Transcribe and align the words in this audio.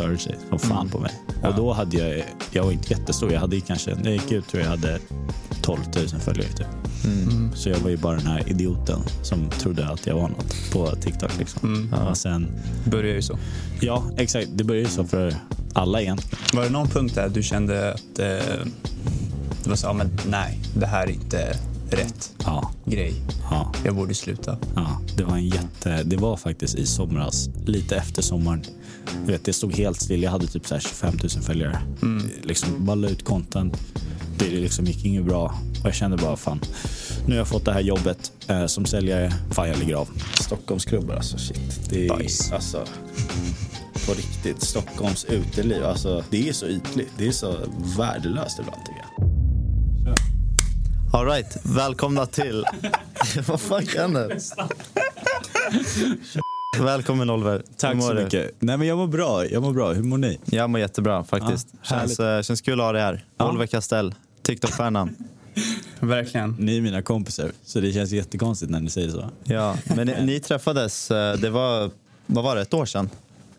störde 0.00 0.18
sig 0.18 0.36
som 0.48 0.58
fan 0.58 0.88
på 0.88 0.98
mig. 0.98 1.12
Och 1.42 1.54
då 1.54 1.72
hade 1.72 1.96
jag, 1.96 2.24
jag 2.52 2.64
var 2.64 2.72
inte 2.72 2.92
jättestor, 2.92 3.32
jag 3.32 3.40
hade 3.40 3.60
kanske, 3.60 3.94
när 3.94 4.04
jag 4.04 4.12
gick 4.12 4.32
ut 4.32 4.48
tror 4.48 4.62
jag 4.62 4.66
jag 4.72 4.76
hade 4.76 4.98
12 5.62 5.80
000 5.96 6.08
följare 6.20 6.48
typ. 6.52 6.66
Så 7.54 7.68
jag 7.68 7.78
var 7.78 7.90
ju 7.90 7.96
bara 7.96 8.16
den 8.16 8.26
här 8.26 8.48
idioten 8.50 9.00
som 9.22 9.50
trodde 9.50 9.88
att 9.88 10.06
jag 10.06 10.14
var 10.14 10.28
något 10.28 10.54
på 10.72 10.86
TikTok 10.96 11.38
liksom. 11.38 11.88
Och 12.10 12.16
sen, 12.16 12.46
Börjar 12.84 13.14
ju 13.14 13.22
så. 13.22 13.38
ja 13.80 14.04
exakt, 14.16 14.48
det 14.54 14.64
började 14.64 14.88
ju 14.88 14.94
så 14.94 15.04
för 15.04 15.34
alla 15.72 16.00
egentligen. 16.02 16.38
Var 16.54 16.62
det 16.64 16.70
någon 16.70 16.88
punkt 16.88 17.14
där 17.14 17.28
du 17.28 17.42
kände 17.42 17.92
att 17.94 18.18
eh, 18.18 18.26
det 19.64 19.68
var 19.68 19.76
så, 19.76 19.86
ja, 19.86 19.92
men 19.92 20.10
nej, 20.28 20.58
det 20.76 20.86
här 20.86 21.02
är 21.06 21.10
inte 21.10 21.56
rätt 21.90 22.32
Ja, 22.44 22.70
grej. 22.84 23.14
ja. 23.50 23.72
Jag 23.84 23.94
borde 23.96 24.14
sluta. 24.14 24.56
Ja, 24.76 25.00
det 25.16 25.24
var 25.24 25.36
en 25.36 25.46
jätte... 25.48 26.02
Det 26.04 26.16
var 26.16 26.36
faktiskt 26.36 26.74
i 26.74 26.86
somras, 26.86 27.48
lite 27.66 27.96
efter 27.96 28.22
sommaren. 28.22 28.62
Jag 29.26 29.32
vet, 29.32 29.44
det 29.44 29.52
stod 29.52 29.74
helt 29.74 30.00
still. 30.00 30.22
Jag 30.22 30.30
hade 30.30 30.46
typ 30.46 30.66
så 30.66 30.74
här 30.74 30.80
25 30.80 31.14
000 31.22 31.30
följare. 31.42 31.78
Liksom 32.42 32.86
bara 32.86 32.94
la 32.94 33.08
ut 33.08 33.24
content. 33.24 33.76
Det 34.38 34.44
liksom 34.50 34.84
gick 34.84 35.04
inget 35.04 35.24
bra. 35.24 35.54
Och 35.80 35.86
jag 35.86 35.94
kände 35.94 36.16
bara 36.16 36.36
fan, 36.36 36.60
nu 37.26 37.32
har 37.32 37.38
jag 37.38 37.48
fått 37.48 37.64
det 37.64 37.72
här 37.72 37.80
jobbet 37.80 38.32
eh, 38.48 38.66
som 38.66 38.86
säljare. 38.86 39.32
Fan, 39.50 39.68
jag 39.68 39.78
ligger 39.78 39.94
av. 39.94 40.08
Stockholmsklubbar 40.40 41.14
alltså, 41.14 41.38
shit. 41.38 41.80
Det 41.90 42.06
är 42.08 42.16
Nice. 42.16 42.54
alltså 42.54 42.84
på 44.06 44.12
riktigt. 44.14 44.62
Stockholms 44.62 45.24
uteliv, 45.24 45.84
alltså 45.84 46.24
det 46.30 46.48
är 46.48 46.52
så 46.52 46.66
ytligt. 46.66 47.12
Det 47.18 47.26
är 47.26 47.32
så 47.32 47.56
värdelöst 47.98 48.58
ibland 48.58 48.80
tycker 48.86 49.00
jag. 49.00 49.26
All 51.14 51.26
right, 51.26 51.56
välkomna 51.62 52.26
till... 52.26 52.64
Vad 53.46 53.60
fan 53.60 53.86
händer? 53.96 54.38
Välkommen 56.78 57.30
Oliver. 57.30 57.52
Hur 57.52 57.62
Tack 57.76 57.96
mår 57.96 58.02
så 58.02 58.12
du? 58.12 58.24
mycket. 58.24 58.50
Nej 58.58 58.76
men 58.76 58.86
jag 58.88 58.98
mår 58.98 59.06
bra, 59.06 59.46
jag 59.46 59.62
mår 59.62 59.72
bra. 59.72 59.92
Hur 59.92 60.02
mår 60.02 60.18
ni? 60.18 60.38
Jag 60.44 60.70
mår 60.70 60.80
jättebra 60.80 61.24
faktiskt. 61.24 61.68
Ja, 61.72 61.78
känns, 61.82 62.20
eh, 62.20 62.42
känns 62.42 62.60
kul 62.60 62.80
att 62.80 62.86
ha 62.86 62.92
dig 62.92 63.02
här. 63.02 63.24
Ja. 63.36 63.50
Oliver 63.50 63.66
Castell, 63.66 64.14
TikTok-stjärnan. 64.42 65.16
Verkligen. 66.00 66.56
Ni 66.58 66.76
är 66.76 66.80
mina 66.80 67.02
kompisar, 67.02 67.52
så 67.64 67.80
det 67.80 67.92
känns 67.92 68.10
jättekonstigt 68.10 68.70
när 68.70 68.80
ni 68.80 68.90
säger 68.90 69.10
så. 69.10 69.30
Ja, 69.44 69.76
men 69.96 70.06
ni, 70.06 70.14
ni 70.22 70.40
träffades, 70.40 71.10
eh, 71.10 71.36
det 71.36 71.50
var, 71.50 71.90
vad 72.26 72.44
var 72.44 72.56
det, 72.56 72.62
ett 72.62 72.74
år 72.74 72.86
sedan? 72.86 73.10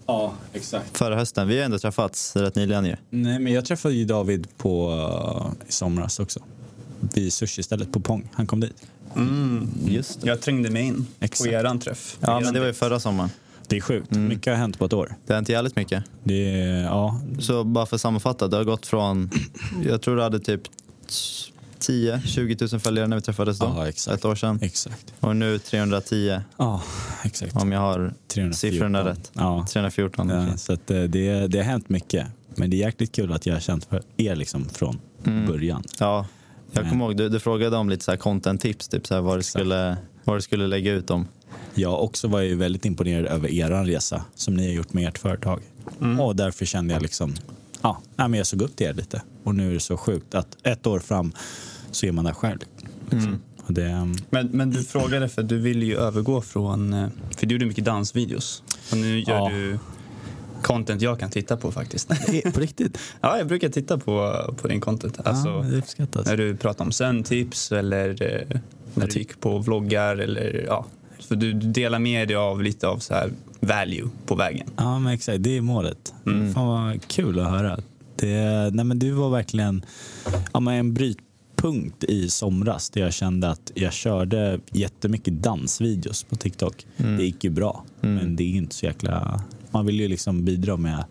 Ja, 0.06 0.34
exakt. 0.54 0.98
Förra 0.98 1.16
hösten. 1.16 1.48
Vi 1.48 1.58
har 1.58 1.66
ändå 1.66 1.80
träffats 1.80 2.36
rätt 2.36 2.56
nyligen 2.56 2.86
ju. 2.86 2.96
Nej, 3.10 3.40
men 3.40 3.54
jag 3.54 3.66
träffade 3.66 3.94
ju 3.94 4.06
David 4.06 4.48
på, 4.58 4.92
uh, 4.92 5.68
i 5.68 5.72
somras 5.72 6.20
också. 6.20 6.40
Vid 7.14 7.34
sushi-stället 7.34 7.92
på 7.94 8.00
Pong. 8.00 8.30
Han 8.34 8.48
kom 8.48 8.60
dit. 8.60 8.84
Mm. 9.16 9.70
Just 9.88 10.20
Jag 10.26 10.42
trängde 10.42 10.70
mig 10.70 10.84
in 10.84 11.08
Exakt. 11.20 11.50
på 11.50 11.56
eran 11.56 11.80
träff. 11.80 12.18
Ja, 12.20 12.28
Eran 12.32 12.44
men 12.44 12.54
det 12.54 12.60
var 12.60 12.68
ju 12.68 12.74
förra 12.74 13.00
sommaren. 13.00 13.30
Det 13.68 13.78
är 13.78 13.82
sjukt. 13.82 14.12
Mycket 14.12 14.54
har 14.54 14.58
hänt 14.58 14.80
på 14.80 14.86
ett 14.86 14.94
år. 14.94 15.16
Det 15.28 15.34
har 15.34 15.40
inte 15.40 15.52
jävligt 15.52 15.76
mycket. 15.76 16.04
Det 16.24 16.52
är, 16.62 16.84
ja, 16.84 17.22
Så 17.40 17.64
bara 17.64 17.86
för 17.86 17.96
att 17.96 18.02
sammanfatta, 18.02 18.48
det 18.48 18.58
har 18.58 18.64
gått 18.64 18.86
från, 18.88 19.30
jag 19.86 20.02
tror 20.02 20.16
du 20.16 20.22
hade 20.22 20.40
typ 20.40 20.62
10-20 21.80 22.72
000 22.74 22.80
följare 22.80 23.08
när 23.08 23.16
vi 23.16 23.22
träffades 23.22 23.60
då. 23.60 23.66
Ja, 23.76 23.88
exakt. 23.88 24.18
Ett 24.18 24.26
år 24.26 24.36
sedan. 24.36 24.60
exakt. 24.62 25.14
Och 25.20 25.36
nu 25.36 25.60
310 25.60 26.40
Ja, 26.58 26.82
exakt. 27.24 27.56
om 27.56 27.72
jag 27.72 27.80
har 27.80 28.14
314. 28.28 28.54
siffrorna 28.54 29.06
rätt. 29.06 29.32
Ja. 29.34 29.66
314. 29.74 30.30
Ja, 30.30 30.58
så 30.58 30.74
att, 30.74 30.92
eh, 30.92 31.02
det, 31.04 31.48
det 31.48 31.58
har 31.58 31.66
hänt 31.66 31.90
mycket. 31.90 32.28
Men 32.56 32.70
det 32.70 32.76
är 32.76 32.80
jäkligt 32.86 33.12
kul 33.12 33.32
att 33.34 33.46
jag 33.46 33.54
har 33.56 33.60
känt 33.62 33.86
för 33.86 34.02
er 34.18 34.36
liksom 34.36 34.70
från 34.70 35.00
början. 35.48 35.84
Ja, 36.00 36.26
jag 36.72 36.90
kommer 36.90 37.06
ihåg, 37.06 37.18
du, 37.18 37.30
du 37.30 37.40
frågade 37.40 37.78
om 37.78 37.90
lite 37.90 38.04
så 38.06 38.12
här 38.12 38.18
content-tips, 38.18 38.88
typ 38.88 39.08
så 39.08 39.14
här 39.14 39.22
vad, 39.22 39.40
du 39.40 39.44
skulle, 39.44 39.98
vad 40.24 40.38
du 40.38 40.42
skulle 40.42 40.68
lägga 40.68 40.92
ut 40.94 41.10
om. 41.10 41.28
Jag 41.76 42.04
också 42.04 42.28
var 42.28 42.42
ju 42.42 42.56
väldigt 42.56 42.86
imponerad 42.86 43.26
över 43.26 43.50
er 43.52 43.86
resa 43.86 44.26
som 44.36 44.54
ni 44.56 44.68
har 44.68 44.74
gjort 44.74 44.94
med 44.94 45.08
ert 45.08 45.18
företag. 45.18 45.62
Och 46.22 46.36
därför 46.36 46.66
kände 46.66 46.94
jag 46.94 47.02
liksom, 47.02 47.34
ja, 47.82 48.02
men 48.16 48.34
jag 48.34 48.48
såg 48.48 48.62
upp 48.62 48.76
till 48.76 48.88
er 48.88 48.94
lite. 48.94 49.22
Och 49.44 49.56
nu 49.56 49.70
är 49.70 49.74
det 49.74 49.80
så 49.80 49.98
sjukt 49.98 50.36
att 50.36 50.58
ett 50.64 50.88
år 50.88 51.00
fram 51.00 51.32
så 51.92 52.06
är 52.06 52.12
man 52.12 52.26
där 52.26 52.34
själv. 52.34 52.60
Liksom. 53.10 53.42
Och 53.66 53.74
det, 53.74 53.94
um, 53.94 54.16
Men, 54.30 54.48
men 54.48 54.70
du 54.72 54.84
frågade 54.84 55.30
för 55.30 55.44
du 55.44 55.58
ville 55.60 55.86
ju 55.86 55.98
övergå 55.98 56.42
från... 56.42 56.94
eh, 56.94 57.08
För 57.38 57.46
du 57.46 57.56
gjorde 57.56 57.66
mycket 57.66 57.86
dansvideos. 57.86 58.64
Och 58.92 58.98
nu 58.98 59.20
gör 59.20 59.36
Ja. 59.36 59.50
du 59.50 59.80
content 60.62 61.02
jag 61.02 61.20
kan 61.20 61.30
titta 61.30 61.58
på 61.58 61.72
faktiskt. 61.72 62.08
på 62.54 62.60
riktigt? 62.60 63.00
ja, 63.22 63.38
jag 63.38 63.48
brukar 63.48 63.70
titta 63.70 63.98
på, 63.98 64.36
på 64.62 64.68
din 64.68 64.82
content. 64.82 65.20
Alltså, 65.24 65.66
uppskattas. 65.78 66.26
när 66.26 66.38
du 66.38 66.56
pratar 66.56 66.86
om 66.86 66.92
sömntips 66.92 67.72
eller 67.72 68.10
eh, 68.10 68.60
när 68.94 69.08
du 69.08 69.20
gick 69.20 69.40
på 69.40 69.58
vloggar 69.58 70.18
eller 70.18 70.64
ja. 70.68 70.86
För 71.20 71.36
du 71.36 71.54
du 71.54 71.68
delar 71.72 72.00
med 72.00 72.28
dig 72.28 72.38
av 72.38 72.64
lite 72.64 72.88
av 72.88 72.98
så 72.98 73.14
här 73.14 73.32
value 73.60 74.10
på 74.26 74.36
vägen. 74.36 74.68
Ja, 74.76 75.00
men 75.00 75.14
exakt. 75.14 75.44
Det 75.44 75.58
är 75.58 75.62
målet. 75.62 76.14
Fan 76.54 76.68
vad 76.68 77.08
kul 77.08 77.40
att 77.40 77.50
höra. 77.50 77.80
Det, 78.16 78.70
nej, 78.74 78.86
men 78.86 79.00
du 79.00 79.12
var 79.12 79.30
verkligen 79.30 79.86
ja, 80.54 80.60
men 80.60 80.74
en 80.74 80.94
brytpunkt 80.94 82.04
i 82.04 82.30
somras 82.30 82.90
där 82.90 83.02
jag 83.02 83.14
kände 83.14 83.50
att 83.50 83.72
jag 83.76 83.94
körde 83.94 84.60
jättemycket 84.72 85.34
dansvideos 85.34 86.24
på 86.24 86.36
TikTok. 86.36 86.86
Det 86.98 87.24
gick 87.24 87.44
ju 87.44 87.50
bra, 87.50 87.86
men 88.00 88.36
det 88.36 88.44
är 88.44 88.56
inte 88.56 88.76
så 88.76 88.86
jäkla... 88.86 89.42
Man 89.72 89.86
vill 89.86 90.00
ju 90.00 90.08
liksom 90.08 90.46
bidra 90.46 90.78
med 90.78 91.04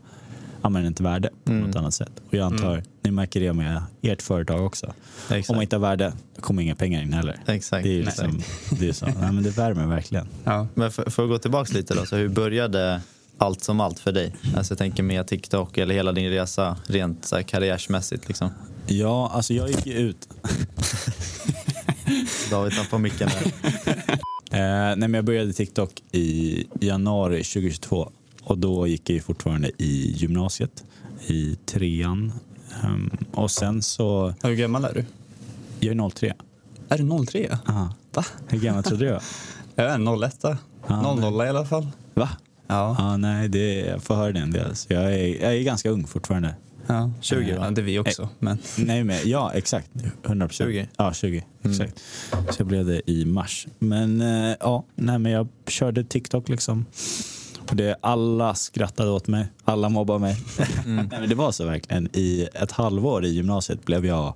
ett 0.91 1.00
värde 1.00 1.31
på 1.44 1.53
något 1.53 1.76
annat 1.76 1.94
sätt. 1.94 2.12
Och 2.28 2.34
jag 2.34 2.47
antar, 2.47 2.82
ni 3.03 3.10
märker 3.10 3.41
det 3.41 3.53
med 3.53 3.82
ert 4.03 4.22
företag 4.22 4.66
också. 4.66 4.93
Exakt. 5.31 5.50
Om 5.50 5.56
man 5.56 5.62
inte 5.62 5.76
har 5.76 5.81
värde, 5.81 6.12
kommer 6.41 6.62
inga 6.62 6.75
pengar 6.75 7.03
in 7.03 7.12
heller. 7.12 7.41
Exakt. 7.47 7.84
Det 7.84 7.91
är 7.91 7.94
ju 7.94 8.03
liksom, 8.03 8.43
det 8.70 8.88
är 8.88 8.93
så. 8.93 9.06
Nej, 9.06 9.32
men 9.32 9.43
det 9.43 9.50
värmer 9.50 9.87
verkligen. 9.87 10.26
Ja. 10.44 10.66
Men 10.75 10.91
för, 10.91 11.10
för 11.10 11.22
att 11.22 11.28
gå 11.28 11.38
tillbaka 11.38 11.72
lite 11.75 11.94
då, 11.94 12.06
så 12.06 12.16
hur 12.16 12.28
började 12.28 13.00
allt 13.38 13.65
som 13.65 13.81
allt 13.81 13.99
för 13.99 14.12
dig? 14.12 14.34
Alltså 14.56 14.72
jag 14.72 14.78
tänker 14.78 15.03
med 15.03 15.26
TikTok 15.26 15.78
eller 15.78 15.94
hela 15.94 16.12
din 16.12 16.31
resa 16.31 16.76
rent 16.87 17.25
så 17.25 17.37
här 17.37 17.43
karriärsmässigt 17.43 18.28
liksom. 18.28 18.50
Ja, 18.87 19.31
alltså 19.34 19.54
jag 19.54 19.69
gick 19.69 19.87
ju 19.87 19.93
ut 19.93 20.28
David 22.50 22.72
tappar 22.72 22.99
micken 22.99 23.28
där. 23.28 23.53
Eh, 24.53 24.59
nej, 24.60 24.97
men 24.97 25.15
jag 25.15 25.25
började 25.25 25.53
TikTok 25.53 26.03
i 26.12 26.65
januari 26.81 27.44
2022 27.44 28.12
och 28.50 28.59
då 28.59 28.87
gick 28.87 29.11
jag 29.11 29.15
ju 29.15 29.21
fortfarande 29.21 29.71
i 29.78 30.12
gymnasiet, 30.16 30.84
i 31.27 31.56
trean. 31.66 32.33
Ehm, 32.84 33.11
och 33.33 33.50
sen 33.50 33.83
så, 33.83 34.34
Hur 34.43 34.55
gammal 34.55 34.84
är 34.84 34.94
du? 34.94 35.05
jag 35.81 35.97
är 35.97 36.11
03. 36.11 36.34
Är 36.88 36.99
du 36.99 37.27
03? 37.27 37.59
Aha. 37.66 37.94
Va? 38.15 38.25
Hur 38.49 38.59
gammal 38.59 38.83
trodde 38.83 39.05
du 39.05 39.11
jag? 39.11 39.22
Jag 39.75 39.87
är 39.87 40.25
01. 40.25 40.37
Ja, 40.88 41.15
00 41.15 41.47
i 41.47 41.49
alla 41.49 41.65
fall. 41.65 41.87
Va? 42.15 42.28
Ja. 42.66 42.97
Ja, 42.99 43.16
nej, 43.16 43.49
det, 43.49 43.75
jag 43.75 44.03
får 44.03 44.15
höra 44.15 44.33
det 44.33 44.41
en 44.41 44.50
del. 44.50 44.77
Så 44.77 44.93
jag, 44.93 45.15
är, 45.15 45.43
jag 45.43 45.56
är 45.56 45.62
ganska 45.62 45.91
ung 45.91 46.06
fortfarande. 46.06 46.55
ja. 46.87 47.11
20 47.21 47.53
va? 47.56 47.65
Ja, 47.65 47.71
det 47.71 47.81
är 47.81 47.84
vi 47.84 47.99
också. 47.99 48.28
Men 48.38 48.59
Nej, 48.78 49.05
men 49.05 49.19
ja, 49.28 49.53
exakt. 49.55 49.91
100 50.25 50.49
procent. 50.49 50.71
20? 50.71 50.88
Ja, 50.97 51.12
20. 51.12 51.44
Exakt. 51.62 52.00
Så 52.31 52.55
jag 52.59 52.67
blev 52.67 52.87
det 52.87 53.11
i 53.11 53.25
mars. 53.25 53.67
Men 53.78 54.21
eh, 54.21 54.56
ja, 54.61 54.84
nej, 54.94 55.19
men 55.19 55.32
jag 55.32 55.49
körde 55.67 56.05
TikTok 56.05 56.49
liksom. 56.49 56.87
Det, 57.72 57.97
alla 58.00 58.54
skrattade 58.54 59.10
åt 59.10 59.28
mig. 59.28 59.47
Alla 59.64 59.88
mobbade 59.88 60.19
mig. 60.20 60.36
nej, 60.86 61.06
men 61.10 61.28
det 61.28 61.34
var 61.34 61.53
så 61.53 61.64
verkligen. 61.66 62.08
I 62.12 62.48
ett 62.54 62.72
halvår 62.72 63.25
i 63.25 63.28
gymnasiet 63.28 63.84
blev 63.84 64.06
jag, 64.06 64.34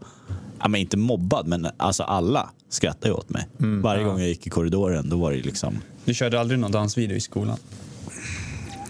ja, 0.60 0.68
men 0.68 0.80
inte 0.80 0.96
mobbad, 0.96 1.46
men 1.46 1.66
alltså 1.76 2.02
alla 2.02 2.50
skrattade 2.68 3.14
åt 3.14 3.30
mig. 3.30 3.46
Varje 3.58 4.04
gång 4.04 4.18
jag 4.18 4.28
gick 4.28 4.46
i 4.46 4.50
korridoren 4.50 5.08
då 5.08 5.16
var 5.16 5.32
det 5.32 5.42
liksom, 5.42 5.74
du 6.04 6.14
körde 6.14 6.40
aldrig 6.40 6.58
någon 6.60 6.72
dansvideo 6.72 7.16
i 7.16 7.20
skolan? 7.20 7.58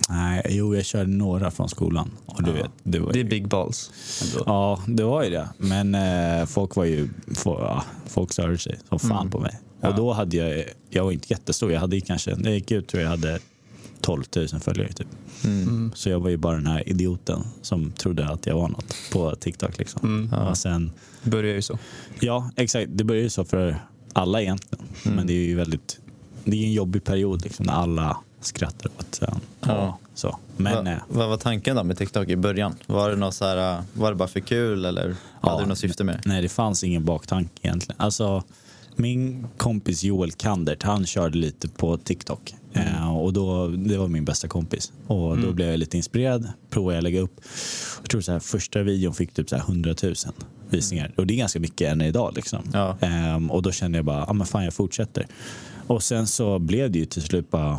nej, 0.09 0.43
jo 0.49 0.75
jag 0.77 0.85
körde 0.85 1.11
några 1.11 1.51
från 1.51 1.69
skolan. 1.69 2.11
Och 2.27 2.43
du 2.43 2.53
vet, 2.53 2.71
det 2.83 2.99
var 2.99 3.13
Det 3.13 3.19
är 3.19 3.23
ju- 3.23 3.29
big 3.29 3.49
balls. 3.49 3.91
Ändå. 4.25 4.43
Ja, 4.47 4.81
det 4.87 5.05
var 5.05 5.23
ju 5.25 5.31
det. 5.31 5.49
Men 5.59 5.95
eh, 5.95 6.47
folk 6.47 6.77
var 6.77 6.85
ju, 6.85 7.09
få- 7.35 7.59
ja, 7.61 7.85
folk 8.07 8.33
störde 8.33 8.59
sig 8.59 8.79
som 8.89 8.99
fan 8.99 9.31
på 9.31 9.39
mig. 9.41 9.61
Och 9.81 9.95
då 9.95 10.13
hade 10.13 10.37
jag, 10.37 10.65
jag 10.91 11.05
var 11.05 11.13
inte 11.13 11.27
jättestor. 11.33 11.73
Jag 11.73 11.81
hade 11.81 12.01
kanske, 12.01 12.35
när 12.37 12.45
jag 12.45 12.55
gick 12.55 12.71
ut 12.71 12.89
tror 12.89 13.03
jag 13.03 13.11
hade 13.11 13.39
12 14.05 14.25
000 14.37 14.49
följare 14.49 14.93
typ. 14.93 15.07
Så 15.95 16.09
jag 16.11 16.21
var 16.21 16.31
ju 16.31 16.37
bara 16.37 16.57
den 16.57 16.67
här 16.67 16.89
idioten 16.89 17.45
som 17.63 17.91
trodde 17.93 18.29
att 18.29 18.47
jag 18.47 18.55
var 18.55 18.69
något 18.69 18.95
på 19.13 19.35
TikTok 19.35 19.79
liksom. 19.79 20.31
Och 20.51 20.59
sen, 20.59 20.93
Det 21.23 21.31
börjar 21.31 21.55
ju 21.55 21.63
så. 21.63 21.79
ja 22.21 22.51
exakt, 22.57 22.89
det 22.93 23.05
började 23.05 23.23
ju 23.25 23.31
så 23.31 23.45
för 23.45 23.79
alla 24.13 24.43
egentligen. 24.43 24.85
Men 25.03 25.27
det 25.27 25.33
är 25.33 25.45
ju 25.45 25.55
väldigt, 25.57 25.99
det 26.45 26.57
är 26.57 26.67
en 26.67 26.73
jobbig 26.73 27.05
period 27.05 27.43
liksom 27.45 27.67
när 27.67 27.73
alla 27.73 28.17
skrattar 28.41 28.91
åt 28.99 29.23
en. 29.23 29.41
Ja. 29.61 29.99
Så. 30.15 30.39
Men 30.57 30.85
Va, 30.85 30.91
eh, 30.91 30.99
vad 31.09 31.29
var 31.29 31.37
tanken 31.37 31.77
då 31.77 31.85
med 31.85 31.99
TikTok 31.99 32.29
i 32.29 32.37
början? 32.37 32.75
Var 32.87 33.11
det, 33.11 33.17
något 33.17 33.35
så 33.35 33.45
här, 33.45 33.77
äh, 33.79 33.83
var 33.93 34.11
det 34.11 34.17
bara 34.17 34.29
för 34.29 34.41
kul 34.41 34.85
eller 34.85 35.17
hade 35.41 35.63
du 35.63 35.67
något 35.69 35.79
syfte 35.79 36.05
med 36.05 36.15
det? 36.15 36.21
Nej, 36.25 36.43
det 36.43 36.49
fanns 36.49 36.85
ingen 36.85 37.05
baktanke 37.05 37.51
egentligen. 37.63 38.01
Alltså, 38.01 38.43
min 38.97 39.47
kompis 39.57 40.03
Joel 40.05 40.33
Kandert, 40.33 40.83
han 40.83 41.07
körde 41.07 41.39
lite 41.39 41.69
på 41.69 41.97
TikTok. 41.97 42.55
Eh, 42.73 43.17
och 43.19 43.33
då, 43.33 43.69
det 43.69 43.97
var 43.99 44.09
min 44.09 44.25
bästa 44.25 44.49
kompis. 44.49 44.93
Och 45.07 45.39
då 45.39 45.53
blev 45.53 45.69
jag 45.71 45.79
lite 45.79 45.97
inspirerad, 45.97 46.49
provade 46.71 46.95
jag 46.97 47.03
lägga 47.03 47.21
upp. 47.21 47.41
Jag 48.01 48.11
tror 48.11 48.21
så 48.21 48.33
här, 48.33 48.39
första 48.39 48.83
videon 48.83 49.15
fick 49.15 49.33
typ 49.35 49.49
så 49.51 49.57
här 49.57 49.63
100 49.63 49.95
000 50.03 50.15
visningar. 50.71 51.13
Och 51.17 51.27
det 51.27 51.35
är 51.35 51.39
ganska 51.39 51.61
mycket 51.61 51.93
än 51.93 52.01
idag. 52.03 52.33
Liksom. 52.37 52.59
Ja. 52.73 52.97
Ehm, 53.01 53.51
och 53.51 53.63
då 53.63 53.73
kände 53.73 53.99
jag 53.99 54.05
bara, 54.05 54.25
ah, 54.27 54.33
men 54.33 54.47
fan 54.47 54.65
jag 54.65 54.75
fortsätter. 54.75 55.27
Och 55.87 56.03
sen 56.03 56.27
så 56.27 56.59
blev 56.59 56.91
det 56.91 56.99
ju 56.99 57.05
till 57.05 57.23
slut 57.23 57.51
bara 57.51 57.79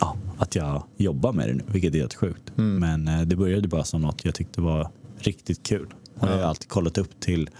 ja, 0.00 0.16
att 0.38 0.54
jag 0.54 0.82
jobbar 0.96 1.32
med 1.32 1.48
det 1.48 1.54
nu, 1.54 1.62
vilket 1.66 1.94
är 1.94 1.98
helt 1.98 2.14
sjukt. 2.14 2.52
Mm. 2.58 2.76
Men 3.04 3.20
eh, 3.20 3.26
det 3.26 3.36
började 3.36 3.68
bara 3.68 3.84
som 3.84 4.00
något 4.00 4.24
jag 4.24 4.34
tyckte 4.34 4.60
var 4.60 4.88
riktigt 5.18 5.62
kul. 5.62 5.86
Och 6.18 6.28
jag 6.28 6.32
har 6.32 6.38
Ja. 6.40 6.46
alltid 6.46 6.68
kollat 6.68 6.98
upp 6.98 7.20
till 7.20 7.50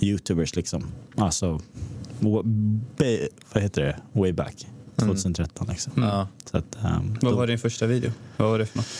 youtubers 0.00 0.56
liksom. 0.56 0.84
Alltså, 1.16 1.60
vad 3.52 3.62
heter 3.62 3.82
det? 3.82 3.96
Way 4.12 4.32
back. 4.32 4.66
2013 4.96 5.66
liksom. 5.70 5.92
Ja. 5.96 6.28
Så 6.50 6.56
att, 6.56 6.78
um, 6.84 7.16
Vad 7.22 7.34
var 7.34 7.46
din 7.46 7.58
första 7.58 7.86
video? 7.86 8.10
Vad 8.36 8.50
var 8.50 8.58
det 8.58 8.66
för 8.66 8.78
något? 8.78 8.86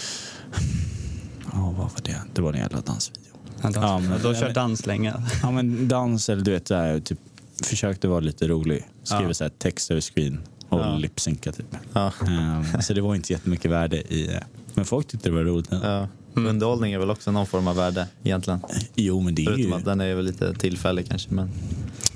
Ja, 1.53 1.61
vad 1.79 1.91
var 1.91 2.01
det? 2.05 2.21
Det 2.35 2.43
var 2.43 2.53
en 2.53 2.59
jävla 2.59 2.81
dansvideo. 2.81 3.33
Ja, 3.63 3.71
dans. 3.71 3.77
Ja, 3.77 3.99
men- 3.99 4.21
du 4.21 4.27
har 4.27 4.35
kört 4.35 4.55
dans 4.55 4.87
länge. 4.87 5.15
Ja 5.43 5.51
men 5.51 5.89
dans 5.89 6.29
eller 6.29 6.43
du 6.45 6.51
vet 6.51 6.69
så 6.69 6.75
här, 6.75 7.01
typ 7.01 7.19
försökte 7.63 8.09
vara 8.09 8.21
lite 8.21 8.49
rolig. 8.49 8.89
Skriva 9.03 9.23
Ja. 9.23 9.35
så 9.35 9.45
här 9.45 9.51
text 9.59 9.91
över 9.91 10.01
screen 10.01 10.41
och 10.69 10.81
Ja. 10.81 10.97
lipsynka 10.97 11.53
typ. 11.53 11.67
Ja. 11.93 12.13
Um, 12.27 12.83
så 12.83 12.93
det 12.95 13.01
var 13.01 13.15
inte 13.15 13.33
jättemycket 13.33 13.71
värde 13.71 13.97
i. 13.97 14.39
Men 14.75 14.85
folk 14.85 15.09
tyckte 15.09 15.29
det 15.29 15.35
var 15.35 15.43
roligt. 15.45 15.69
Ja. 15.71 16.09
Underhållning 16.35 16.93
är 16.93 16.99
väl 16.99 17.11
också 17.11 17.31
någon 17.31 17.47
form 17.47 17.69
av 17.69 17.77
värde 17.77 18.07
egentligen. 18.25 18.61
Jo 18.95 19.21
men 19.21 19.35
det 19.35 19.43
är 19.43 19.47
Förutom 19.47 19.65
ju, 19.71 19.75
att 19.75 19.85
den 19.85 20.01
är 20.01 20.15
väl 20.15 20.25
lite 20.25 20.55
tillfällig 20.55 21.09
kanske. 21.09 21.35
Men... 21.35 21.51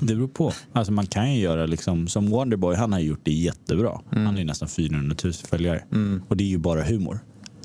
det 0.00 0.14
beror 0.14 0.28
på. 0.28 0.52
Alltså 0.72 0.92
man 0.92 1.06
kan 1.06 1.34
ju 1.34 1.40
göra 1.40 1.66
liksom, 1.66 2.08
som 2.08 2.30
Wonderboy, 2.30 2.76
han 2.76 2.92
har 2.92 3.00
gjort 3.00 3.20
det 3.22 3.32
jättebra. 3.32 4.00
Han 4.10 4.26
har 4.26 4.38
ju 4.38 4.44
nästan 4.44 4.68
400 4.68 5.16
000 5.24 5.32
följare. 5.32 5.84
Och 6.28 6.36
det 6.36 6.44
är 6.44 6.48
ju 6.48 6.58
bara 6.58 6.82
humor. 6.82 7.18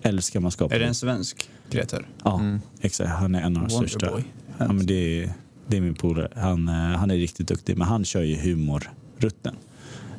Eller 0.04 0.22
ska 0.22 0.40
man 0.40 0.52
skapa 0.52 0.76
Är 0.76 0.80
det 0.80 0.86
en 0.86 0.96
svensk 0.96 1.50
kreatör? 1.72 2.08
Ja, 2.24 2.42
exakt. 2.82 3.10
Han 3.10 3.36
är 3.36 3.42
en 3.42 3.58
av 3.58 3.64
de 3.64 3.70
största. 3.70 4.06
Wonderboy. 4.06 4.24
Ja, 4.58 4.68
men 4.74 4.86
det, 4.86 5.24
är, 5.24 5.34
det 5.68 5.78
är 5.78 5.82
min 5.82 5.96
polare. 5.96 6.30
Han, 6.36 6.68
eh, 6.68 6.74
han 6.74 7.12
är 7.12 7.16
riktigt 7.16 7.48
duktig, 7.48 7.78
men 7.78 7.88
han 7.88 8.06
kör 8.06 8.22
ju 8.22 8.36
humorrutten. 8.36 9.56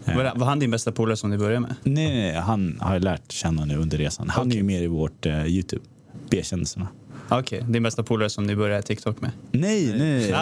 Eh, 0.04 0.16
Var, 0.16 0.32
var 0.36 0.46
han 0.46 0.58
din 0.58 0.70
bästa 0.70 0.92
polare 0.92 1.16
som 1.16 1.30
du 1.30 1.38
började 1.38 1.60
med? 1.60 1.74
Nej, 1.82 2.08
nej, 2.08 2.16
nej, 2.32 2.34
han 2.40 2.78
har 2.80 2.92
jag 2.92 3.04
lärt 3.04 3.32
känna 3.32 3.64
nu 3.64 3.76
under 3.76 3.98
resan. 3.98 4.28
Han 4.28 4.50
är 4.52 4.56
ju 4.56 4.62
med 4.62 4.82
i 4.82 4.86
vårt 4.86 5.26
eh, 5.26 5.46
Youtube, 5.46 5.82
B-kändisarna. 6.30 6.88
Okej, 7.30 7.64
din 7.68 7.82
bästa 7.82 8.02
polare 8.02 8.30
som 8.30 8.44
ni 8.44 8.56
började 8.56 8.82
TikTok 8.82 9.20
med? 9.20 9.30
Nej, 9.52 9.94
nej, 9.98 10.34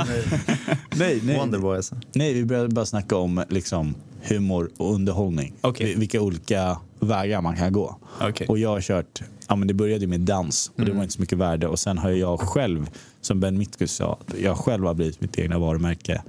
nej, 0.96 1.20
nej. 1.24 1.36
Wonderboy 1.38 1.76
alltså. 1.76 1.96
Nej, 2.12 2.34
vi 2.34 2.44
började 2.44 2.68
bara 2.68 2.86
snacka 2.86 3.16
om 3.16 3.44
liksom, 3.48 3.94
humor 4.22 4.70
och 4.76 4.94
underhållning. 4.94 5.54
Vi- 5.86 5.94
Vilka 5.94 6.20
olika 6.20 6.78
vägar 7.00 7.40
man 7.42 7.56
kan 7.56 7.72
gå. 7.72 7.98
Okej. 8.20 8.46
Och 8.46 8.58
jag 8.58 8.68
har 8.68 8.80
kört, 8.80 9.22
ja 9.48 9.56
men 9.56 9.68
det 9.68 9.74
började 9.74 10.06
med 10.06 10.20
dans 10.20 10.70
och 10.76 10.84
det 10.84 10.92
var 10.92 11.02
inte 11.02 11.14
så 11.14 11.20
mycket 11.20 11.38
värde. 11.38 11.66
Och 11.66 11.78
sen 11.78 11.98
har 11.98 12.10
jag 12.10 12.40
själv, 12.40 12.90
som 13.20 13.40
Ben 13.40 13.58
Mitkus 13.58 13.92
sa, 13.92 14.18
jag 14.42 14.56
själv 14.56 14.84
har 14.86 14.94
blivit 14.94 15.20
mitt 15.20 15.38
egna 15.38 15.58
varumärke. 15.58 16.22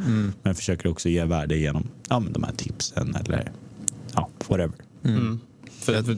Men 0.44 0.56
försöker 0.56 0.90
också 0.90 1.10
ge 1.10 1.26
värde 1.26 1.58
genom 1.58 1.88
ja, 2.10 2.20
men 2.20 2.34
de 2.34 2.44
här 2.44 2.54
tipsen 2.58 3.16
eller 3.16 3.52
ja, 4.16 4.30
whatever. 4.48 4.76
Mm. 5.06 5.40
För, 5.80 6.04
för, 6.04 6.18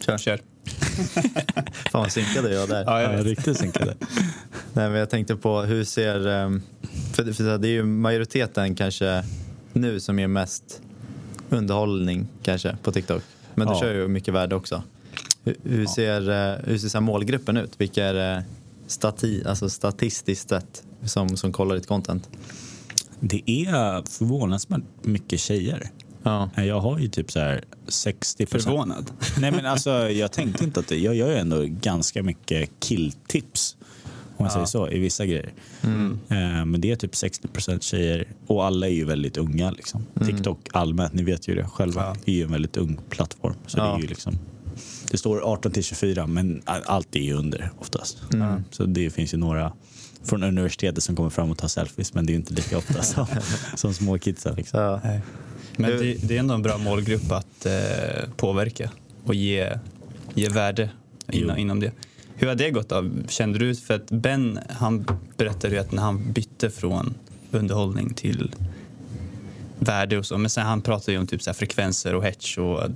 Kör. 0.00 0.18
kör. 0.18 0.40
Fan 1.90 2.02
vad 2.02 2.12
synkade 2.12 2.54
jag 2.54 2.68
där. 2.68 2.84
Ja, 2.86 3.02
jag 3.02 3.12
Ja, 3.12 3.16
vet. 3.16 3.26
riktigt 3.26 3.58
synkade. 3.58 3.94
Nej, 4.72 4.90
men 4.90 4.92
jag 4.92 5.10
tänkte 5.10 5.36
på 5.36 5.60
hur 5.62 5.84
ser... 5.84 6.26
ehm, 6.28 6.62
För, 7.12 7.32
för 7.32 7.58
det 7.58 7.68
är 7.68 7.72
ju 7.72 7.82
majoriteten 7.84 8.74
kanske 8.74 9.24
nu 9.72 10.00
som 10.00 10.18
ger 10.18 10.26
mest 10.28 10.80
underhållning 11.50 12.26
kanske 12.42 12.76
på 12.82 12.92
TikTok. 12.92 13.22
Men 13.54 13.66
du 13.66 13.72
Ja. 13.74 13.80
kör 13.80 13.94
ju 13.94 14.08
mycket 14.08 14.34
värde 14.34 14.54
också. 14.54 14.82
Hur, 15.44 15.56
hur 15.62 15.86
ser, 15.86 16.30
eh, 16.30 16.58
hur 16.64 16.78
ser 16.78 16.88
så 16.88 16.98
här 16.98 17.02
målgruppen 17.02 17.56
ut? 17.56 17.72
Vilka 17.78 18.04
är 18.04 18.42
stati, 18.86 19.42
alltså 19.46 19.70
statistiskt 19.70 20.48
sett 20.48 20.82
som, 21.04 21.36
som 21.36 21.52
kollar 21.52 21.74
ditt 21.74 21.86
content? 21.86 22.28
Det 23.20 23.42
är 23.50 24.10
förvånansvärt 24.18 24.80
mycket 25.02 25.40
tjejer. 25.40 25.90
Ja. 26.22 26.50
Jag 26.56 26.80
har 26.80 26.98
ju 26.98 27.08
typ 27.08 27.30
så 27.32 27.38
här 27.40 27.64
60 27.88 28.46
Förvånad. 28.46 29.10
Nej 29.40 29.50
men 29.52 29.66
alltså 29.66 29.90
jag 30.10 30.32
tänkte 30.32 30.64
inte 30.64 30.80
att 30.80 30.88
det, 30.88 30.96
jag 30.98 31.14
gör 31.14 31.28
ju 31.30 31.36
ändå 31.36 31.64
ganska 31.66 32.22
mycket 32.22 32.70
killtips. 32.80 33.76
Om 34.36 34.44
man 34.44 34.50
säger 34.50 34.66
så, 34.66 34.88
i 34.90 34.98
vissa 34.98 35.26
grejer. 35.26 35.52
Eh, 36.28 36.64
men 36.64 36.80
det 36.80 36.90
är 36.90 36.96
typ 36.96 37.12
60% 37.12 37.80
tjejer 37.80 38.28
och 38.46 38.64
alla 38.64 38.86
är 38.86 38.92
ju 38.92 39.04
väldigt 39.04 39.36
unga. 39.36 39.70
Liksom. 39.70 40.06
TikTok 40.26 40.58
allmänt, 40.72 41.12
ni 41.12 41.22
vet 41.22 41.48
ju 41.48 41.54
det 41.54 41.64
själva, 41.64 42.02
Ja. 42.02 42.16
är 42.26 42.32
ju 42.36 42.42
en 42.42 42.52
väldigt 42.52 42.76
ung 42.76 42.98
plattform. 43.08 43.54
Så 43.66 43.76
det 43.76 43.82
Ja. 43.82 43.96
är 43.96 44.00
ju 44.00 44.06
liksom 44.06 44.38
det 45.10 45.18
står 45.18 45.40
18 45.52 45.72
till 45.72 45.82
24 45.84 46.26
men 46.26 46.62
allt 46.66 47.16
är 47.16 47.20
ju 47.20 47.32
under 47.34 47.70
oftast. 47.78 48.18
Så 48.70 48.84
det 48.84 49.10
finns 49.10 49.34
ju 49.34 49.38
några 49.38 49.72
från 50.24 50.42
universitetet 50.42 51.02
som 51.02 51.16
kommer 51.16 51.30
fram 51.30 51.50
och 51.50 51.58
tar 51.58 51.68
selfies 51.68 52.14
men 52.14 52.26
det 52.26 52.30
är 52.30 52.34
ju 52.34 52.38
inte 52.40 52.54
lika 52.54 52.78
ofta 52.78 53.02
som, 53.02 53.26
som 53.76 53.94
små 53.94 54.18
kidsen. 54.18 54.54
Liksom. 54.56 55.00
Ja. 55.76 55.82
Men 55.82 55.90
det, 55.90 56.28
det 56.28 56.36
är 56.36 56.38
ändå 56.38 56.54
en 56.54 56.62
bra 56.62 56.78
målgrupp 56.78 57.32
att 57.32 57.66
eh, 57.66 57.72
påverka 58.36 58.90
och 59.24 59.34
ge, 59.34 59.78
ge 60.34 60.48
värde 60.48 60.90
inom, 61.32 61.58
inom 61.58 61.80
det. 61.80 61.92
Hur 62.34 62.48
har 62.48 62.54
det 62.54 62.70
gått 62.70 62.92
av? 62.92 63.26
Kände 63.28 63.58
du, 63.58 63.74
för 63.74 63.94
att 63.94 64.10
Ben 64.10 64.58
han 64.68 65.06
berättade 65.36 65.74
ju 65.74 65.80
att 65.80 65.92
när 65.92 66.02
han 66.02 66.32
bytte 66.32 66.70
från 66.70 67.14
underhållning 67.50 68.14
till 68.14 68.54
värde 69.78 70.18
och 70.18 70.26
så, 70.26 70.38
men 70.38 70.50
sen 70.50 70.66
han 70.66 70.82
pratade 70.82 71.12
ju 71.12 71.18
om 71.18 71.26
typ 71.26 71.42
så 71.42 71.54
frekvenser 71.54 72.14
och 72.14 72.24
hets 72.24 72.58
och 72.58 72.82
eh, 72.82 72.90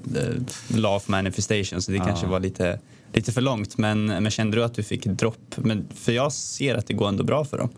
law 0.69 0.97
of 0.97 1.09
manifestation 1.09 1.83
så 1.83 1.93
det 1.93 1.99
kanske 1.99 2.27
var 2.27 2.41
lite, 2.41 2.81
lite 3.13 3.33
för 3.33 3.41
långt. 3.41 3.79
Men, 3.79 4.07
men 4.07 4.31
kände 4.31 4.57
du 4.57 4.65
att 4.65 4.75
du 4.75 4.83
fick 4.83 5.07
dropp? 5.07 5.57
Men, 5.57 5.89
för 5.95 6.13
jag 6.13 6.33
ser 6.33 6.75
att 6.75 6.87
det 6.87 6.95
går 6.95 7.09
ändå 7.09 7.25
bra 7.25 7.45
för 7.45 7.59
dem. 7.59 7.71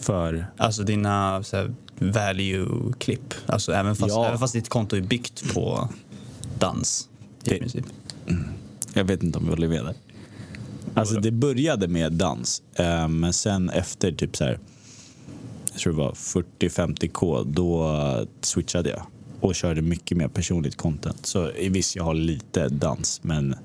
För 0.00 0.46
Alltså 0.56 0.82
dina 0.82 1.42
så 1.42 1.56
här, 1.56 1.74
value-klipp. 1.98 3.34
Alltså 3.46 3.72
även 3.72 3.96
fast, 3.96 4.14
Ja. 4.14 4.26
även 4.26 4.38
fast 4.38 4.52
ditt 4.52 4.68
konto 4.68 4.96
är 4.96 5.00
byggt 5.00 5.54
på 5.54 5.88
dans 6.58 7.08
i 7.44 7.50
Det- 7.50 7.58
princip. 7.58 7.84
Jag 8.92 9.04
vet 9.04 9.22
inte 9.22 9.38
om 9.38 9.44
jag 9.44 9.50
håller 9.50 9.68
med 9.68 9.84
där. 9.84 9.94
Alltså 10.94 11.20
det 11.20 11.30
började 11.30 11.88
med 11.88 12.12
dans, 12.12 12.62
eh, 12.74 13.08
men 13.08 13.32
sen 13.32 13.70
efter 13.70 14.12
typ 14.12 14.36
så 14.36 14.44
här, 14.44 14.58
jag 15.72 15.80
tror 15.80 15.92
det 15.92 15.98
var 15.98 16.12
40-50k, 16.12 17.44
då 17.44 18.26
switchade 18.40 18.90
jag 18.90 19.02
och 19.40 19.54
körde 19.54 19.82
mycket 19.82 20.16
mer 20.18 20.28
personligt 20.28 20.76
content. 20.76 21.26
Så 21.26 21.50
i 21.52 21.68
visst, 21.68 21.96
jag 21.96 22.04
har 22.04 22.14
lite 22.14 22.68
dans, 22.68 23.20
men 23.22 23.56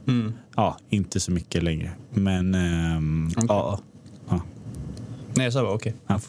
ja, 0.55 0.77
inte 0.89 1.19
så 1.19 1.31
mycket 1.31 1.63
längre. 1.63 1.91
Men 2.13 2.55
ehm, 2.55 3.31
ja. 3.35 3.43
ja. 3.47 3.79
Nej, 5.41 5.45
jag 5.45 5.53
sa 5.53 5.63
bara 5.63 5.73
okej. 5.73 5.93
Ja, 6.07 6.19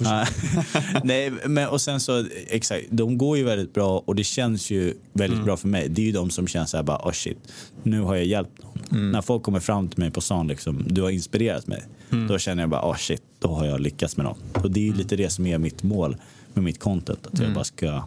Nej, 1.05 1.33
men 1.47 1.69
och 1.69 1.81
sen 1.81 2.01
så, 2.01 2.25
exakt, 2.47 2.85
de 2.91 3.19
går 3.19 3.37
ju 3.39 3.45
väldigt 3.45 3.75
bra 3.75 4.03
och 4.07 4.15
det 4.15 4.25
känns 4.25 4.71
ju 4.71 4.95
väldigt 5.13 5.45
bra 5.45 5.57
för 5.57 5.69
mig. 5.69 5.89
Det 5.89 6.03
är 6.03 6.07
ju 6.07 6.13
de 6.13 6.31
som 6.31 6.47
känns 6.47 6.71
så 6.71 6.77
här 6.77 6.85
bara, 6.85 6.99
oh 6.99 7.13
shit, 7.13 7.39
nu 7.83 8.01
har 8.01 8.15
jag 8.15 8.25
hjälpt 8.25 8.63
någon. 8.63 9.13
När 9.13 9.23
folk 9.23 9.43
kommer 9.43 9.61
fram 9.61 9.89
till 9.89 9.99
mig 9.99 10.11
på 10.11 10.21
stan, 10.21 10.49
liksom, 10.49 10.85
du 10.87 11.03
har 11.03 11.11
inspirerat 11.11 11.67
mig. 11.67 11.83
Då 12.29 12.39
känner 12.39 12.63
jag 12.63 12.71
bara, 12.71 12.91
oh 12.91 12.97
shit, 12.97 13.23
då 13.39 13.49
har 13.49 13.67
jag 13.67 13.81
lyckats 13.81 14.17
med 14.17 14.27
något. 14.27 14.65
Och 14.65 14.71
det 14.71 14.81
är 14.81 14.85
ju 14.85 14.95
lite 14.95 15.17
det 15.17 15.31
som 15.31 15.47
är 15.47 15.59
mitt 15.59 15.83
mål 15.83 16.17
med 16.55 16.65
mitt 16.65 16.81
content. 16.81 17.27
Att 17.27 17.41
jag 17.41 17.55
bara 17.55 17.65
ska 17.65 18.05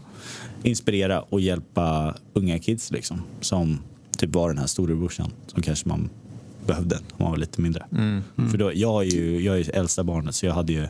inspirera 0.63 1.21
och 1.21 1.41
hjälpa 1.41 2.15
unga 2.33 2.59
kids 2.59 2.91
liksom. 2.91 3.21
Som 3.41 3.79
typ 4.17 4.35
var 4.35 4.49
den 4.49 4.57
här 4.57 4.67
storebrorsan 4.67 5.31
som 5.47 5.61
kanske 5.61 5.89
man 5.89 6.09
behövde 6.67 6.95
när 6.95 7.23
man 7.25 7.31
var 7.31 7.37
lite 7.37 7.61
mindre. 7.61 7.85
För 8.51 8.57
då, 8.57 8.71
jag 8.73 9.01
är 9.03 9.07
ju 9.07 9.41
jag 9.41 9.59
är 9.59 9.75
äldsta 9.75 10.03
barnet 10.03 10.35
så 10.35 10.45
jag 10.45 10.53
hade 10.53 10.73
ju, 10.73 10.87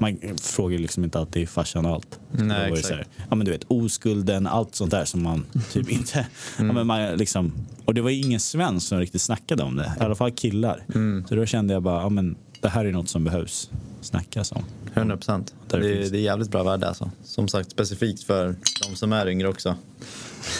man 0.00 0.18
frågar 0.40 0.78
liksom 0.78 1.04
inte 1.04 1.18
alltid 1.18 1.48
farsan 1.48 1.86
och 1.86 1.92
allt. 1.92 2.18
Nej, 2.30 2.48
var 2.48 2.56
det 2.76 2.80
exakt. 2.80 2.94
här, 2.94 3.06
ja 3.30 3.34
men 3.36 3.44
du 3.46 3.50
vet 3.52 3.64
oskulden, 3.68 4.46
allt 4.46 4.74
sånt 4.74 4.90
där 4.90 5.04
som 5.04 5.22
man 5.22 5.44
typ 5.72 5.90
inte, 5.90 6.26
ja, 6.58 6.64
men 6.64 6.86
man 6.86 7.16
liksom, 7.16 7.52
och 7.84 7.94
det 7.94 8.00
var 8.00 8.10
ju 8.10 8.20
ingen 8.20 8.40
svensk 8.40 8.88
som 8.88 8.98
riktigt 8.98 9.22
snackade 9.22 9.62
om 9.62 9.76
det, 9.76 9.92
i 10.00 10.04
alla 10.04 10.14
fall 10.14 10.30
killar. 10.32 10.84
Så 11.28 11.34
då 11.34 11.46
kände 11.46 11.74
jag 11.74 11.82
bara, 11.82 12.02
ja 12.02 12.08
men 12.08 12.36
det 12.60 12.68
här 12.68 12.84
är 12.84 12.92
något 12.92 13.08
som 13.08 13.24
behövs 13.24 13.70
snackas 14.00 14.52
om. 14.52 14.62
100 14.94 15.16
procent. 15.16 15.54
Det, 15.68 15.80
finns- 15.82 16.10
det 16.10 16.18
är 16.18 16.22
jävligt 16.22 16.50
bra 16.50 16.62
värde 16.62 16.88
alltså. 16.88 17.10
Som 17.24 17.48
sagt 17.48 17.70
specifikt 17.70 18.22
för 18.22 18.54
de 18.88 18.96
som 18.96 19.12
är 19.12 19.28
yngre 19.28 19.48
också. 19.48 19.74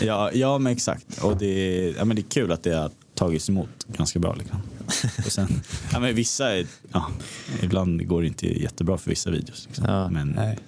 Ja, 0.03 0.31
ja 0.35 0.59
men 0.59 0.73
exakt. 0.73 1.23
Och 1.23 1.37
det, 1.37 1.47
är- 1.47 1.95
ja, 1.99 2.05
men 2.05 2.17
det 2.17 2.23
är 2.23 2.31
kul 2.31 2.53
att 2.53 2.63
det 2.63 2.73
har 2.75 2.91
tagits 3.17 3.49
emot 3.49 3.69
ganska 3.97 4.19
bra. 4.19 4.35
Liksom. 4.35 4.63
Och 5.27 5.33
sen, 5.33 5.49
ja, 5.93 6.01
men 6.01 6.15
vissa, 6.15 6.57
är- 6.57 6.67
ja, 6.93 7.07
ibland 7.63 8.07
går 8.09 8.21
det 8.23 8.27
inte 8.29 8.63
jättebra 8.63 8.99
för 8.99 9.11
vissa 9.11 9.31
videos. 9.31 9.65
Liksom. 9.67 9.85
Ja. 9.85 10.09
Men 10.09 10.29
Nej. 10.29 10.59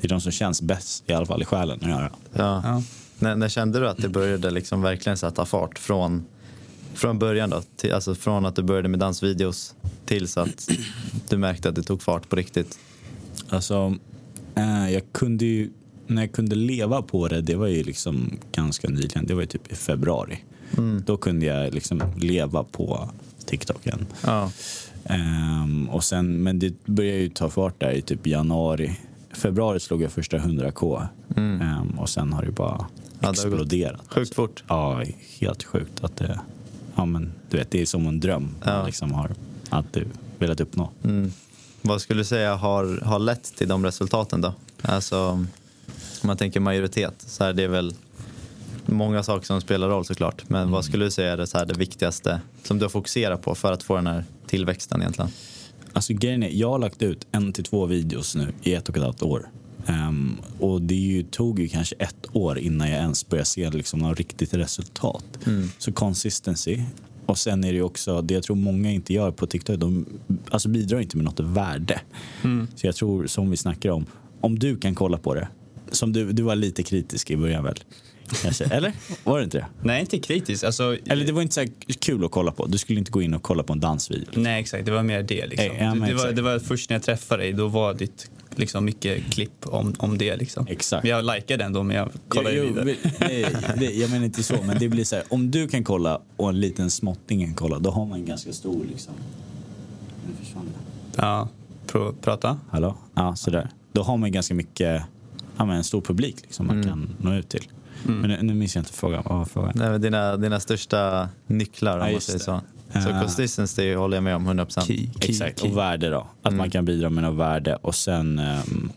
det 0.00 0.06
är 0.06 0.08
de 0.08 0.20
som 0.20 0.32
känns 0.32 0.62
bäst, 0.62 1.04
i 1.06 1.12
alla 1.12 1.26
fall 1.26 1.42
i 1.42 1.44
själen, 1.44 1.78
att 1.82 1.88
göra. 1.88 2.10
Ja. 2.32 2.60
Ja. 2.64 2.82
När, 3.18 3.36
när 3.36 3.48
kände 3.48 3.80
du 3.80 3.88
att 3.88 3.96
det 3.98 4.08
började 4.08 4.50
liksom 4.50 4.82
verkligen 4.82 5.16
sätta 5.16 5.44
fart 5.46 5.78
från, 5.78 6.24
från 6.94 7.18
början 7.18 7.50
då? 7.50 7.62
Till, 7.76 7.92
alltså 7.92 8.14
från 8.14 8.46
att 8.46 8.56
du 8.56 8.62
började 8.62 8.88
med 8.88 9.00
dansvideos 9.00 9.74
tills 10.06 10.36
att 10.36 10.70
du 11.28 11.36
märkte 11.38 11.68
att 11.68 11.74
det 11.74 11.82
tog 11.82 12.02
fart 12.02 12.28
på 12.28 12.36
riktigt? 12.36 12.78
Alltså, 13.48 13.96
eh, 14.54 14.90
jag 14.92 15.02
kunde 15.12 15.44
ju, 15.44 15.70
när 16.06 16.22
jag 16.22 16.32
kunde 16.32 16.56
leva 16.56 17.02
på 17.02 17.28
det, 17.28 17.40
det 17.40 17.54
var 17.54 17.66
ju 17.66 17.82
liksom 17.82 18.38
ganska 18.52 18.88
nyligen. 18.88 19.26
Det 19.26 19.34
var 19.34 19.40
ju 19.40 19.46
typ 19.46 19.72
i 19.72 19.74
februari. 19.74 20.38
Då 21.06 21.16
kunde 21.16 21.46
jag 21.46 21.74
liksom 21.74 22.02
leva 22.16 22.64
på 22.64 23.10
TikToken. 23.44 24.06
Ja. 24.24 24.50
Ehm, 25.04 25.88
och 25.90 26.04
sen, 26.04 26.42
men 26.42 26.58
det 26.58 26.84
började 26.84 27.18
ju 27.18 27.28
ta 27.28 27.50
fart 27.50 27.80
där 27.80 27.90
i 27.90 28.02
typ 28.02 28.26
januari. 28.26 29.00
Februari 29.32 29.80
slog 29.80 30.02
jag 30.02 30.12
första 30.12 30.38
100k 30.38 31.06
Ehm, 31.36 31.98
och 31.98 32.08
sen 32.08 32.32
har 32.32 32.42
det 32.42 32.52
bara 32.52 32.86
Ja, 33.20 33.26
det 33.26 33.30
exploderat. 33.30 34.00
Sjukt 34.08 34.34
fort. 34.34 34.64
Ja, 34.68 35.02
helt 35.40 35.62
sjukt 35.64 36.04
att 36.04 36.16
det, 36.16 36.40
ja 36.94 37.04
men 37.04 37.32
du 37.50 37.56
vet, 37.56 37.70
det 37.70 37.80
är 37.82 37.86
som 37.86 38.06
en 38.06 38.20
dröm 38.20 38.54
Ja. 38.64 38.76
man 38.76 38.86
liksom 38.86 39.12
har 39.12 39.30
alltid 39.70 40.04
velat 40.38 40.60
uppnå. 40.60 40.90
Mm. 41.04 41.32
Vad 41.82 42.00
skulle 42.00 42.20
du 42.20 42.24
säga 42.24 42.54
har, 42.54 43.00
har 43.04 43.18
lett 43.18 43.56
till 43.56 43.68
de 43.68 43.84
resultaten 43.84 44.40
då? 44.40 44.54
Alltså, 44.82 45.18
om 45.28 45.48
man 46.22 46.36
tänker 46.36 46.60
majoritet, 46.60 47.14
så 47.18 47.44
är 47.44 47.52
det 47.52 47.66
väl 47.68 47.94
många 48.86 49.22
saker 49.22 49.46
som 49.46 49.60
spelar 49.60 49.88
roll 49.88 50.04
såklart. 50.04 50.48
Men 50.48 50.70
vad 50.70 50.84
skulle 50.84 51.04
du 51.04 51.10
säga 51.10 51.32
är 51.32 51.36
det, 51.36 51.46
så 51.46 51.58
här, 51.58 51.66
det 51.66 51.74
viktigaste 51.74 52.40
som 52.62 52.78
du 52.78 52.84
har 52.84 52.90
fokuserat 52.90 53.42
på 53.42 53.54
för 53.54 53.72
att 53.72 53.82
få 53.82 53.96
den 53.96 54.06
här 54.06 54.24
tillväxten 54.46 55.00
egentligen? 55.00 55.30
Alltså 55.92 56.12
grejen 56.14 56.42
är, 56.42 56.48
jag 56.48 56.70
har 56.70 56.78
lagt 56.78 57.02
ut 57.02 57.26
en 57.32 57.52
till 57.52 57.64
två 57.64 57.86
videos 57.86 58.34
nu 58.34 58.52
i 58.62 58.74
ett 58.74 58.88
och 58.88 58.96
ett 58.96 59.02
halvt 59.02 59.22
år. 59.22 59.48
Ehm, 59.86 60.36
och 60.58 60.82
det 60.82 60.94
ju, 60.94 61.22
tog 61.22 61.60
ju 61.60 61.68
kanske 61.68 61.94
ett 61.98 62.26
år 62.32 62.58
innan 62.58 62.90
jag 62.90 62.98
ens 62.98 63.28
började 63.28 63.46
se 63.46 63.70
liksom 63.70 64.00
något 64.00 64.18
riktigt 64.18 64.54
resultat. 64.54 65.24
Så 65.78 65.92
consistency. 65.92 66.82
Och 67.26 67.38
sen 67.38 67.64
är 67.64 67.68
det 67.68 67.74
ju 67.74 67.82
också, 67.82 68.22
det 68.22 68.34
jag 68.34 68.42
tror 68.42 68.56
många 68.56 68.90
inte 68.90 69.12
gör 69.12 69.30
på 69.30 69.46
TikTok, 69.46 69.78
de 69.78 70.06
alltså 70.50 70.68
bidrar 70.68 71.00
inte 71.00 71.16
med 71.16 71.24
något 71.24 71.40
värde. 71.40 72.00
Så 72.76 72.86
jag 72.86 72.94
tror, 72.94 73.26
som 73.26 73.50
vi 73.50 73.56
snackar 73.56 73.90
om, 73.90 74.06
om 74.40 74.58
du 74.58 74.76
kan 74.76 74.94
kolla 74.94 75.18
på 75.18 75.34
det, 75.34 75.48
som 75.90 76.12
du, 76.12 76.32
du 76.32 76.42
var 76.42 76.56
lite 76.56 76.82
kritisk 76.82 77.30
i 77.30 77.36
början 77.36 77.64
väl? 77.64 77.80
Kanske, 78.42 78.64
eller? 78.64 78.92
Var 79.24 79.38
det 79.38 79.44
inte 79.44 79.58
det? 79.58 79.66
Nej, 79.82 80.00
inte 80.00 80.18
kritiskt. 80.18 80.64
Alltså, 80.64 80.96
Eller 81.06 81.26
det 81.26 81.32
var 81.32 81.42
inte 81.42 81.54
så 81.54 81.66
kul 82.00 82.24
att 82.24 82.30
kolla 82.30 82.52
på. 82.52 82.66
Du 82.66 82.78
skulle 82.78 82.98
inte 82.98 83.10
gå 83.10 83.22
in 83.22 83.34
och 83.34 83.42
kolla 83.42 83.62
på 83.62 83.72
en 83.72 83.80
dansvideo. 83.80 84.26
Nej, 84.34 84.60
exakt. 84.60 84.84
Det 84.86 84.90
var 84.92 85.02
mer 85.02 85.22
det. 85.22 85.46
Liksom. 85.46 85.66
Eh, 85.76 85.84
ja, 85.84 85.94
det, 86.06 86.14
var, 86.14 86.32
det 86.32 86.42
var 86.42 86.58
först 86.58 86.90
när 86.90 86.94
jag 86.94 87.02
träffade 87.02 87.42
dig, 87.42 87.52
då 87.52 87.68
var 87.68 87.94
ditt 87.94 88.30
liksom, 88.56 88.84
mycket 88.84 89.24
klipp 89.32 89.66
om, 89.66 89.94
om 89.98 90.18
det. 90.18 90.36
Liksom. 90.36 90.66
Exakt. 90.68 91.06
Jag 91.06 91.24
likade 91.36 91.64
ändå, 91.64 91.82
men 91.82 91.96
jag 91.96 92.08
kollade 92.28 92.54
Jo, 92.56 92.62
jo, 92.62 92.68
vidare. 92.68 92.84
vi- 92.84 92.98
nej, 93.20 93.46
det, 93.78 93.84
jag 93.92 94.10
menar 94.10 94.24
inte 94.24 94.42
så, 94.42 94.54
men 94.66 94.78
det 94.78 94.88
blir 94.88 95.04
så 95.04 95.16
här, 95.16 95.24
om 95.28 95.50
du 95.50 95.68
kan 95.68 95.84
kolla 95.84 96.20
och 96.36 96.48
en 96.48 96.60
liten 96.60 96.90
småtting 96.90 97.44
kan 97.44 97.54
kolla, 97.54 97.78
då 97.78 97.90
har 97.90 98.06
man 98.06 98.18
en 98.20 98.26
ganska 98.26 98.52
stor 98.52 98.84
liksom. 98.90 99.12
Nu 100.26 100.44
försvann 100.44 100.64
det. 100.66 101.22
Ja, 101.22 101.48
pr- 101.86 102.14
prata. 102.22 102.58
Hallå? 102.70 102.94
Ja, 103.14 103.36
sådär. 103.36 103.68
Då 103.92 104.02
har 104.02 104.16
man 104.16 104.32
ganska 104.32 104.54
mycket, 104.54 105.02
ja 105.56 105.64
men 105.64 105.76
en 105.76 105.84
stor 105.84 106.00
publik 106.00 106.36
liksom 106.42 106.66
man 106.66 106.82
kan 106.84 107.14
nå 107.20 107.34
ut 107.34 107.48
till. 107.48 107.64
Men 108.04 108.30
nu, 108.30 108.38
nu 108.42 108.54
minns 108.54 108.74
jag 108.74 108.80
inte 108.82 108.92
frågan. 108.92 109.22
Vad 109.26 109.38
var 109.38 109.44
frågan? 109.44 109.72
Nej, 109.74 109.98
dina, 110.00 110.36
dina 110.36 110.60
största 110.60 111.28
nycklar 111.46 111.98
om 111.98 112.06
Ja, 112.06 112.12
man 112.12 112.20
säger 112.20 112.38
det. 112.38 112.44
så. 112.44 112.60
Så 113.02 113.10
Ah. 113.10 113.20
consistency 113.20 113.94
håller 113.94 114.16
jag 114.16 114.24
med 114.24 114.36
om 114.36 114.46
100%. 114.48 114.86
Key, 114.86 114.96
key, 114.96 115.30
Exakt, 115.30 115.60
key. 115.60 115.70
och 115.70 115.76
värde 115.76 116.10
då. 116.10 116.26
Att 116.42 116.54
man 116.54 116.70
kan 116.70 116.84
bidra 116.84 117.10
med 117.10 117.24
något 117.24 117.38
värde 117.38 117.76
och 117.76 117.94
sen 117.94 118.38
ehm, 118.38 118.90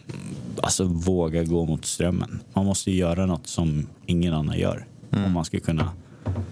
alltså 0.61 0.83
våga 0.83 1.43
gå 1.43 1.65
mot 1.65 1.85
strömmen. 1.85 2.39
Man 2.53 2.65
måste 2.65 2.91
göra 2.91 3.25
något 3.25 3.47
som 3.47 3.87
ingen 4.05 4.33
annan 4.33 4.57
gör 4.59 4.85
om 5.25 5.31
man 5.31 5.45
ska 5.45 5.59
kunna 5.59 5.89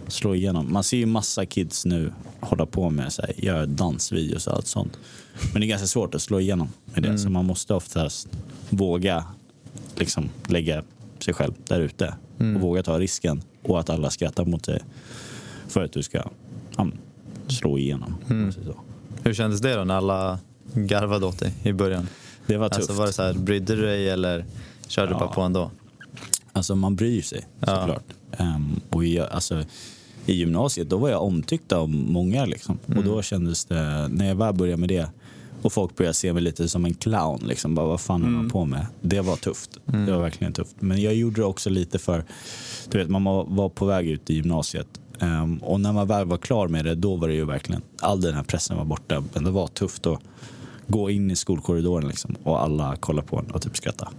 slå 0.07 0.35
igenom. 0.35 0.73
Man 0.73 0.83
ser 0.83 0.97
ju 0.97 1.05
massa 1.05 1.45
kids 1.45 1.85
nu 1.85 2.13
hålla 2.39 2.65
på 2.65 2.89
med 2.89 3.13
så 3.13 3.21
här, 3.21 3.33
göra 3.45 3.65
dansvideos 3.65 4.47
och 4.47 4.53
allt 4.53 4.67
sånt. 4.67 4.97
Men 5.51 5.61
det 5.61 5.65
är 5.65 5.69
ganska 5.69 5.87
svårt 5.87 6.15
att 6.15 6.21
slå 6.21 6.39
igenom 6.39 6.67
med 6.85 7.03
det. 7.03 7.17
Så 7.17 7.29
man 7.29 7.45
måste 7.45 7.73
oftast 7.73 8.27
våga 8.69 9.25
liksom 9.95 10.29
lägga 10.47 10.83
sig 11.19 11.33
själv 11.33 11.53
där 11.67 11.79
ute 11.79 12.13
och 12.37 12.61
våga 12.61 12.83
ta 12.83 12.99
risken 12.99 13.41
och 13.63 13.79
att 13.79 13.89
alla 13.89 14.09
skrattar 14.09 14.45
mot 14.45 14.63
dig 14.63 14.79
för 15.67 15.83
att 15.83 15.91
du 15.91 16.03
ska 16.03 16.23
ja, 16.77 16.87
slå 17.47 17.77
igenom. 17.77 18.15
så. 18.65 18.75
Hur 19.23 19.33
kändes 19.33 19.61
det 19.61 19.75
då 19.75 19.83
när 19.83 19.95
alla 19.95 20.39
garvade 20.73 21.25
åt 21.25 21.39
dig 21.39 21.53
i 21.63 21.73
början? 21.73 22.07
Det 22.47 22.57
var 22.57 22.69
tufft. 22.69 22.77
Alltså 22.77 22.93
var 22.93 23.05
det 23.07 23.13
så 23.13 23.23
här, 23.23 23.33
brydde 23.33 23.75
du 23.75 23.81
dig 23.81 24.09
eller 24.09 24.45
körde 24.87 25.07
du 25.07 25.13
Ja. 25.13 25.19
bara 25.19 25.29
på 25.29 25.41
ändå? 25.41 25.71
Alltså 26.51 26.75
man 26.75 26.95
bryr 26.95 27.21
sig 27.21 27.47
Ja. 27.59 27.65
såklart. 27.75 28.03
Ehm, 28.37 28.79
och 28.89 29.05
jag, 29.05 29.29
alltså, 29.29 29.63
I 30.25 30.33
gymnasiet 30.33 30.89
då 30.89 30.97
var 30.97 31.09
jag 31.09 31.23
omtyckt 31.23 31.71
av 31.71 31.89
många. 31.89 32.45
Liksom. 32.45 32.77
Och 32.97 33.03
då 33.03 33.21
kändes 33.21 33.65
det, 33.65 34.07
när 34.11 34.27
jag 34.27 34.35
väl 34.35 34.53
började 34.53 34.77
med 34.79 34.89
det 34.89 35.09
och 35.65 35.73
folk 35.73 35.95
började 35.95 36.13
se 36.13 36.33
mig 36.33 36.43
lite 36.43 36.69
som 36.69 36.85
en 36.85 36.93
clown. 36.93 37.39
Liksom, 37.43 37.75
bara, 37.75 37.85
vad 37.85 38.01
fan 38.01 38.21
håller 38.21 38.37
man 38.37 38.49
på 38.49 38.65
med? 38.65 38.87
Det 39.01 39.21
var 39.21 39.35
tufft. 39.35 39.69
Det 39.85 40.11
var 40.11 40.21
verkligen 40.21 40.53
tufft. 40.53 40.75
Men 40.79 41.01
jag 41.01 41.15
gjorde 41.15 41.41
det 41.41 41.45
också 41.45 41.69
lite 41.69 41.99
för, 41.99 42.23
du 42.89 42.97
vet 42.97 43.09
man 43.09 43.23
var 43.55 43.69
på 43.69 43.85
väg 43.85 44.07
ut 44.07 44.29
i 44.29 44.33
gymnasiet. 44.33 44.87
Ehm, 45.19 45.57
och 45.57 45.79
när 45.79 45.93
man 45.93 46.07
väl 46.07 46.25
var 46.25 46.37
klar 46.37 46.67
med 46.67 46.85
det, 46.85 46.95
då 46.95 47.15
var 47.15 47.27
det 47.27 47.33
ju 47.33 47.45
verkligen, 47.45 47.81
all 47.99 48.21
den 48.21 48.33
här 48.33 48.43
pressen 48.43 48.77
var 48.77 48.85
borta. 48.85 49.23
Men 49.33 49.43
det 49.43 49.51
var 49.51 49.67
tufft 49.67 50.05
att 50.05 50.19
gå 50.87 51.09
in 51.09 51.31
i 51.31 51.35
skolkorridoren 51.35 52.07
liksom, 52.07 52.35
och 52.43 52.63
alla 52.63 52.95
kollade 52.95 53.27
på 53.27 53.37
en 53.39 53.51
och 53.51 53.61
typ 53.61 53.77
skrattade. 53.77 54.11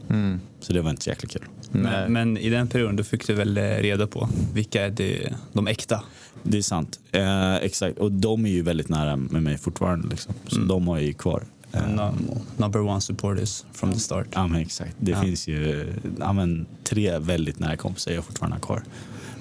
Så 0.60 0.72
det 0.72 0.82
var 0.82 0.90
inte 0.90 1.02
så 1.02 1.10
jäkla 1.10 1.28
kul. 1.28 1.44
Men, 1.70 2.12
men 2.12 2.38
i 2.38 2.50
den 2.50 2.68
perioden 2.68 2.96
då 2.96 3.04
fick 3.04 3.26
du 3.26 3.34
väl 3.34 3.58
reda 3.58 4.06
på 4.06 4.28
vilka 4.54 4.86
är 4.86 4.90
det, 4.90 5.34
de 5.52 5.66
äkta? 5.66 6.02
Det 6.46 6.58
är 6.58 6.62
sant. 6.62 6.98
Eh, 7.12 7.54
exakt. 7.54 7.98
Och 7.98 8.12
de 8.12 8.46
är 8.46 8.50
ju 8.50 8.62
väldigt 8.62 8.88
nära 8.88 9.16
med 9.16 9.42
mig 9.42 9.58
fortfarande. 9.58 10.08
Liksom. 10.08 10.34
Så 10.46 10.60
de 10.60 10.88
har 10.88 10.96
jag 10.96 11.06
ju 11.06 11.12
kvar. 11.14 11.44
Eh, 11.72 11.80
No- 11.80 12.38
number 12.56 12.80
one 12.80 13.00
supporters 13.00 13.64
from 13.72 13.92
the 13.92 13.98
start. 14.00 14.26
ja, 14.32 14.46
men 14.46 14.60
exakt. 14.60 14.96
Det 14.98 15.10
Ja. 15.10 15.22
finns 15.22 15.48
ju 15.48 15.92
ja, 16.18 16.32
men, 16.32 16.66
tre 16.84 17.18
väldigt 17.18 17.58
nära 17.58 17.76
kompisar 17.76 18.12
jag 18.12 18.24
fortfarande 18.24 18.56
har 18.56 18.60
kvar. 18.60 18.82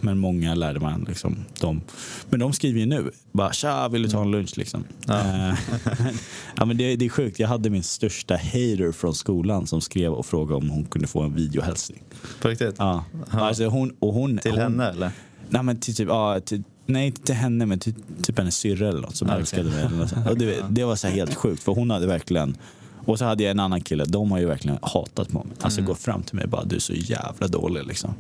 Men 0.02 0.18
många 0.18 0.56
lärde 0.56 0.80
man 0.80 1.06
liksom. 1.08 1.36
De, 1.60 1.82
men 2.30 2.40
de 2.40 2.54
skriver 2.54 2.80
ju 2.80 2.86
nu. 2.86 3.12
Bara 3.32 3.54
tja, 3.54 3.88
vill 3.88 4.02
du 4.04 4.10
ta 4.10 4.22
en 4.22 4.32
lunch 4.32 4.58
liksom? 4.58 4.84
Eh, 5.10 5.54
ja, 6.56 6.66
men 6.66 6.78
det, 6.78 6.96
det 6.96 7.06
är 7.06 7.10
sjukt. 7.10 7.40
Jag 7.40 7.48
hade 7.48 7.70
min 7.70 7.84
största 7.84 8.36
hater 8.36 8.92
från 8.92 9.16
skolan 9.16 9.68
som 9.68 9.82
skrev 9.82 10.14
och 10.14 10.26
frågade 10.26 10.56
om 10.56 10.70
hon 10.70 10.86
kunde 10.86 11.08
få 11.08 11.22
en 11.22 11.36
videohälsning. 11.36 12.04
På 12.42 12.48
riktigt? 12.48 12.76
Ja. 12.78 13.06
Alltså 13.32 13.66
hon, 13.66 13.96
och 14.00 14.14
hon, 14.14 14.38
Till 14.38 14.52
hon, 14.52 14.60
henne 14.62 14.90
eller? 14.90 15.12
Nej, 15.50 15.64
men 15.64 15.80
till 15.80 15.96
typ, 15.96 16.08
ja, 16.08 16.40
till, 16.40 16.64
nej, 16.86 17.06
inte 17.08 17.22
till 17.22 17.36
henne, 17.36 17.66
men 17.66 17.80
till 17.80 17.94
typ 18.24 18.38
hennes 18.38 18.56
syrra 18.58 18.90
eller 18.90 19.02
något 19.02 19.16
som 19.16 19.30
Ah, 19.30 19.36
älskade 19.36 19.70
mig. 19.70 19.80
Eller 19.86 19.98
något 19.98 20.14
och 20.30 20.38
det, 20.38 20.64
det 20.70 20.84
var 20.84 20.96
så 20.96 21.08
helt 21.08 21.36
sjukt, 21.36 21.64
för 21.64 21.72
hon 21.72 21.92
hade 21.92 22.08
verkligen... 22.08 22.58
Och 23.06 23.20
så 23.20 23.26
hade 23.26 23.44
jag 23.44 23.52
en 23.52 23.60
annan 23.60 23.82
kille, 23.82 24.06
de 24.06 24.32
har 24.32 24.40
ju 24.40 24.46
verkligen 24.46 24.78
hatat 24.82 25.30
på 25.30 25.38
mig. 25.44 25.48
Alltså 25.62 25.82
gått 25.82 26.00
fram 26.00 26.24
till 26.24 26.36
mig 26.36 26.44
och 26.44 26.50
bara, 26.50 26.64
du 26.64 26.76
är 26.76 26.80
så 26.80 26.94
jävla 26.94 27.48
dålig 27.48 27.86
liksom. 27.88 28.14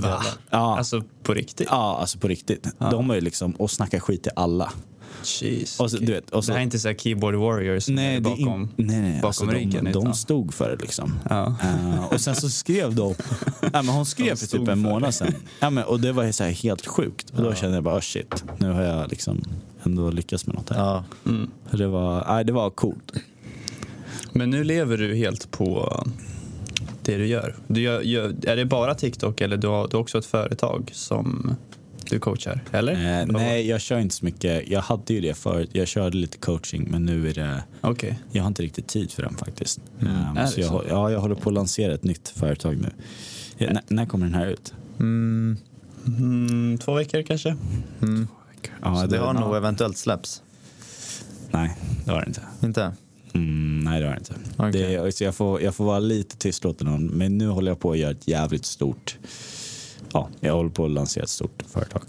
Va? 0.00 0.22
Ja, 0.50 0.78
Alltså 0.78 1.02
på 1.22 1.34
riktigt? 1.34 1.66
ja 1.70 1.98
alltså 2.00 2.18
på 2.18 2.28
riktigt. 2.28 2.68
De 2.78 3.08
har 3.08 3.14
ju 3.16 3.20
liksom, 3.20 3.50
och 3.52 3.70
snackar 3.70 4.00
skit 4.00 4.22
till 4.22 4.32
alla. 4.36 4.72
Jeez. 5.24 5.80
Och 5.80 5.90
så, 5.90 5.96
du 5.96 6.12
vet, 6.12 6.30
och 6.30 6.44
så- 6.44 6.48
det 6.50 6.54
här 6.54 6.60
är 6.60 6.64
inte 6.64 6.78
så 6.78 6.88
här 6.88 6.94
keyboard 6.94 7.34
warriors 7.34 7.86
det 7.86 8.02
är 8.02 8.16
in- 8.16 8.22
bakom, 8.22 8.68
nej, 8.76 9.00
nej, 9.00 9.12
bakom 9.14 9.26
alltså, 9.26 9.46
riggen. 9.46 9.84
de, 9.84 9.92
de 9.92 10.14
stod 10.14 10.54
för 10.54 10.70
det 10.70 10.76
liksom. 10.82 11.18
Ja. 11.30 11.54
Eh, 11.62 12.04
och 12.12 12.20
sen 12.20 12.34
så 12.34 12.48
skrev 12.48 12.94
de, 12.94 13.14
ja, 13.60 13.68
men 13.72 13.88
hon 13.88 14.06
skrev 14.06 14.36
för 14.36 14.46
typ 14.46 14.68
en 14.68 14.78
månad 14.78 15.14
sedan. 15.14 15.34
Ja, 15.60 15.70
men, 15.70 15.84
och 15.84 16.00
det 16.00 16.12
var 16.12 16.24
ju 16.24 16.32
så 16.32 16.44
här 16.44 16.50
helt 16.50 16.86
sjukt. 16.86 17.30
Och 17.30 17.42
då 17.42 17.54
kände 17.54 17.76
jag 17.76 17.84
bara, 17.84 17.96
oh, 17.96 18.00
shit, 18.00 18.44
nu 18.58 18.70
har 18.72 18.82
jag 18.82 19.10
liksom 19.10 19.42
ändå 19.82 20.10
lyckats 20.10 20.46
med 20.46 20.56
något 20.56 20.70
här. 20.70 20.78
Ja. 20.78 21.04
Så 21.70 21.76
det 21.76 21.86
var, 21.88 22.24
nej, 22.28 22.44
det 22.44 22.52
var 22.52 22.70
coolt. 22.70 23.12
Men 24.32 24.50
nu 24.50 24.64
lever 24.64 24.96
du 24.96 25.14
helt 25.16 25.50
på 25.50 26.02
det 27.02 27.16
du 27.16 27.26
gör. 27.26 27.56
Du 27.66 27.80
gör, 27.80 28.00
gör 28.00 28.34
är 28.46 28.56
det 28.56 28.64
bara 28.64 28.94
TikTok 28.94 29.40
eller 29.40 29.56
du 29.56 29.66
har, 29.68 29.88
du 29.88 29.96
har 29.96 30.02
också 30.02 30.18
ett 30.18 30.26
företag 30.26 30.90
som 30.94 31.56
du 32.10 32.18
coachar? 32.18 32.60
Eller? 32.72 33.20
Eh, 33.20 33.26
nej, 33.26 33.68
jag 33.68 33.80
kör 33.80 33.98
inte 33.98 34.14
så 34.14 34.24
mycket. 34.24 34.68
Jag 34.68 34.80
hade 34.80 35.14
ju 35.14 35.20
det 35.20 35.34
förut. 35.34 35.70
Jag 35.72 35.88
körde 35.88 36.16
lite 36.16 36.38
coaching, 36.38 36.88
men 36.90 37.04
nu 37.06 37.28
är 37.30 37.34
det... 37.34 37.64
Okej. 37.80 38.18
Jag 38.32 38.42
har 38.42 38.48
inte 38.48 38.62
riktigt 38.62 38.86
tid 38.86 39.12
för 39.12 39.22
den 39.22 39.36
faktiskt. 39.36 39.80
Eh, 40.00 40.36
Är 40.36 40.46
så 40.46 40.56
det 40.56 40.60
jag, 40.62 40.70
så? 40.70 40.84
ja, 40.88 41.10
jag 41.10 41.20
håller 41.20 41.34
på 41.34 41.50
att 41.50 41.54
lansera 41.54 41.94
ett 41.94 42.04
nytt 42.04 42.28
företag 42.28 42.76
nu. 42.76 42.90
Ja, 43.58 43.72
när, 43.72 43.82
när 43.88 44.06
kommer 44.06 44.26
den 44.26 44.34
här 44.34 44.46
ut? 44.46 44.74
Mm, 44.98 45.56
Mm, 46.06 46.78
två 46.78 46.94
veckor 46.94 47.22
kanske? 47.22 47.56
Ja, 48.82 49.00
så 49.00 49.06
det 49.06 49.18
har 49.18 49.34
nog 49.34 49.56
eventuellt 49.56 49.98
släpps? 49.98 50.42
Nej, 51.50 51.76
det 52.04 52.10
har 52.10 52.20
det 52.20 52.26
inte. 52.26 52.42
Inte? 52.62 52.92
Mm, 53.34 53.80
nej, 53.80 54.00
det 54.00 54.06
har 54.06 54.12
det 54.14 54.18
inte. 54.18 54.34
Okej. 54.56 54.96
Det, 54.96 55.12
så 55.16 55.24
jag, 55.24 55.34
får, 55.34 55.62
jag 55.62 55.74
får 55.74 55.84
vara 55.84 55.98
lite 55.98 56.36
tystlåten, 56.36 57.06
men 57.06 57.38
nu 57.38 57.48
håller 57.48 57.70
jag 57.70 57.80
på 57.80 57.92
att 57.92 57.98
göra 57.98 58.10
ett 58.10 58.28
jävligt 58.28 58.64
stort... 58.66 59.18
Ja, 60.16 60.28
jag 60.40 60.54
håller 60.54 60.70
på 60.70 60.84
att 60.84 60.90
lansera 60.90 61.24
ett 61.24 61.30
stort 61.30 61.62
företag. 61.72 62.02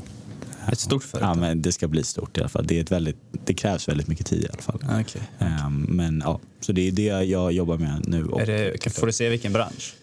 Ett 0.72 0.80
stort 0.80 1.04
företag? 1.04 1.30
Ja, 1.30 1.34
men 1.40 1.62
det 1.62 1.72
ska 1.72 1.88
bli 1.88 2.04
stort 2.04 2.38
i 2.38 2.40
alla 2.40 2.50
fall. 2.50 2.68
Det, 2.68 2.78
är 2.78 2.82
ett 2.82 2.92
väldigt, 2.92 3.18
det 3.46 3.54
krävs 3.54 3.88
väldigt 3.90 4.08
mycket 4.08 4.26
tid 4.26 4.44
i 4.44 4.48
alla 4.54 4.62
fall. 4.62 4.80
Okej. 5.02 5.22
Ehm, 5.40 5.82
men 5.90 6.22
ja, 6.26 6.40
så 6.60 6.72
det 6.72 6.88
är 6.88 6.92
det 6.92 7.04
jag 7.24 7.52
jobbar 7.52 7.78
med 7.78 8.04
nu. 8.08 8.26
Och, 8.26 8.40
det, 8.46 8.82
kan- 8.82 8.94
får 8.94 9.08
du 9.08 9.14
se 9.14 9.30
vilken 9.30 9.54
bransch? 9.54 9.94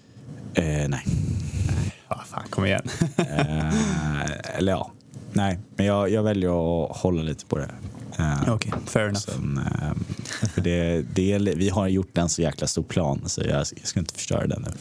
eh, 0.55 0.89
nej. 0.89 1.05
Ja, 2.09 2.23
fan, 2.27 2.45
kom 2.51 2.65
igen. 2.67 2.83
Eh, 3.17 4.57
eller 4.59 4.73
ja, 4.73 4.93
nej. 5.33 5.59
Men 5.77 5.87
jag, 5.87 6.11
jag 6.11 6.23
väljer 6.23 6.85
att 6.85 6.97
hålla 6.97 7.23
lite 7.23 7.45
på 7.47 7.59
det. 7.59 7.71
Eh, 8.19 8.53
Okej, 8.55 8.73
fair 8.87 9.05
enough. 9.05 9.21
Sen, 9.21 9.61
för 10.55 10.61
det, 10.61 11.03
det 11.15 11.33
är, 11.33 11.39
vi 11.39 11.69
har 11.69 11.89
gjort 11.89 12.19
en 12.19 12.29
så 12.29 12.43
jäkla 12.43 12.67
stor 12.67 12.83
plan 12.83 13.21
så 13.27 13.41
jag, 13.41 13.51
jag 13.51 13.67
ska 13.87 14.01
inte 14.01 14.15
förstöra 14.15 14.47
den 14.47 14.63
nu. 14.63 14.73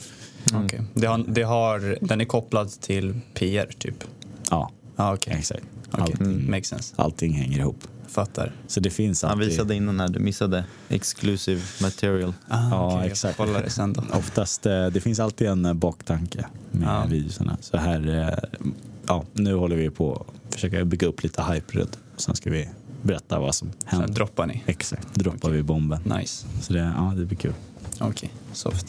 Okej. 0.54 0.82
Det 0.94 1.08
har, 1.08 1.24
det 1.28 1.44
har, 1.44 1.98
den 2.02 2.22
är 2.22 2.26
kopplad 2.26 2.72
till 2.82 3.20
PR 3.34 3.72
typ? 3.80 4.04
Ja, 4.50 4.72
Ja, 4.96 5.14
okej. 5.14 5.36
exakt. 5.40 5.64
Okej, 5.92 6.02
Allting, 6.04 6.50
makes 6.52 6.68
sense. 6.68 6.94
allting 6.98 7.34
hänger 7.34 7.60
ihop. 7.60 7.78
Fattar. 8.08 8.52
Så 8.68 8.80
det 8.80 8.90
finns 8.90 9.22
Han 9.24 9.32
alltid... 9.32 9.48
visade 9.48 9.76
innan 9.76 10.00
här, 10.00 10.08
du 10.08 10.20
missade 10.20 10.66
exclusive 10.90 11.62
material. 11.82 12.34
Ah, 12.48 12.70
Ja, 12.70 12.92
jag 12.92 13.02
får 13.02 13.08
exakt. 13.08 13.38
kolla 13.38 13.62
det 13.62 13.70
sen 13.70 13.94
då. 13.94 14.04
Oftast, 14.14 14.66
eh, 14.66 14.88
det 14.88 15.02
finns 15.02 15.20
alltid 15.20 15.48
en 15.48 15.66
eh, 15.66 15.74
baktanke 15.74 16.46
med 16.72 16.88
Ja. 16.88 17.06
videorna. 17.06 17.58
Så 17.62 17.78
här, 17.78 18.20
eh, 18.44 18.60
ja, 19.08 19.24
nu 19.34 19.54
håller 19.56 19.76
vi 19.76 19.90
på 19.90 20.26
att 20.50 20.54
försöka 20.54 20.86
bygga 20.86 21.08
upp 21.08 21.24
lite 21.24 21.44
hype 21.44 21.78
runt. 21.80 21.98
Sen 22.18 22.36
ska 22.36 22.50
vi 22.50 22.70
berätta 23.02 23.40
vad 23.40 23.56
som 23.56 23.72
Sen 23.72 23.90
händer. 23.90 24.08
droppar 24.14 24.46
ni. 24.46 24.64
Exakt, 24.66 25.16
droppar 25.16 25.50
vi 25.50 25.64
bomben. 25.64 26.02
Nice. 26.20 26.46
Så 26.62 26.74
det, 26.74 26.80
ja, 26.98 27.14
det 27.18 27.26
blir 27.26 27.38
kul. 27.38 27.54
Okej, 28.00 28.30
soft. 28.54 28.86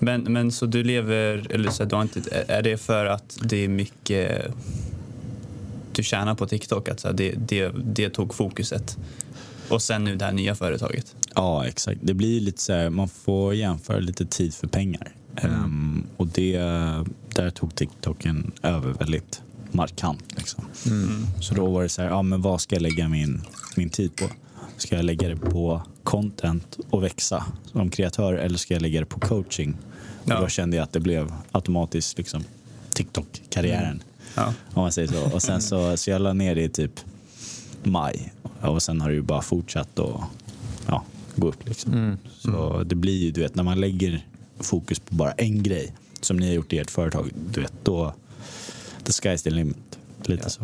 Men, 0.00 0.22
men 0.22 0.52
så 0.52 0.66
du 0.66 0.82
lever, 0.82 1.46
eller 1.50 1.70
så 1.70 1.84
du 1.84 1.94
har 1.94 2.02
inte, 2.02 2.44
är 2.48 2.62
det 2.62 2.76
för 2.76 3.06
att 3.06 3.38
det 3.42 3.64
är 3.64 3.68
mycket 3.68 4.54
du 5.92 6.02
tjänar 6.02 6.34
på 6.34 6.46
TikTok? 6.46 6.88
Att 6.88 7.00
så 7.00 7.12
det, 7.12 7.32
det, 7.32 7.68
det 7.68 8.10
tog 8.10 8.34
fokuset? 8.34 8.98
Och 9.68 9.82
sen 9.82 10.04
nu 10.04 10.16
det 10.16 10.24
här 10.24 10.32
nya 10.32 10.54
företaget? 10.54 11.16
Ja, 11.34 11.66
exakt. 11.66 12.00
Det 12.02 12.14
blir 12.14 12.40
lite 12.40 12.60
så 12.60 12.72
här, 12.72 12.90
man 12.90 13.08
får 13.08 13.54
jämföra 13.54 13.98
lite 13.98 14.26
tid 14.26 14.54
för 14.54 14.66
pengar. 14.66 15.12
Ehm, 15.36 16.06
och 16.16 16.26
det, 16.26 16.56
där 17.34 17.50
tog 17.50 17.74
TikToken 17.74 18.52
över 18.62 18.92
väldigt 18.92 19.42
markant. 19.72 20.24
Liksom. 20.36 20.64
Så 21.40 21.54
då 21.54 21.66
var 21.66 21.82
det 21.82 21.88
så 21.88 22.02
här, 22.02 22.08
ja, 22.08 22.22
men 22.22 22.42
vad 22.42 22.60
ska 22.60 22.74
jag 22.76 22.82
lägga 22.82 23.08
min, 23.08 23.42
min 23.76 23.90
tid 23.90 24.16
på? 24.16 24.24
Ska 24.76 24.96
jag 24.96 25.04
lägga 25.04 25.28
det 25.28 25.36
på 25.36 25.82
content 26.04 26.78
och 26.90 27.02
växa 27.02 27.44
som 27.72 27.90
kreatör 27.90 28.34
eller 28.34 28.58
ska 28.58 28.74
jag 28.74 28.82
lägga 28.82 29.00
det 29.00 29.06
på 29.06 29.20
coaching? 29.20 29.76
Ja. 30.24 30.34
Och 30.36 30.40
då 30.42 30.48
kände 30.48 30.76
jag 30.76 30.84
att 30.84 30.92
det 30.92 31.00
blev 31.00 31.32
automatiskt 31.52 32.18
liksom, 32.18 32.44
TikTok-karriären. 32.94 34.02
Ja. 34.34 34.54
Om 34.74 34.82
man 34.82 34.92
säger 34.92 35.08
så. 35.08 35.34
Och 35.34 35.42
sen 35.42 35.60
så, 35.62 35.96
så 35.96 36.10
jag 36.10 36.20
la 36.22 36.32
ner 36.32 36.54
det 36.54 36.62
i 36.62 36.68
typ 36.68 37.00
maj. 37.82 38.32
Och 38.60 38.82
sen 38.82 39.00
har 39.00 39.08
det 39.08 39.14
ju 39.14 39.22
bara 39.22 39.42
fortsatt 39.42 39.98
att 39.98 40.20
ja, 40.86 41.04
gå 41.36 41.48
upp. 41.48 41.68
Liksom. 41.68 42.16
Så 42.38 42.82
det 42.82 42.94
blir 42.94 43.18
ju, 43.18 43.30
du 43.30 43.40
vet, 43.40 43.54
när 43.54 43.62
man 43.62 43.80
lägger 43.80 44.26
fokus 44.60 44.98
på 44.98 45.14
bara 45.14 45.32
en 45.32 45.62
grej, 45.62 45.92
som 46.20 46.36
ni 46.36 46.46
har 46.46 46.54
gjort 46.54 46.72
i 46.72 46.78
ert 46.78 46.90
företag, 46.90 47.30
du 47.54 47.60
vet, 47.60 47.72
då 47.82 48.14
the 49.04 49.10
sky's 49.12 49.42
the 49.42 49.50
limit. 49.50 49.76
Lite 50.24 50.42
Ja. 50.42 50.48
så. 50.48 50.62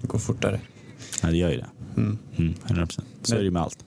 Det 0.00 0.06
går 0.06 0.18
fortare. 0.18 0.60
Ja, 1.22 1.28
det 1.30 1.36
gör 1.36 1.50
ju 1.50 1.56
det. 1.56 1.66
Mm. 1.96 2.18
Mm, 2.36 2.54
100%. 2.66 2.90
Så 3.22 3.32
Men- 3.32 3.32
är 3.32 3.38
det 3.38 3.44
ju 3.44 3.50
med 3.50 3.62
allt. 3.62 3.78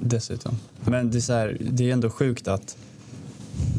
Dessutom. 0.00 0.56
Men 0.84 1.10
det 1.10 1.18
är, 1.18 1.20
så 1.20 1.32
här, 1.32 1.56
det 1.60 1.88
är 1.88 1.92
ändå 1.92 2.10
sjukt 2.10 2.48
att 2.48 2.76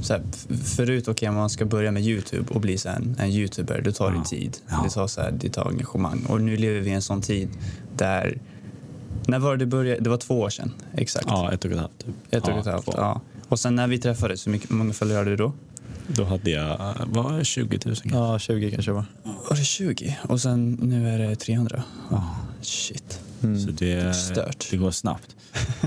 så 0.05 0.13
här, 0.13 0.23
förut, 0.63 1.07
okej, 1.07 1.29
om 1.29 1.35
man 1.35 1.49
ska 1.49 1.65
börja 1.65 1.91
med 1.91 2.03
Youtube 2.03 2.53
och 2.53 2.61
bli 2.61 2.77
så 2.77 2.89
här, 2.89 2.95
en, 2.95 3.15
en 3.19 3.29
Youtuber, 3.29 3.81
det 3.81 3.91
tar 3.91 4.11
Ja. 4.11 4.17
det 4.19 4.25
tid. 4.29 4.57
Ja. 4.69 4.81
Det 4.83 4.89
tar, 4.89 5.07
så 5.07 5.21
här, 5.21 5.31
det 5.31 5.49
tar 5.49 5.67
engagemang. 5.69 6.25
Och 6.29 6.41
nu 6.41 6.57
lever 6.57 6.79
vi 6.79 6.89
i 6.89 6.93
en 6.93 7.01
sån 7.01 7.21
tid 7.21 7.49
där... 7.97 8.37
När 9.27 9.39
var 9.39 9.57
det 9.57 9.65
började? 9.65 9.99
Det 10.01 10.09
var 10.09 10.17
två 10.17 10.39
år 10.39 10.49
sedan, 10.49 10.71
exakt. 10.97 11.25
Ja, 11.29 11.51
ett 11.51 11.65
och 11.65 11.71
ett 11.71 11.77
halvt. 11.79 12.05
Typ. 12.05 12.15
Ett 12.33 12.43
och 12.43 12.49
ja, 12.49 12.59
ett 12.59 12.65
halvt. 12.65 12.87
Ja. 12.87 13.21
Och 13.47 13.59
sen 13.59 13.75
när 13.75 13.87
vi 13.87 13.97
träffades, 13.99 14.47
hur 14.47 14.51
mycket- 14.51 14.71
hur 14.71 14.75
många 14.75 14.93
följare 14.93 15.17
hade 15.17 15.29
du 15.29 15.35
då? 15.35 15.53
Då 16.07 16.23
hade 16.23 16.51
jag, 16.51 16.95
var 17.05 17.37
det, 17.37 17.45
20 17.45 17.79
000 17.85 17.95
kanske? 17.95 18.09
Ja, 18.17 18.39
20 18.39 18.71
kanske 18.71 18.91
var. 18.91 19.05
Var 19.49 19.57
det 19.57 19.63
20? 19.63 20.17
Och 20.23 20.41
sen 20.41 20.71
nu 20.81 21.09
är 21.09 21.19
det 21.19 21.35
300? 21.35 21.83
Ja. 22.11 22.35
Shit. 22.61 23.19
Så 23.41 23.71
det, 23.71 24.15
Stört. 24.15 24.67
det 24.71 24.77
går 24.77 24.91
snabbt. 24.91 25.35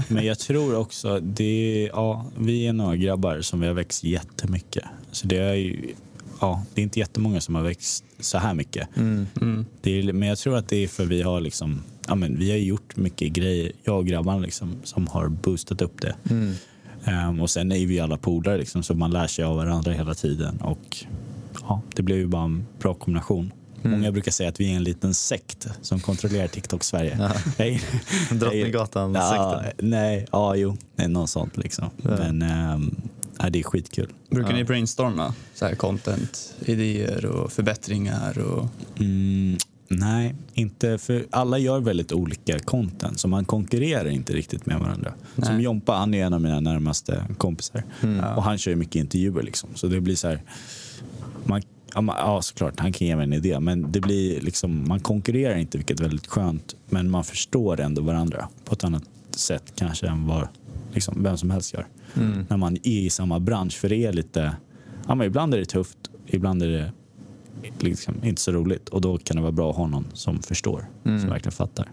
Men 0.08 0.24
jag 0.24 0.38
tror 0.38 0.76
också, 0.76 1.20
det, 1.20 1.90
ja, 1.92 2.26
vi 2.38 2.66
är 2.66 2.72
några 2.72 2.96
grabbar 2.96 3.40
som 3.40 3.60
vi 3.60 3.66
har 3.66 3.74
växt 3.74 4.04
jättemycket. 4.04 4.84
Så 5.12 5.26
det 5.26 5.38
är 5.38 5.54
ju, 5.54 5.94
ja, 6.40 6.64
det 6.74 6.80
är 6.80 6.82
inte 6.82 6.98
jättemånga 6.98 7.40
som 7.40 7.54
har 7.54 7.62
växt 7.62 8.04
så 8.20 8.38
här 8.38 8.54
mycket. 8.54 8.96
Mm. 8.96 9.26
Det 9.80 9.98
är, 9.98 10.12
men 10.12 10.28
jag 10.28 10.38
tror 10.38 10.56
att 10.56 10.68
det 10.68 10.76
är 10.76 10.88
för 10.88 11.04
vi 11.04 11.22
har 11.22 11.40
liksom, 11.40 11.82
ja, 12.08 12.14
men 12.14 12.38
vi 12.38 12.50
har 12.50 12.58
gjort 12.58 12.96
mycket 12.96 13.32
grejer, 13.32 13.72
jag 13.84 13.96
och 13.98 14.06
grabbarna 14.06 14.38
liksom, 14.38 14.76
som 14.84 15.06
har 15.06 15.28
boostat 15.28 15.82
upp 15.82 16.00
det. 16.00 16.14
Ehm, 17.04 17.40
och 17.40 17.50
sen 17.50 17.72
är 17.72 17.86
vi 17.86 18.00
alla 18.00 18.16
polare 18.16 18.58
liksom, 18.58 18.82
så 18.82 18.94
man 18.94 19.10
lär 19.10 19.26
sig 19.26 19.44
av 19.44 19.56
varandra 19.56 19.92
hela 19.92 20.14
tiden. 20.14 20.56
Och 20.56 21.04
ja, 21.62 21.82
det 21.94 22.02
blev 22.02 22.18
ju 22.18 22.26
bara 22.26 22.44
en 22.44 22.66
bra 22.78 22.94
kombination. 22.94 23.52
Många 23.82 24.12
brukar 24.12 24.32
säga 24.32 24.48
att 24.48 24.60
vi 24.60 24.72
är 24.72 24.76
en 24.76 24.84
liten 24.84 25.14
sekt 25.14 25.68
som 25.82 26.00
kontrollerar 26.00 26.48
TikTok 26.48 26.84
Sverige. 26.84 27.16
Ja. 27.18 27.32
Nej. 27.58 27.82
Drottninggatan-sekten. 28.30 29.38
Ja, 29.38 29.62
nej, 29.78 30.26
ja 30.32 30.56
jo, 30.56 30.76
är 30.96 31.08
något 31.08 31.30
sånt 31.30 31.56
liksom. 31.56 31.90
Men 32.02 32.42
ehm, 32.42 32.94
ja, 33.38 33.50
det 33.50 33.58
är 33.58 33.62
skitkul. 33.62 34.08
Brukar 34.30 34.50
Ja. 34.50 34.56
ni 34.56 34.64
brainstorma 34.64 35.34
så 35.54 35.66
här 35.66 35.74
content, 35.74 36.54
idéer 36.60 37.26
och 37.26 37.52
förbättringar? 37.52 38.38
Och... 38.38 38.68
Mm, 39.00 39.56
nej, 39.88 40.34
inte 40.54 40.98
för 40.98 41.26
alla 41.30 41.58
gör 41.58 41.80
väldigt 41.80 42.12
olika 42.12 42.58
content 42.58 43.20
så 43.20 43.28
man 43.28 43.44
konkurrerar 43.44 44.08
inte 44.08 44.32
riktigt 44.32 44.66
med 44.66 44.78
varandra. 44.80 45.12
Som 45.42 45.54
Nej. 45.54 45.64
Jompa, 45.64 45.92
han 45.92 46.14
är 46.14 46.24
en 46.26 46.32
av 46.32 46.40
mina 46.40 46.60
närmaste 46.60 47.24
kompisar 47.38 47.84
Ja. 48.00 48.34
och 48.34 48.42
han 48.42 48.58
kör 48.58 48.70
ju 48.70 48.76
mycket 48.76 48.96
intervjuer 48.96 49.42
liksom. 49.42 49.68
Så 49.74 49.86
det 49.86 50.00
blir 50.00 50.16
så 50.16 50.28
här, 50.28 50.42
man, 51.44 51.62
ja, 51.94 52.00
man, 52.00 52.16
ja 52.18 52.42
såklart 52.42 52.80
han 52.80 52.92
kan 52.92 53.06
ge 53.06 53.16
mig 53.16 53.24
en 53.24 53.32
idé 53.32 53.60
men 53.60 53.92
det 53.92 54.00
blir 54.00 54.40
liksom, 54.40 54.88
man 54.88 55.00
konkurrerar 55.00 55.56
inte 55.56 55.78
vilket 55.78 56.00
är 56.00 56.04
väldigt 56.04 56.26
skönt 56.26 56.76
men 56.86 57.10
man 57.10 57.24
förstår 57.24 57.80
ändå 57.80 58.02
varandra 58.02 58.48
på 58.64 58.74
ett 58.74 58.84
annat 58.84 59.04
sätt 59.30 59.72
kanske 59.76 60.08
än 60.08 60.26
vad 60.26 60.48
liksom, 60.92 61.22
vem 61.22 61.36
som 61.36 61.50
helst 61.50 61.74
gör. 61.74 61.86
När 62.48 62.56
man 62.56 62.76
är 62.76 62.86
i 62.86 63.10
samma 63.10 63.40
bransch 63.40 63.76
för 63.78 63.88
det 63.88 63.96
är 63.96 64.12
lite, 64.12 64.56
ja 65.06 65.14
men 65.14 65.26
ibland 65.26 65.54
är 65.54 65.58
det 65.58 65.64
tufft, 65.64 65.98
ibland 66.26 66.62
är 66.62 66.68
det 66.68 66.92
liksom 67.80 68.14
inte 68.22 68.40
så 68.40 68.52
roligt 68.52 68.88
och 68.88 69.00
då 69.00 69.18
kan 69.18 69.36
det 69.36 69.42
vara 69.42 69.52
bra 69.52 69.70
att 69.70 69.76
ha 69.76 69.86
någon 69.86 70.06
som 70.12 70.42
förstår, 70.42 70.86
som 71.02 71.28
verkligen 71.28 71.52
fattar. 71.52 71.90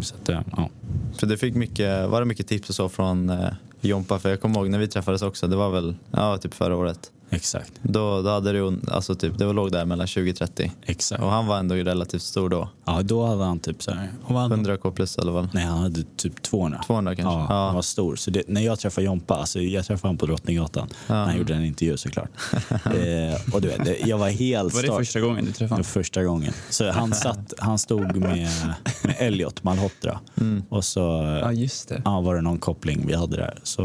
Så 0.00 0.14
att, 0.14 0.28
eh, 0.28 0.40
ja. 0.56 0.70
För 1.18 1.26
du 1.26 1.36
fick 1.36 1.54
mycket, 1.54 2.10
var 2.10 2.20
det 2.20 2.26
mycket 2.26 2.46
tips 2.46 2.68
och 2.68 2.74
så 2.74 2.88
från 2.88 3.30
eh, 3.30 3.48
Jompa? 3.80 4.18
För 4.18 4.30
jag 4.30 4.40
kommer 4.40 4.58
ihåg 4.58 4.70
när 4.70 4.78
vi 4.78 4.88
träffades 4.88 5.22
också, 5.22 5.46
det 5.46 5.56
var 5.56 5.70
väl 5.70 5.96
ja, 6.10 6.38
typ 6.38 6.54
förra 6.54 6.76
året. 6.76 7.12
Exakt, 7.30 7.72
Då, 7.82 8.22
då 8.22 8.30
hade 8.30 8.52
du, 8.52 8.80
alltså 8.90 9.14
typ, 9.14 9.38
det 9.38 9.44
var 9.46 9.52
låg 9.54 9.72
där 9.72 9.84
mellan 9.84 10.06
20-30. 10.06 10.70
exakt. 10.82 11.22
Och 11.22 11.30
han 11.30 11.46
var 11.46 11.58
ändå 11.58 11.74
relativt 11.74 12.22
stor 12.22 12.48
då. 12.48 12.68
Ja, 12.84 13.02
då 13.02 13.26
hade 13.26 13.44
han 13.44 13.58
typ 13.58 13.82
så 13.82 13.90
här, 13.90 14.10
han, 14.28 14.52
100k 14.66 14.90
plus 14.90 15.18
i 15.18 15.20
alla 15.20 15.32
fall. 15.32 15.48
nej 15.52 15.64
han 15.64 15.78
hade 15.78 16.02
typ 16.16 16.42
200. 16.42 16.80
200 16.86 17.14
kanske? 17.16 17.32
Ja, 17.34 17.46
Ja. 17.48 17.66
han 17.66 17.74
var 17.74 17.82
stor. 17.82 18.16
Så 18.16 18.30
det, 18.30 18.42
när 18.48 18.60
jag 18.60 18.78
träffade 18.78 19.04
Jompa, 19.06 19.34
alltså 19.34 19.60
jag 19.60 19.86
träffade 19.86 20.08
honom 20.08 20.18
på 20.18 20.26
Drottninggatan, 20.26 20.88
Ja. 21.06 21.14
han 21.14 21.36
gjorde 21.38 21.54
en 21.54 21.64
intervju 21.64 21.96
såklart. 21.96 22.28
eh, 22.70 23.54
och 23.54 23.60
du 23.60 23.68
vet, 23.68 24.06
jag 24.06 24.18
var 24.18 24.28
helt 24.28 24.74
Var 24.74 24.82
det 24.82 24.86
start. 24.88 24.98
första 24.98 25.20
gången 25.20 25.44
du 25.44 25.50
träffade 25.52 25.68
honom? 25.74 25.84
första 25.84 26.24
gången. 26.24 26.52
Så 26.70 26.90
han, 26.90 27.14
satt, 27.14 27.52
han 27.58 27.78
stod 27.78 28.16
med, 28.16 28.48
med 29.04 29.14
Elliot 29.18 29.62
Malhotra 29.64 30.20
och 30.68 30.84
så 30.84 31.00
Ja, 31.42 31.52
just 31.52 31.88
det. 31.88 32.02
ja, 32.04 32.20
var 32.20 32.34
det 32.34 32.40
någon 32.40 32.58
koppling 32.58 33.06
vi 33.06 33.14
hade 33.14 33.36
där. 33.36 33.58
Så 33.62 33.82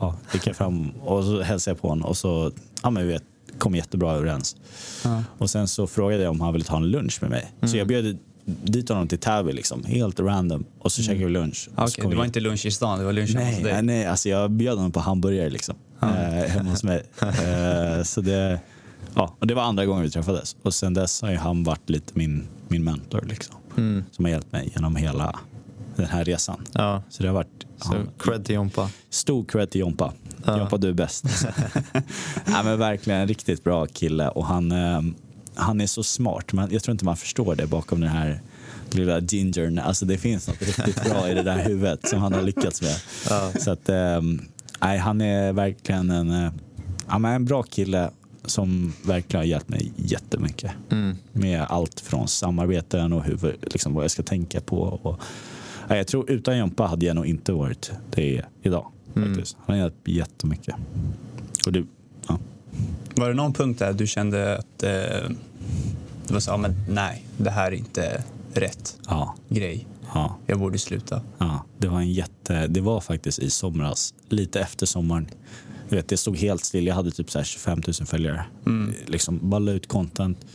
ja. 0.00 0.14
gick 0.32 0.46
jag 0.46 0.56
fram 0.56 0.90
och 0.90 1.24
så 1.24 1.42
hälsade 1.42 1.74
jag 1.74 1.80
på 1.82 1.88
honom 1.88 2.04
och 2.08 2.16
så 2.16 2.50
ja, 2.82 2.90
men 2.90 3.06
vi 3.06 3.12
vet, 3.12 3.22
kom 3.58 3.74
jättebra 3.74 4.12
överens. 4.12 4.56
Ja. 5.04 5.22
Och 5.38 5.50
sen 5.50 5.68
så 5.68 5.86
frågade 5.86 6.22
jag 6.22 6.30
om 6.30 6.40
han 6.40 6.52
ville 6.52 6.64
ta 6.64 6.76
en 6.76 6.90
lunch 6.90 7.18
med 7.20 7.30
mig. 7.30 7.52
Så 7.66 7.76
jag 7.76 7.86
bjöd 7.86 8.18
dit 8.64 8.88
honom 8.88 9.08
till 9.08 9.18
Täby 9.18 9.52
liksom, 9.52 9.84
helt 9.84 10.20
random. 10.20 10.64
Och 10.78 10.92
så 10.92 11.02
käkade 11.02 11.24
vi 11.24 11.30
lunch. 11.30 11.68
Kom 11.76 12.10
det 12.10 12.16
var 12.16 12.24
inte 12.24 12.40
lunch 12.40 12.66
i 12.66 12.70
stan, 12.70 12.98
det 12.98 13.04
var 13.04 13.12
lunch 13.12 13.30
hemma 13.34 13.44
hos 13.46 13.54
Nej, 13.54 13.62
dig. 13.64 13.72
nej, 13.72 13.82
nej, 13.82 14.06
alltså 14.06 14.28
jag 14.28 14.50
bjöd 14.50 14.76
honom 14.76 14.92
på 14.92 15.00
hamburgare 15.00 15.50
liksom. 15.50 15.74
Eh, 16.02 16.08
hemma 16.50 16.70
hos 16.70 16.82
mig. 16.84 17.02
Eh, 17.22 18.02
så 18.02 18.20
det, 18.20 18.60
ja, 19.14 19.36
och 19.38 19.46
det 19.46 19.54
var 19.54 19.62
andra 19.62 19.86
gången 19.86 20.02
vi 20.02 20.10
träffades. 20.10 20.56
Och 20.62 20.74
sen 20.74 20.94
dess 20.94 21.22
har 21.22 21.34
han 21.34 21.64
varit 21.64 21.90
lite 21.90 22.12
min, 22.14 22.46
min 22.68 22.84
mentor 22.84 23.24
liksom. 23.28 23.56
Som 24.10 24.24
har 24.24 24.30
hjälpt 24.32 24.52
mig 24.52 24.72
genom 24.74 24.96
hela 24.96 25.38
den 25.96 26.06
här 26.06 26.24
resan. 26.24 26.60
Ja. 26.72 27.02
Så 27.10 27.22
det 27.22 27.28
har 27.28 27.34
varit 27.34 27.66
Så 27.82 27.94
ja, 27.94 28.12
cred 28.18 28.44
till 28.44 28.54
Jompa. 28.54 28.90
stor 29.10 29.44
cred 29.44 29.70
till 29.70 29.80
Jompa. 29.80 30.12
Ja. 30.44 30.58
Jompa, 30.58 30.76
du 30.76 30.92
bäst. 30.92 31.24
ja, 32.46 32.62
men 32.62 32.78
verkligen 32.78 33.20
en 33.20 33.28
riktigt 33.28 33.64
bra 33.64 33.86
kille. 33.86 34.28
Och 34.28 34.46
han, 34.46 34.72
eh, 34.72 35.00
han 35.54 35.80
är 35.80 35.86
så 35.86 36.02
smart. 36.02 36.52
Men 36.52 36.72
jag 36.72 36.82
tror 36.82 36.92
inte 36.92 37.04
man 37.04 37.16
förstår 37.16 37.54
det 37.54 37.66
bakom 37.66 38.00
den 38.00 38.10
här 38.10 38.40
lilla 38.90 39.20
gingern. 39.20 39.78
Alltså 39.78 40.04
det 40.04 40.18
finns 40.18 40.48
något 40.48 40.62
riktigt 40.62 41.04
bra 41.04 41.30
i 41.30 41.34
det 41.34 41.42
där 41.42 41.64
huvudet 41.64 42.08
som 42.08 42.18
han 42.18 42.32
har 42.32 42.42
lyckats 42.42 42.82
med. 42.82 42.96
Ja. 43.30 43.52
Så 43.60 43.70
att, 43.70 43.88
eh, 43.88 44.22
nej, 44.80 44.98
han 44.98 45.20
är 45.20 45.52
verkligen 45.52 46.10
en, 46.10 46.30
eh, 46.30 46.52
ja, 47.08 47.18
men 47.18 47.32
en 47.32 47.44
bra 47.44 47.62
kille 47.62 48.10
som 48.44 48.92
verkligen 49.02 49.40
har 49.40 49.46
hjälpt 49.46 49.68
mig 49.68 49.92
jättemycket. 49.96 50.72
Mm. 50.90 51.16
Med 51.32 51.66
allt 51.68 52.00
från 52.00 52.28
samarbeten 52.28 53.12
och 53.12 53.24
hur, 53.24 53.56
liksom, 53.62 53.94
vad 53.94 54.04
jag 54.04 54.10
ska 54.10 54.22
tänka 54.22 54.60
på. 54.60 54.80
Och, 54.80 55.20
ja, 55.88 55.96
jag 55.96 56.06
tror 56.06 56.30
utan 56.30 56.58
Jompa 56.58 56.86
hade 56.86 57.06
jag 57.06 57.16
nog 57.16 57.26
inte 57.26 57.52
varit 57.52 57.92
det 58.10 58.42
idag. 58.62 58.92
Faktiskt. 59.26 59.56
Han 59.66 59.76
har 59.76 59.82
hjälpt 59.82 60.08
jättemycket. 60.08 60.74
Och 61.66 61.72
du, 61.72 61.86
ja. 62.28 62.38
Var 63.16 63.28
det 63.28 63.34
någon 63.34 63.52
punkt 63.52 63.78
där 63.78 63.92
du 63.92 64.06
kände 64.06 64.58
att 64.58 64.82
eh, 64.82 64.90
det 66.26 66.32
var 66.32 66.40
så, 66.40 66.50
ja, 66.50 66.56
men 66.56 66.74
nej, 66.88 67.24
det 67.36 67.50
här 67.50 67.66
är 67.72 67.76
inte 67.76 68.22
rätt 68.54 68.96
Ja, 69.08 69.34
grej. 69.48 69.86
ja, 70.14 70.36
Jag 70.46 70.58
borde 70.58 70.78
sluta. 70.78 71.22
ja. 71.38 71.64
Det 71.78 71.88
var 71.88 71.98
en 72.00 72.12
jätte, 72.12 72.66
det 72.66 72.80
var 72.80 73.00
faktiskt 73.00 73.38
i 73.38 73.50
somras, 73.50 74.14
lite 74.28 74.60
efter 74.60 74.86
sommaren. 74.86 75.28
Jag 75.88 75.96
vet, 75.96 76.08
det 76.08 76.16
stod 76.16 76.36
helt 76.36 76.64
still. 76.64 76.86
Jag 76.86 76.94
hade 76.94 77.10
typ 77.10 77.30
så 77.30 77.38
här 77.38 77.44
25 77.44 77.80
000 77.86 77.94
följare. 78.06 78.44
Liksom 79.06 79.38
bara 79.50 79.58
la 79.58 79.72
ut 79.72 79.88
content. 79.88 80.46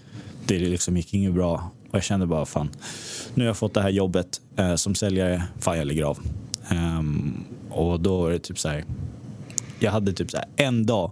Det 0.46 0.60
liksom 0.60 0.98
gick 0.98 1.14
inget 1.14 1.34
bra. 1.34 1.72
Och 1.90 1.96
jag 1.96 2.04
kände 2.04 2.26
bara 2.28 2.46
fan, 2.46 2.70
nu 3.34 3.44
har 3.44 3.48
jag 3.48 3.58
fått 3.58 3.74
det 3.74 3.82
här 3.82 3.90
jobbet 3.90 4.42
eh, 4.56 4.76
som 4.76 4.96
säljare. 4.96 5.44
Fan, 5.60 5.78
jag 5.78 5.88
lägger 5.88 6.04
av. 6.04 6.20
Ehm, 6.70 7.44
och 7.74 8.00
då 8.00 8.22
var 8.22 8.30
det 8.32 8.40
typ 8.40 8.60
så 8.60 8.70
här. 8.70 8.84
Jag 9.80 9.92
hade 9.92 10.14
typ 10.14 10.32
så 10.32 10.38
här 10.38 10.46
en 10.56 10.86
dag 10.86 11.12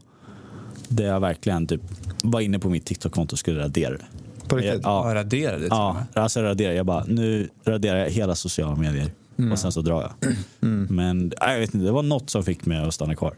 där 0.87 1.05
jag 1.05 1.19
verkligen 1.19 1.67
typ 1.67 1.81
var 2.23 2.41
inne 2.41 2.59
på 2.59 2.69
mitt 2.69 2.85
TikTok-konto 2.85 3.33
och 3.33 3.39
skulle 3.39 3.59
radera 3.59 3.89
det. 3.91 4.05
På 4.47 4.55
riktigt? 4.55 4.81
Ja, 4.83 5.09
Ja, 5.09 5.15
raderade 5.15 5.57
till 5.59 5.71
och 5.71 5.77
Ja, 5.77 6.03
alltså 6.13 6.41
radera. 6.41 6.73
Jag 6.73 6.85
bara, 6.85 7.03
nu 7.07 7.49
raderar 7.65 7.97
jag 7.99 8.09
hela 8.09 8.35
sociala 8.35 8.75
medier 8.75 9.11
och 9.51 9.59
sen 9.59 9.71
så 9.71 9.81
drar 9.81 10.01
jag. 10.01 10.33
Men 10.89 11.19
nej, 11.41 11.53
jag 11.53 11.59
vet 11.59 11.73
inte, 11.73 11.85
det 11.85 11.91
var 11.91 12.03
något 12.03 12.29
som 12.29 12.43
fick 12.43 12.65
mig 12.65 12.77
att 12.87 12.93
stanna 12.93 13.15
kvar. 13.15 13.33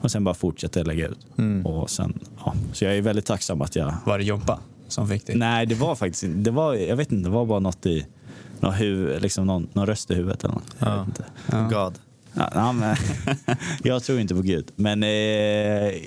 Och 0.00 0.10
sen 0.10 0.24
bara 0.24 0.34
fortsätta 0.34 0.80
jag 0.80 0.86
lägga 0.86 1.08
ut. 1.08 1.26
Och 1.64 1.90
sen, 1.90 2.18
ja. 2.44 2.54
Så 2.72 2.84
jag 2.84 2.96
är 2.96 3.02
väldigt 3.02 3.26
tacksam 3.26 3.62
att 3.62 3.76
jag... 3.76 3.94
Var 4.06 4.18
det 4.18 4.24
Jobba 4.24 4.58
som 4.88 5.08
fick 5.08 5.26
dig? 5.26 5.36
Nej, 5.36 5.66
det 5.66 5.74
var 5.74 5.94
faktiskt 5.94 6.22
inte, 6.22 6.38
det 6.38 6.50
var, 6.50 6.74
jag 6.74 6.96
vet 6.96 7.12
inte, 7.12 7.28
det 7.28 7.34
var 7.34 7.46
bara 7.46 7.60
något 7.60 7.86
i, 7.86 8.06
någon, 8.60 8.74
huvud, 8.74 9.22
liksom 9.22 9.46
någon, 9.46 9.68
någon 9.72 9.86
röst 9.86 10.10
i 10.10 10.14
huvudet 10.14 10.44
eller 10.44 10.54
något. 10.54 10.76
Jag 10.78 10.88
Ja. 10.88 10.98
vet 10.98 11.06
inte. 11.08 11.74
God. 11.74 11.98
Ja, 12.34 12.72
men, 12.72 12.96
jag 13.82 14.02
tror 14.02 14.20
inte 14.20 14.34
på 14.34 14.42
Gud. 14.42 14.70
Men 14.76 15.02
eh, 15.02 15.08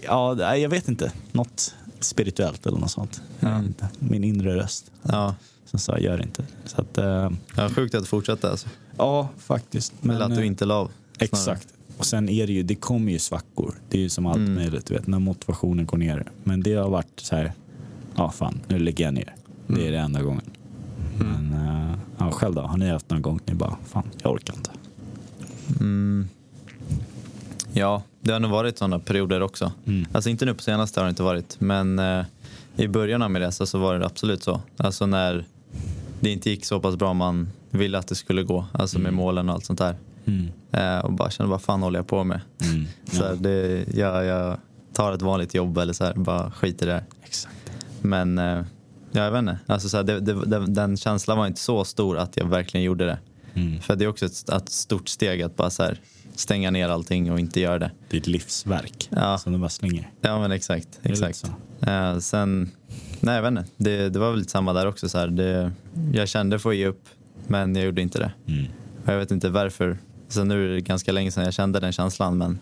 ja, 0.04 0.56
jag 0.58 0.70
vet 0.70 0.88
inte. 0.88 1.12
Något 1.32 1.76
spirituellt 2.00 2.66
eller 2.66 2.78
något 2.78 2.92
sånt. 2.92 3.22
Inte. 3.66 3.88
Min 4.00 4.24
inre 4.24 4.56
röst 4.56 4.92
Ja. 5.04 5.36
som 5.66 5.80
sa 5.80 5.98
gör 6.00 6.22
inte. 6.22 6.44
Så 6.66 6.82
att, 6.82 6.98
eh, 6.98 7.32
Ja, 7.56 7.70
sjukt 7.70 7.96
att 7.96 8.02
du 8.02 8.08
fortsatte 8.08 8.50
alltså. 8.50 8.68
ja, 8.98 9.30
faktiskt. 9.38 9.94
Men, 10.02 10.16
Eller 10.16 10.26
att 10.26 10.36
du 10.36 10.42
eh, 10.42 10.48
inte 10.48 10.66
la. 10.66 10.90
Exakt. 11.20 11.68
Och 11.98 12.06
sen 12.06 12.30
är 12.30 12.48
det 12.48 12.54
ju, 12.54 12.64
det 12.64 12.76
kommer 12.76 13.12
ju 13.12 13.20
svackor. 13.20 13.76
Det 13.90 13.98
är 13.98 14.02
ju 14.02 14.10
som 14.10 14.26
allt 14.26 14.38
Mm. 14.38 14.54
möjligt, 14.54 14.86
du 14.86 14.94
vet, 14.94 15.08
när 15.08 15.20
motivationen 15.20 15.86
går 15.86 15.98
ner. 15.98 16.32
Men 16.44 16.64
det 16.64 16.74
har 16.74 16.90
varit 16.90 17.20
så 17.20 17.36
här, 17.36 17.54
ja 18.16 18.32
fan, 18.32 18.60
nu 18.68 18.80
lägger 18.80 19.06
jag 19.06 19.14
ner. 19.14 19.36
Det 19.68 19.88
är 19.88 19.92
det 19.92 19.98
enda 20.00 20.22
gången. 20.22 20.42
Men 21.20 21.54
eh, 21.54 21.98
ja, 22.18 22.32
själv 22.32 22.56
då? 22.56 22.62
Har 22.62 22.78
ni 22.78 22.90
haft 22.90 23.10
någon 23.10 23.22
gång 23.22 23.40
ni 23.46 23.54
bara, 23.54 23.76
fan, 23.88 24.04
jag 24.24 24.32
orkar 24.34 24.54
inte. 24.56 24.72
Mm. 25.80 26.28
Ja, 27.74 28.04
det 28.22 28.32
har 28.32 28.40
nog 28.40 28.52
varit 28.52 28.78
sådana 28.78 29.00
perioder 29.00 29.42
också. 29.42 29.72
Mm. 29.86 30.06
Alltså 30.12 30.30
inte 30.30 30.46
nu 30.46 30.54
på 30.54 30.64
senaste 30.64 31.00
har 31.00 31.06
det 31.06 31.10
inte 31.10 31.24
varit, 31.24 31.60
men 31.60 32.00
eh, 32.00 32.26
i 32.76 32.88
början 32.88 33.22
av 33.22 33.32
min 33.32 33.42
resa 33.42 33.66
så 33.66 33.78
var 33.78 34.00
det 34.00 34.06
absolut 34.06 34.44
så. 34.44 34.62
Alltså 34.78 35.06
när 35.06 35.46
det 36.20 36.30
inte 36.30 36.50
gick 36.50 36.66
så 36.66 36.80
pass 36.80 36.96
bra 36.96 37.14
man 37.14 37.50
ville 37.72 37.98
att 37.98 38.08
det 38.08 38.16
skulle 38.16 38.44
gå, 38.44 38.66
alltså 38.72 39.00
med 39.00 39.14
målen 39.14 39.50
och 39.50 39.56
allt 39.56 39.66
sånt 39.66 39.80
där. 39.80 39.96
Mm. 40.26 40.48
Eh, 40.72 41.06
och 41.06 41.14
bara 41.14 41.30
kände, 41.30 41.52
vad 41.52 41.62
fan 41.62 41.82
håller 41.82 42.00
jag 42.00 42.08
på 42.08 42.24
med? 42.24 42.42
Mm. 42.62 42.86
Så 43.12 43.24
här, 43.24 43.36
det, 43.36 43.86
jag, 43.94 44.26
jag 44.26 44.58
tar 44.94 45.12
ett 45.12 45.22
vanligt 45.22 45.54
jobb 45.54 45.78
eller 45.78 45.94
så 45.94 46.04
här, 46.04 46.14
bara 46.14 46.52
skiter 46.52 46.86
i 46.86 46.90
det 46.90 46.96
där. 46.96 47.04
Exakt. 47.24 47.56
Men 48.02 48.38
eh, 48.38 48.64
ja, 49.12 49.24
jag 49.24 49.32
vet 49.32 49.40
inte, 49.40 49.60
alltså, 49.68 49.90
så 49.90 49.98
här, 49.98 50.04
det, 50.04 50.20
det, 50.20 50.66
den 50.66 50.98
känslan 50.98 51.38
var 51.38 51.48
inte 51.48 51.62
så 51.62 51.84
stor 51.84 52.18
att 52.18 52.38
jag 52.38 52.46
verkligen 52.46 52.84
gjorde 52.84 53.06
det. 53.06 53.18
Mm. 53.56 53.82
För 53.82 53.96
det 53.96 54.06
är 54.06 54.10
också 54.10 54.26
ett, 54.26 54.50
ett 54.50 54.70
stort 54.70 55.10
steg 55.10 55.42
att 55.42 55.56
bara 55.56 55.70
här, 55.80 56.00
stänga 56.36 56.72
ner 56.72 56.90
allting 56.90 57.32
och 57.32 57.40
inte 57.40 57.60
göra 57.60 57.80
det. 57.80 57.92
Det 58.10 58.18
är 58.18 58.22
ett 58.22 58.28
livsverk 58.28 59.10
Ja. 59.12 59.38
som 59.38 59.54
du 59.54 59.60
bara 59.60 59.70
slänger. 59.70 60.10
Ja 60.22 60.40
men 60.40 60.52
exakt. 60.52 61.00
Exakt. 61.04 61.44
Eh, 61.82 62.18
sen, 62.18 62.72
nej 63.20 63.36
jag 63.36 63.42
vet 63.42 63.52
inte, 63.52 63.66
det, 63.78 64.10
det 64.10 64.20
var 64.20 64.30
väl 64.30 64.40
lite 64.40 64.52
samma 64.52 64.74
där 64.74 64.86
också. 64.88 65.10
Så 65.10 65.18
här, 65.18 65.28
det, 65.28 65.72
jag 66.14 66.28
kände 66.30 66.60
för 66.60 66.70
att 66.70 66.76
ge 66.76 66.88
upp 66.88 67.04
men 67.48 67.76
jag 67.76 67.86
gjorde 67.86 68.02
inte 68.02 68.20
det. 68.20 68.32
Mm. 68.54 68.66
Och 69.06 69.14
jag 69.14 69.18
vet 69.20 69.32
inte 69.32 69.50
varför. 69.50 69.98
Så 70.30 70.44
nu 70.44 70.66
är 70.66 70.76
det 70.76 70.82
ganska 70.82 71.12
länge 71.12 71.32
sedan 71.32 71.44
jag 71.44 71.54
kände 71.54 71.80
den 71.80 71.92
känslan. 71.92 72.38
Men, 72.38 72.60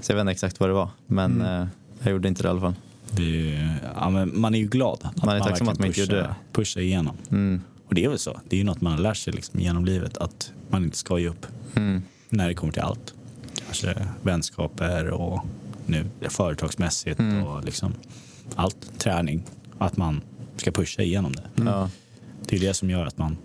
så 0.00 0.12
jag 0.12 0.16
vet 0.16 0.20
inte 0.22 0.32
exakt 0.32 0.60
vad 0.60 0.68
det 0.68 0.72
var. 0.74 0.88
Men 1.06 1.32
Mm. 1.40 1.62
eh, 1.62 1.68
jag 2.02 2.12
gjorde 2.12 2.28
inte 2.28 2.42
det 2.42 2.46
i 2.46 2.50
alla 2.50 2.60
fall. 2.60 2.74
Är, 3.18 3.78
ja, 3.94 4.10
man 4.26 4.54
är 4.54 4.58
ju 4.58 4.66
glad 4.66 4.98
att 5.02 5.24
Man 5.24 5.36
är 5.36 5.40
tacksam 5.40 5.66
verkligen 5.66 5.72
att 5.72 5.78
man 5.78 5.86
inte 5.86 6.00
gjorde 6.00 6.16
det. 6.16 6.34
pushar 6.52 6.80
igenom. 6.80 7.16
Mm. 7.30 7.60
Och 7.88 7.94
det 7.94 8.04
är 8.04 8.08
väl 8.08 8.18
så. 8.18 8.40
Det 8.48 8.56
är 8.56 8.58
ju 8.58 8.64
något 8.64 8.80
man 8.80 9.02
lärt 9.02 9.16
sig 9.16 9.32
liksom, 9.32 9.60
genom 9.60 9.84
livet. 9.84 10.16
Att 10.18 10.52
man 10.68 10.84
inte 10.84 10.96
ska 10.96 11.18
ge 11.18 11.28
upp 11.28 11.46
Mm. 11.76 12.02
när 12.28 12.48
det 12.48 12.54
kommer 12.54 12.72
till 12.72 12.82
allt. 12.82 13.14
Kanske 13.66 14.08
vänskaper 14.22 15.06
och 15.10 15.40
nu 15.86 16.06
företagsmässigt 16.28 17.20
Mm. 17.20 17.44
och 17.44 17.64
liksom 17.64 17.94
allt. 18.54 18.98
Träning. 18.98 19.42
Att 19.78 19.96
man 19.96 20.20
ska 20.56 20.70
pusha 20.70 21.02
igenom 21.02 21.32
det. 21.32 21.42
Ja, 21.64 21.90
Det 22.46 22.56
är 22.56 22.60
det 22.60 22.74
som 22.74 22.90
gör 22.90 23.06
att 23.06 23.18
man 23.18 23.36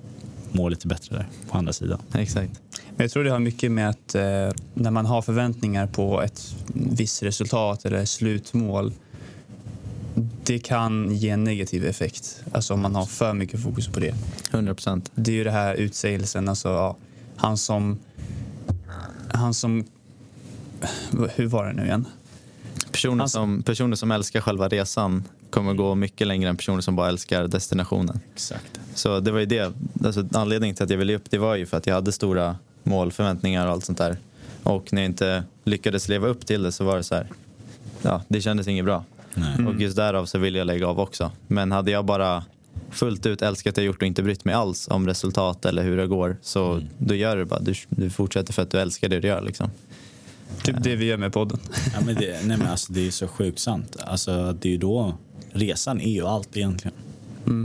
mår 0.51 0.69
lite 0.69 0.87
bättre 0.87 1.15
där 1.15 1.27
på 1.49 1.57
andra 1.57 1.73
sidan. 1.73 1.99
exakt. 2.13 2.61
Men 2.95 3.03
jag 3.03 3.11
tror 3.11 3.23
det 3.23 3.31
har 3.31 3.39
mycket 3.39 3.71
med 3.71 3.89
att 3.89 4.15
eh, 4.15 4.21
när 4.73 4.91
man 4.91 5.05
har 5.05 5.21
förväntningar 5.21 5.87
på 5.87 6.21
ett 6.21 6.55
visst 6.73 7.23
resultat 7.23 7.85
eller 7.85 8.05
slutmål 8.05 8.93
det 10.43 10.59
kan 10.59 11.11
ge 11.15 11.29
en 11.29 11.43
negativ 11.43 11.85
effekt. 11.85 12.43
Alltså 12.51 12.73
om 12.73 12.81
man 12.81 12.95
har 12.95 13.05
för 13.05 13.33
mycket 13.33 13.63
fokus 13.63 13.87
på 13.87 13.99
det. 13.99 14.15
100 14.51 14.73
procent. 14.75 15.11
Det 15.15 15.31
är 15.31 15.35
ju 15.35 15.43
det 15.43 15.51
här 15.51 15.75
utsägelsen, 15.75 16.49
alltså 16.49 16.69
ja, 16.69 16.97
han 17.35 17.57
som... 17.57 17.99
Han 19.33 19.53
som... 19.53 19.83
Hur 21.35 21.45
var 21.47 21.65
det 21.65 21.73
nu 21.73 21.85
igen? 21.85 22.05
Personer, 22.91 23.23
Alltså- 23.23 23.37
som, 23.37 23.63
personer 23.63 23.95
som 23.95 24.11
älskar 24.11 24.41
själva 24.41 24.67
resan 24.67 25.23
kommer 25.49 25.73
gå 25.73 25.95
mycket 25.95 26.27
längre 26.27 26.49
än 26.49 26.57
personer 26.57 26.81
som 26.81 26.95
bara 26.95 27.09
älskar 27.09 27.47
destinationen. 27.47 28.19
Exakt. 28.33 28.79
Så 28.93 29.19
det 29.19 29.31
var 29.31 29.39
ju 29.39 29.45
det. 29.45 29.73
Alltså, 30.05 30.27
anledningen 30.33 30.75
till 30.75 30.83
att 30.83 30.89
jag 30.89 30.97
ville 30.97 31.15
upp 31.15 31.29
det 31.29 31.37
var 31.37 31.55
ju 31.55 31.65
för 31.65 31.77
att 31.77 31.87
jag 31.87 31.95
hade 31.95 32.11
stora 32.11 32.57
mål, 32.83 33.11
förväntningar 33.11 33.65
och 33.65 33.71
allt 33.71 33.85
sånt 33.85 33.97
där. 33.97 34.17
Och 34.63 34.93
när 34.93 35.01
jag 35.01 35.09
inte 35.09 35.43
lyckades 35.63 36.09
leva 36.09 36.27
upp 36.27 36.45
till 36.45 36.63
det 36.63 36.71
så 36.71 36.83
var 36.83 36.97
det 36.97 37.03
så 37.03 37.15
här. 37.15 37.27
Ja, 38.01 38.21
det 38.27 38.41
kändes 38.41 38.67
inget 38.67 38.85
bra. 38.85 39.03
Nej. 39.35 39.67
Och 39.67 39.81
just 39.81 39.95
därav 39.95 40.25
så 40.25 40.37
ville 40.37 40.57
jag 40.57 40.67
lägga 40.67 40.87
av 40.87 40.99
också. 40.99 41.31
Men 41.47 41.71
hade 41.71 41.91
jag 41.91 42.05
bara 42.05 42.43
fullt 42.91 43.25
ut 43.25 43.41
älskat 43.41 43.75
det 43.75 43.81
jag 43.81 43.85
gjort 43.85 44.01
och 44.01 44.07
inte 44.07 44.23
brytt 44.23 44.45
mig 44.45 44.55
alls 44.55 44.87
om 44.87 45.07
resultat 45.07 45.65
eller 45.65 45.83
hur 45.83 45.97
det 45.97 46.07
går 46.07 46.37
så 46.41 46.81
då 46.97 47.15
gör 47.15 47.37
du 47.37 47.45
bara. 47.45 47.59
Du, 47.59 47.73
du 47.89 48.09
fortsätter 48.09 48.53
för 48.53 48.61
att 48.61 48.71
du 48.71 48.79
älskar 48.79 49.09
det 49.09 49.19
du 49.19 49.27
gör 49.27 49.41
liksom. 49.41 49.69
Typ 50.63 50.75
det 50.83 50.95
vi 50.95 51.05
gör 51.05 51.17
med 51.17 51.33
podden. 51.33 51.59
Ja, 51.93 52.01
men 52.05 52.15
det, 52.15 52.45
nej, 52.45 52.57
men 52.57 52.67
alltså, 52.67 52.93
det 52.93 53.07
är 53.07 53.11
så 53.11 53.27
sjukt 53.27 53.59
sant. 53.59 53.97
Alltså, 54.05 54.53
det 54.53 54.67
är 54.67 54.71
ju 54.71 54.77
då, 54.77 55.13
resan 55.51 56.01
är 56.01 56.11
ju 56.11 56.25
allt 56.27 56.57
egentligen. 56.57 56.97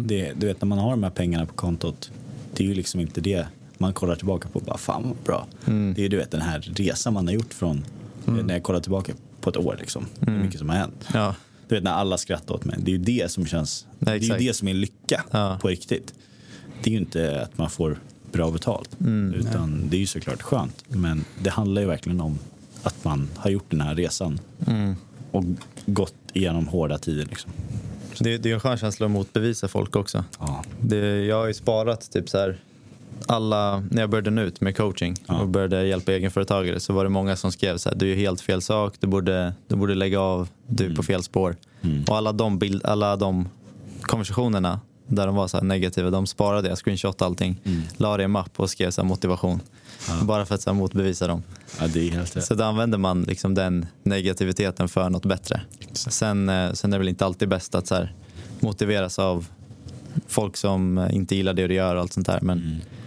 Det, 0.06 0.32
du 0.36 0.46
vet 0.46 0.60
när 0.60 0.66
man 0.66 0.78
har 0.78 0.90
de 0.90 1.02
här 1.02 1.10
pengarna 1.10 1.46
på 1.46 1.54
kontot, 1.54 2.10
det 2.54 2.64
är 2.64 2.68
ju 2.68 2.74
liksom 2.74 3.00
inte 3.00 3.20
det 3.20 3.46
man 3.78 3.92
kollar 3.92 4.16
tillbaka 4.16 4.48
på. 4.48 4.60
Bara 4.60 4.78
fan 4.78 5.02
vad 5.02 5.16
bra. 5.24 5.46
Det 5.64 6.00
är 6.00 6.02
ju 6.02 6.08
du 6.08 6.16
vet 6.16 6.30
den 6.30 6.40
här 6.40 6.60
resan 6.76 7.14
man 7.14 7.26
har 7.26 7.34
gjort 7.34 7.54
från, 7.54 7.84
när 8.24 8.54
jag 8.54 8.62
kollar 8.62 8.80
tillbaka 8.80 9.12
på 9.40 9.50
ett 9.50 9.56
år 9.56 9.76
liksom. 9.80 10.06
Hur 10.20 10.38
mycket 10.38 10.58
som 10.58 10.68
har 10.68 10.76
hänt. 10.76 11.08
Ja, 11.14 11.34
Du 11.68 11.74
vet 11.74 11.84
när 11.84 11.90
alla 11.92 12.18
skrattar 12.18 12.54
åt 12.54 12.64
mig. 12.64 12.76
Det 12.78 12.90
är 12.90 12.92
ju 12.92 12.98
det 12.98 13.30
som 13.30 13.46
känns, 13.46 13.86
Ja, 13.98 14.04
det 14.06 14.12
är 14.12 14.20
ju 14.40 14.46
det 14.48 14.54
som 14.54 14.68
är 14.68 14.74
lycka 14.74 15.24
Ja. 15.30 15.58
på 15.62 15.68
riktigt. 15.68 16.14
Det 16.82 16.90
är 16.90 16.92
ju 16.92 16.98
inte 17.00 17.42
att 17.42 17.58
man 17.58 17.70
får 17.70 17.98
bra 18.32 18.50
betalt. 18.50 18.96
utan 19.34 19.88
det 19.90 19.96
är 19.96 20.00
ju 20.00 20.06
såklart 20.06 20.42
skönt. 20.42 20.84
Men 20.88 21.24
det 21.42 21.50
handlar 21.50 21.82
ju 21.82 21.88
verkligen 21.88 22.20
om 22.20 22.38
att 22.82 23.04
man 23.04 23.28
har 23.36 23.50
gjort 23.50 23.70
den 23.70 23.80
här 23.80 23.94
resan. 23.94 24.40
Och 25.30 25.44
gått 25.86 26.14
igenom 26.32 26.68
hårda 26.68 26.98
tider 26.98 27.24
liksom. 27.24 27.50
det, 28.18 28.38
det 28.38 28.50
är 28.50 28.54
en 28.54 28.60
skön 28.60 28.76
känsla 28.78 29.06
att 29.06 29.12
motbevisa 29.12 29.68
folk 29.68 29.96
också. 29.96 30.24
Ja. 30.38 30.64
Det, 30.80 31.24
jag 31.24 31.36
har 31.36 31.46
ju 31.46 31.54
sparat 31.54 32.10
typ 32.10 32.28
så 32.28 32.38
här 32.38 32.58
alla, 33.26 33.82
när 33.90 34.00
jag 34.02 34.10
började 34.10 34.30
nu 34.30 34.42
ut 34.42 34.60
med 34.60 34.76
coaching 34.76 35.14
Ja. 35.26 35.40
och 35.40 35.48
började 35.48 35.86
hjälpa 35.86 36.12
egenföretagare 36.12 36.80
så 36.80 36.92
var 36.92 37.04
det 37.04 37.10
många 37.10 37.36
som 37.36 37.52
skrev 37.52 37.76
så 37.78 37.88
här, 37.88 37.96
du 37.96 38.12
är 38.12 38.16
helt 38.16 38.40
fel 38.40 38.62
sak, 38.62 38.94
du 39.00 39.06
borde, 39.06 39.52
du 39.68 39.76
borde 39.76 39.94
lägga 39.94 40.20
av, 40.20 40.48
du 40.66 40.86
är 40.86 40.94
på 40.94 41.02
fel 41.02 41.22
spår. 41.22 41.56
Och 42.08 42.16
alla 42.16 42.32
de, 42.32 42.58
bild, 42.58 42.84
alla 42.84 43.16
de 43.16 43.48
konversationerna 44.02 44.80
där 45.06 45.26
de 45.26 45.36
var 45.36 45.48
så 45.48 45.60
negativa, 45.60 46.10
de 46.10 46.26
sparade 46.26 46.68
jag, 46.68 46.78
screenshot 46.78 47.22
allting, 47.22 47.60
la 47.96 48.16
det 48.16 48.22
i 48.22 48.24
en 48.24 48.30
mapp 48.30 48.50
och 48.56 48.70
skrev 48.70 48.90
så 48.90 49.04
motivation. 49.04 49.60
Bara 50.22 50.46
för 50.46 50.54
att 50.54 50.62
så 50.62 50.74
motbevisa 50.74 51.26
dem. 51.26 51.42
ja, 51.80 51.86
det 51.86 52.08
är 52.08 52.10
helt 52.10 52.36
rätt. 52.36 52.44
Så 52.44 52.54
då 52.54 52.64
använder 52.64 52.98
man 52.98 53.22
liksom 53.22 53.54
den 53.54 53.86
negativiteten 54.02 54.88
för 54.88 55.10
något 55.10 55.26
bättre. 55.26 55.60
Sen, 55.92 56.48
eh, 56.48 56.72
sen 56.72 56.92
är 56.92 56.96
det 56.96 56.98
väl 56.98 57.08
inte 57.08 57.24
alltid 57.26 57.48
bäst 57.48 57.74
att 57.74 57.86
så 57.86 57.94
här, 57.94 58.12
motiveras 58.60 59.18
av 59.18 59.46
folk 60.26 60.56
som 60.56 60.98
eh, 60.98 61.14
inte 61.14 61.36
gillar 61.36 61.54
det 61.54 61.66
du 61.66 61.74
gör 61.74 61.94
och 61.94 62.00
allt 62.00 62.12
sånt 62.12 62.26
där. 62.26 62.38
Men 62.42 62.58
så 62.58 62.97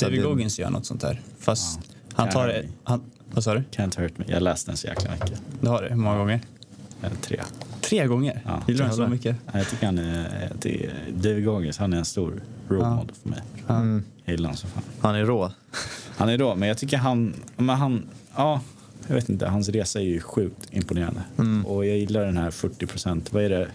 David 0.00 0.20
det- 0.20 0.24
Goggins 0.26 0.58
gör 0.58 0.70
något 0.70 0.86
sånt 0.86 1.00
där. 1.00 1.20
Fast 1.38 1.80
Ja. 1.82 2.14
han 2.16 2.30
tar 2.30 2.46
det... 2.48 2.64
Han, 2.84 3.00
vad 3.30 3.44
sa 3.44 3.54
du? 3.54 3.60
Can't 3.72 4.00
hurt 4.00 4.18
me. 4.18 4.24
Jag 4.28 4.42
läste 4.42 4.70
den 4.70 4.76
så 4.76 4.86
jäkla 4.86 5.10
mycket. 5.12 5.42
Du 5.60 5.68
har 5.68 5.82
det? 5.82 5.88
Hur 5.88 5.96
många 5.96 6.18
gånger? 6.18 6.40
Eller 7.02 7.16
tre. 7.16 7.40
Tre 7.80 8.06
gånger? 8.06 8.42
Ja. 8.46 8.62
Gillar 8.68 8.84
du 8.84 8.88
den 8.88 8.96
så 8.96 9.06
mycket? 9.08 9.36
Ja, 9.52 9.58
Jag 9.58 9.68
tycker 9.70 9.86
han 9.86 9.98
är, 9.98 10.50
det 10.60 10.90
David 11.14 11.44
Goggins, 11.44 11.78
han 11.78 11.92
är 11.92 11.96
en 11.96 12.04
stor 12.04 12.42
role 12.68 12.82
Ja. 12.84 12.94
model 12.96 13.14
för 13.22 13.28
mig. 13.28 13.40
Mm. 13.68 14.04
Jag 14.24 14.32
gillar 14.32 14.48
honom 14.48 14.56
så 14.56 14.66
fan. 14.66 14.82
han 15.00 15.14
är 15.14 15.24
rå. 15.24 15.52
Han 16.16 16.28
är 16.28 16.38
då, 16.38 16.54
men 16.54 16.68
jag 16.68 16.78
tycker 16.78 16.96
han, 16.96 17.34
men 17.56 17.76
han, 17.76 18.06
ja, 18.36 18.60
jag 19.06 19.14
vet 19.14 19.28
inte, 19.28 19.46
hans 19.46 19.68
resa 19.68 20.00
är 20.00 20.04
ju 20.04 20.20
sjukt 20.20 20.68
imponerande. 20.70 21.22
Och 21.66 21.86
jag 21.86 21.96
gillar 21.98 22.24
den 22.24 22.36
här 22.36 22.50
40 22.50 22.86
procent, 22.86 23.32
vad 23.32 23.42
är 23.44 23.48
det, 23.48 23.68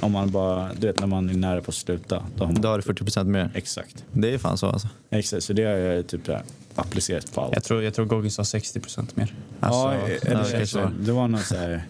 om 0.00 0.12
man 0.12 0.30
bara, 0.30 0.70
du 0.78 0.86
vet 0.86 1.00
när 1.00 1.06
man 1.06 1.30
är 1.30 1.34
nära 1.34 1.60
på 1.60 1.68
att 1.68 1.74
sluta. 1.74 2.22
Då 2.36 2.44
har 2.44 2.52
man, 2.52 2.62
Då 2.62 2.68
har 2.68 2.78
du 2.78 2.82
40% 2.82 3.24
mer. 3.24 3.50
Exakt. 3.54 4.04
Det 4.12 4.34
är 4.34 4.38
fan 4.38 4.58
så 4.58 4.66
alltså. 4.66 4.88
Exakt, 5.10 5.42
så 5.44 5.52
det 5.52 5.64
har 5.64 5.70
jag 5.72 6.06
typ 6.06 6.24
där, 6.24 6.42
applicerat 6.74 7.34
på 7.34 7.40
allt. 7.40 7.54
Jag 7.54 7.64
tror, 7.64 7.82
jag 7.82 7.94
tror 7.94 8.04
Goggins 8.06 8.36
har 8.36 8.44
60 8.44 8.80
procent 8.80 9.16
mer. 9.16 9.34
ja, 9.60 9.66
Alltså, 9.66 10.26
eller 10.28 10.40
ja, 10.40 10.46
kanske 10.58 10.78
var. 10.80 10.92
det 11.00 11.12
var 11.12 11.28
något 11.28 11.44
så 11.44 11.54
här, 11.56 11.84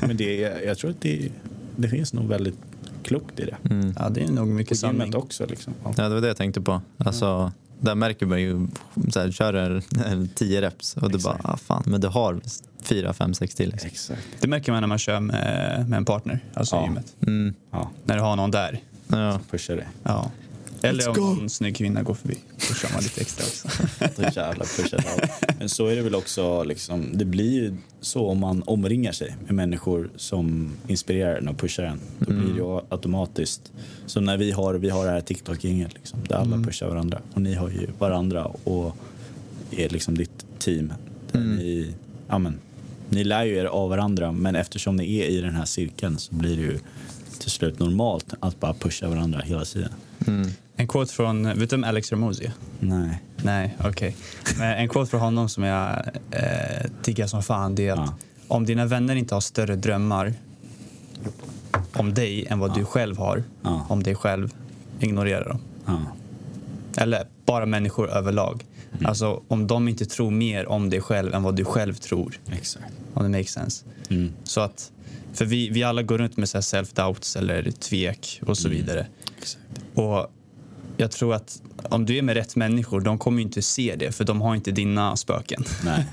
men 0.00 0.16
det, 0.16 0.36
jag, 0.64 0.78
tror 0.78 0.90
att 0.90 1.00
det, 1.00 1.28
det 1.76 1.88
finns 1.88 2.12
nog 2.12 2.28
väldigt 2.28 2.58
klokt 3.02 3.40
i 3.40 3.44
det. 3.44 3.56
Mm. 3.70 3.94
ja, 3.98 4.08
det 4.08 4.22
är 4.22 4.30
nog 4.30 4.48
mycket 4.48 4.78
sanning. 4.78 5.16
också 5.16 5.46
liksom. 5.46 5.74
Ja. 5.84 5.92
Ja, 5.96 6.02
det 6.08 6.14
var 6.14 6.20
det 6.20 6.26
jag 6.28 6.36
tänkte 6.36 6.60
på. 6.60 6.82
Alltså, 6.98 7.52
där 7.80 7.94
märker 7.94 8.26
man 8.26 8.40
ju, 8.40 8.66
så 9.12 9.20
här, 9.20 9.30
kör 9.30 9.54
en, 9.54 9.82
en 10.06 10.28
10 10.28 10.60
reps 10.60 10.96
och 10.96 11.10
du 11.10 11.18
bara, 11.18 11.40
ah, 11.44 11.56
fan, 11.56 11.82
men 11.86 12.00
du 12.00 12.08
har 12.08 12.40
4, 12.82 13.12
5, 13.12 13.34
6 13.34 13.54
till. 13.54 13.70
Liksom. 13.70 13.88
Exakt. 13.90 14.20
Det 14.40 14.48
märker 14.48 14.72
man 14.72 14.80
när 14.80 14.88
man 14.88 14.98
kör 14.98 15.20
med, 15.20 15.86
med 15.88 15.96
en 15.96 16.04
partner, 16.04 16.40
alltså 16.54 16.76
i 16.76 16.78
Ja. 16.78 16.84
gymmet. 16.84 17.14
Mm. 17.26 17.54
Ja. 17.70 17.90
När 18.04 18.14
du 18.16 18.20
har 18.22 18.36
någon 18.36 18.50
där 18.50 18.80
Ja. 19.08 19.40
Pusha 19.50 19.74
dig. 19.74 19.86
Ja. 20.02 20.30
Eller 20.84 21.20
om 21.20 21.40
en 21.40 21.50
snygg 21.50 21.76
kvinna 21.76 22.02
går 22.02 22.14
förbi. 22.14 22.38
Pushar 22.58 22.90
man 22.94 23.02
lite 23.02 23.20
extra 23.20 23.44
också. 23.44 23.68
Så 24.16 24.22
jävla 24.22 24.64
pushar 24.64 25.04
allt. 25.08 25.58
Men 25.58 25.68
så 25.68 25.86
är 25.86 25.96
det 25.96 26.02
väl 26.02 26.14
också, 26.14 26.64
liksom, 26.64 27.10
det 27.12 27.24
blir 27.24 27.52
ju 27.52 27.76
så 28.00 28.26
om 28.26 28.38
man 28.38 28.62
omringar 28.66 29.12
sig 29.12 29.36
med 29.46 29.54
människor 29.54 30.10
som 30.16 30.72
inspirerar 30.88 31.36
en 31.36 31.48
och 31.48 31.58
pushar 31.58 31.84
en. 31.84 32.00
Då 32.18 32.32
blir 32.32 32.52
det 32.52 32.58
ju 32.58 32.80
automatiskt, 32.88 33.72
som 34.06 34.24
när 34.24 34.36
vi 34.36 34.52
har, 34.52 34.74
vi 34.74 34.90
har 34.90 35.04
det 35.04 35.10
här 35.10 35.20
TikTok-gänget 35.20 35.94
liksom, 35.94 36.18
där 36.28 36.36
alla 36.36 36.56
pushar 36.56 36.88
varandra. 36.88 37.20
Och 37.34 37.42
ni 37.42 37.54
har 37.54 37.68
ju 37.68 37.86
varandra 37.98 38.44
och 38.44 38.96
är 39.70 39.88
liksom 39.88 40.18
ditt 40.18 40.46
team. 40.58 40.92
Där 41.32 41.40
ni, 41.40 41.94
ja, 42.28 42.38
men, 42.38 42.58
ni 43.08 43.24
lär 43.24 43.44
ju 43.44 43.56
er 43.56 43.64
av 43.64 43.90
varandra 43.90 44.32
men 44.32 44.56
eftersom 44.56 44.96
ni 44.96 45.18
är 45.18 45.26
i 45.26 45.40
den 45.40 45.54
här 45.54 45.64
cirkeln 45.64 46.18
så 46.18 46.34
blir 46.34 46.56
det 46.56 46.62
ju 46.62 46.78
till 47.38 47.50
slut 47.50 47.78
normalt 47.78 48.34
att 48.40 48.60
bara 48.60 48.74
pusha 48.74 49.08
varandra 49.08 49.40
hela 49.40 49.64
tiden. 49.64 49.92
En 50.76 50.88
quote 50.88 51.12
från, 51.12 51.58
vet 51.58 51.70
du 51.70 51.76
om 51.76 51.84
Alex 51.84 52.12
Ramosi? 52.12 52.50
Nej. 52.80 53.22
Nej, 53.42 53.76
okej. 53.84 54.16
Men 54.58 54.78
En 54.78 54.88
quote 54.88 55.10
från 55.10 55.20
honom 55.20 55.48
som 55.48 55.64
jag 55.64 55.90
eh, 56.30 56.90
diggar 57.04 57.26
som 57.26 57.42
fan 57.42 57.74
det 57.74 57.88
är 57.88 57.92
att 57.92 57.98
Ja. 57.98 58.14
om 58.48 58.66
dina 58.66 58.86
vänner 58.86 59.14
inte 59.16 59.34
har 59.34 59.40
större 59.40 59.76
drömmar 59.76 60.34
om 61.92 62.14
dig 62.14 62.46
än 62.46 62.58
vad 62.58 62.74
du 62.74 62.84
själv 62.84 63.18
har, 63.18 63.42
Ja. 63.62 63.86
om 63.88 64.02
dig 64.02 64.14
själv, 64.14 64.52
ignorera 65.00 65.48
dem. 65.48 65.58
Ja. 65.86 65.98
Eller 66.96 67.24
bara 67.46 67.66
människor 67.66 68.10
överlag. 68.10 68.64
Mm. 68.94 69.06
Alltså 69.06 69.42
om 69.48 69.66
de 69.66 69.88
inte 69.88 70.06
tror 70.06 70.30
mer 70.30 70.66
om 70.68 70.90
dig 70.90 71.00
själv 71.00 71.34
än 71.34 71.42
vad 71.42 71.56
du 71.56 71.64
själv 71.64 71.94
tror. 71.94 72.40
Exakt. 72.52 72.92
Om 73.14 73.22
det 73.22 73.28
makes 73.38 73.52
sense. 73.52 73.84
Mm. 74.10 74.32
Så 74.44 74.60
att, 74.60 74.92
för 75.32 75.44
vi, 75.44 75.68
vi 75.68 75.82
alla 75.82 76.02
går 76.02 76.18
runt 76.18 76.36
med 76.36 76.46
self-doubts 76.46 77.38
eller 77.38 77.70
tvek 77.70 78.40
och 78.46 78.58
så 78.58 78.68
Mm. 78.68 78.78
vidare. 78.80 79.06
Exakt. 79.38 79.64
Och 79.94 80.30
jag 80.96 81.10
tror 81.10 81.34
att 81.34 81.62
om 81.82 82.06
du 82.06 82.16
är 82.18 82.22
med 82.22 82.34
rätt 82.36 82.56
människor, 82.56 83.00
de 83.00 83.18
kommer 83.18 83.38
ju 83.38 83.42
inte 83.44 83.62
se 83.62 83.94
det 83.98 84.12
för 84.12 84.24
de 84.24 84.40
har 84.40 84.54
inte 84.54 84.70
dina 84.70 85.16
spöken. 85.16 85.64
Nej. 85.84 86.06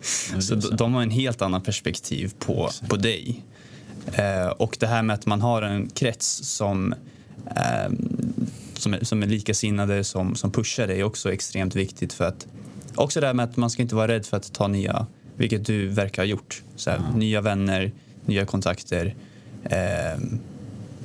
Så 0.40 0.54
de 0.54 0.94
har 0.94 1.02
en 1.02 1.10
helt 1.10 1.42
annan 1.42 1.62
perspektiv 1.62 2.32
på, 2.38 2.70
på 2.88 2.96
dig. 2.96 3.44
Eh, 4.12 4.46
och 4.46 4.76
det 4.80 4.86
här 4.86 5.02
med 5.02 5.14
att 5.14 5.26
man 5.26 5.40
har 5.40 5.62
en 5.62 5.88
krets 5.88 6.40
som, 6.56 6.94
eh, 7.46 7.92
som, 8.80 8.94
är, 8.94 9.04
som 9.04 9.22
är 9.22 9.26
likasinnade, 9.26 10.04
som, 10.04 10.34
som 10.34 10.50
pushar 10.50 10.86
dig 10.86 11.00
är 11.00 11.04
också 11.04 11.32
extremt 11.32 11.76
viktigt. 11.76 12.12
för 12.12 12.24
att 12.24 12.46
Också 12.94 13.20
det 13.20 13.26
här 13.26 13.34
med 13.34 13.44
att 13.44 13.56
man 13.56 13.70
ska 13.70 13.82
inte 13.82 13.94
vara 13.94 14.08
rädd 14.08 14.26
för 14.26 14.36
att 14.36 14.52
ta 14.52 14.68
nya, 14.68 15.06
vilket 15.36 15.66
du 15.66 15.88
verkar 15.88 16.22
ha 16.22 16.26
gjort. 16.26 16.62
Så 16.76 16.90
här, 16.90 17.00
Nya 17.14 17.40
vänner, 17.40 17.92
nya 18.26 18.46
kontakter, 18.46 19.14
eh, 19.64 20.20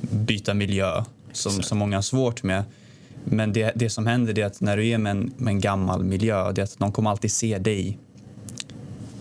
byta 0.00 0.54
miljö 0.54 1.04
som, 1.32 1.50
Exakt. 1.50 1.68
som 1.68 1.78
många 1.78 1.96
har 1.96 2.02
svårt 2.02 2.42
med. 2.42 2.64
Men 3.24 3.52
det, 3.52 3.72
det 3.74 3.90
som 3.90 4.06
händer 4.06 4.38
är 4.38 4.46
att 4.46 4.60
när 4.60 4.76
du 4.76 4.88
är 4.88 4.98
med 4.98 5.10
en, 5.10 5.32
med 5.36 5.52
en 5.52 5.60
gammal 5.60 6.04
miljö, 6.04 6.52
det 6.52 6.60
är 6.60 6.64
att 6.64 6.78
de 6.78 6.92
kommer 6.92 7.10
alltid 7.10 7.32
se 7.32 7.58
dig 7.58 7.98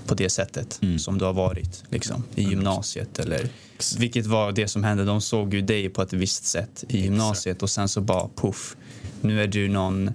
på 0.07 0.13
det 0.15 0.29
sättet 0.29 0.79
Mm. 0.81 0.99
som 0.99 1.17
du 1.17 1.25
har 1.25 1.33
varit 1.33 1.83
liksom, 1.89 2.23
i 2.35 2.43
gymnasiet. 2.43 3.19
Eller, 3.19 3.49
vilket 3.97 4.25
var 4.25 4.51
det 4.51 4.67
som 4.67 4.83
hände. 4.83 5.05
De 5.05 5.21
såg 5.21 5.53
ju 5.53 5.61
dig 5.61 5.89
på 5.89 6.01
ett 6.01 6.13
visst 6.13 6.45
sätt 6.45 6.83
i 6.89 6.99
gymnasiet 7.01 7.63
och 7.63 7.69
sen 7.69 7.87
så 7.89 8.01
bara 8.01 8.29
puff, 8.35 8.75
nu 9.21 9.41
är 9.43 9.47
du 9.47 9.69
någon 9.69 10.11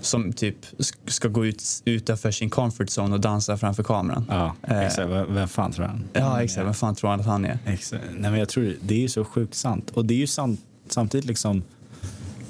som 0.00 0.32
typ 0.32 0.56
sk- 0.78 0.94
ska 1.10 1.28
gå 1.28 1.46
ut 1.46 1.62
utanför 1.84 2.30
sin 2.30 2.50
comfort 2.50 2.88
zone 2.98 3.14
och 3.14 3.20
dansa 3.20 3.56
framför 3.56 3.82
kameran. 3.82 4.24
Ja, 4.28 4.54
Eh, 4.62 4.80
exakt. 4.80 5.10
Vem, 5.10 5.34
vem 5.34 5.48
fan 5.48 5.72
tror 5.72 5.84
han? 5.86 6.04
Ja, 6.12 6.42
exakt. 6.42 6.66
Vem 6.66 6.74
fan 6.74 6.94
tror 6.94 7.10
han 7.10 7.20
att 7.20 7.26
han 7.26 7.44
är? 7.44 7.58
Exakt. 7.66 8.04
Nej, 8.12 8.30
men 8.30 8.38
jag 8.40 8.48
tror 8.48 8.76
det 8.82 8.94
är 8.94 8.98
ju 8.98 9.08
så 9.08 9.24
sjukt 9.24 9.54
sant. 9.54 9.90
Och 9.90 10.04
det 10.04 10.14
är 10.14 10.18
ju 10.18 10.26
sant, 10.26 10.60
samtidigt 10.88 11.26
liksom 11.26 11.62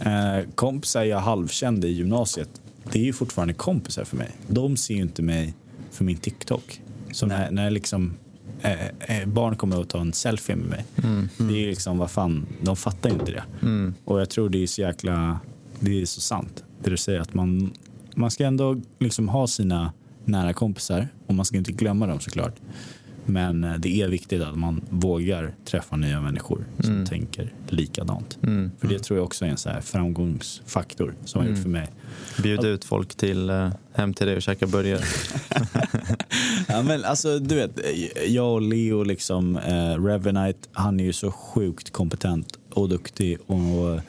eh, 0.00 0.38
kompisar 0.54 1.04
jag 1.04 1.18
halvkände 1.20 1.88
i 1.88 1.92
gymnasiet. 1.92 2.48
Det 2.92 2.98
är 2.98 3.04
ju 3.04 3.12
fortfarande 3.12 3.54
kompisar 3.54 4.04
för 4.04 4.16
mig. 4.16 4.30
De 4.48 4.76
ser 4.76 4.94
ju 4.94 5.02
inte 5.02 5.22
mig 5.22 5.54
för 5.92 6.04
min 6.04 6.16
TikTok. 6.16 6.82
Så 7.12 7.26
när, 7.26 7.50
när 7.50 7.70
liksom 7.70 8.14
eh, 8.62 8.86
eh, 8.86 9.28
barn 9.28 9.56
kommer 9.56 9.80
att 9.80 9.88
ta 9.88 10.00
en 10.00 10.12
selfie 10.12 10.56
med 10.56 10.66
mig. 10.68 10.84
Det 11.38 11.54
är 11.54 11.58
ju 11.58 11.66
liksom, 11.66 11.98
vad 11.98 12.10
fan, 12.10 12.46
de 12.62 12.76
fattar 12.76 13.10
ju 13.10 13.14
inte 13.14 13.32
det. 13.32 13.44
Och 14.04 14.20
jag 14.20 14.30
tror 14.30 14.48
det 14.48 14.62
är 14.62 14.66
så 14.66 14.80
jäkla, 14.80 15.40
det 15.80 16.02
är 16.02 16.06
så 16.06 16.20
sant. 16.20 16.64
Det 16.82 16.90
du 16.90 16.96
säger 16.96 17.20
att 17.20 17.34
man, 17.34 17.72
man 18.14 18.30
ska 18.30 18.44
ändå 18.44 18.80
liksom 18.98 19.28
ha 19.28 19.46
sina 19.46 19.92
nära 20.24 20.52
kompisar 20.52 21.08
och 21.26 21.34
man 21.34 21.44
ska 21.44 21.56
inte 21.56 21.72
glömma 21.72 22.06
dem 22.06 22.20
såklart. 22.20 22.54
Men 23.26 23.64
eh, 23.64 23.74
det 23.78 24.00
är 24.02 24.08
viktigt 24.08 24.42
att 24.42 24.58
man 24.58 24.80
vågar 24.90 25.54
träffa 25.64 25.96
nya 25.96 26.20
människor 26.20 26.64
som 26.80 27.06
tänker 27.06 27.52
likadant. 27.68 28.38
För 28.80 28.88
det 28.88 28.98
tror 28.98 29.18
jag 29.18 29.24
också 29.24 29.44
är 29.44 29.48
en 29.48 29.56
så 29.56 29.68
här 29.68 29.80
framgångsfaktor 29.80 31.14
som 31.24 31.40
har 31.40 31.48
gjort 31.48 31.58
för 31.62 31.68
mig. 31.68 31.88
Bjud 32.42 32.64
ut 32.64 32.84
folk 32.84 33.14
till, 33.14 33.50
eh, 33.50 33.68
hem 33.92 34.14
till 34.14 34.26
dig 34.26 34.36
och 34.36 34.42
käka 34.42 34.66
burgare. 34.66 35.00
Ja, 36.68 36.82
men 36.82 37.04
alltså, 37.04 37.38
du 37.38 37.54
vet, 37.54 37.80
jag 38.28 38.52
och 38.52 38.62
Leo, 38.62 39.02
liksom, 39.02 39.56
eh, 39.56 40.04
Revenite, 40.04 40.68
han 40.72 41.00
är 41.00 41.04
ju 41.04 41.12
så 41.12 41.30
sjukt 41.30 41.90
kompetent 41.90 42.58
och 42.70 42.88
duktig. 42.88 43.38
Och 43.46 44.00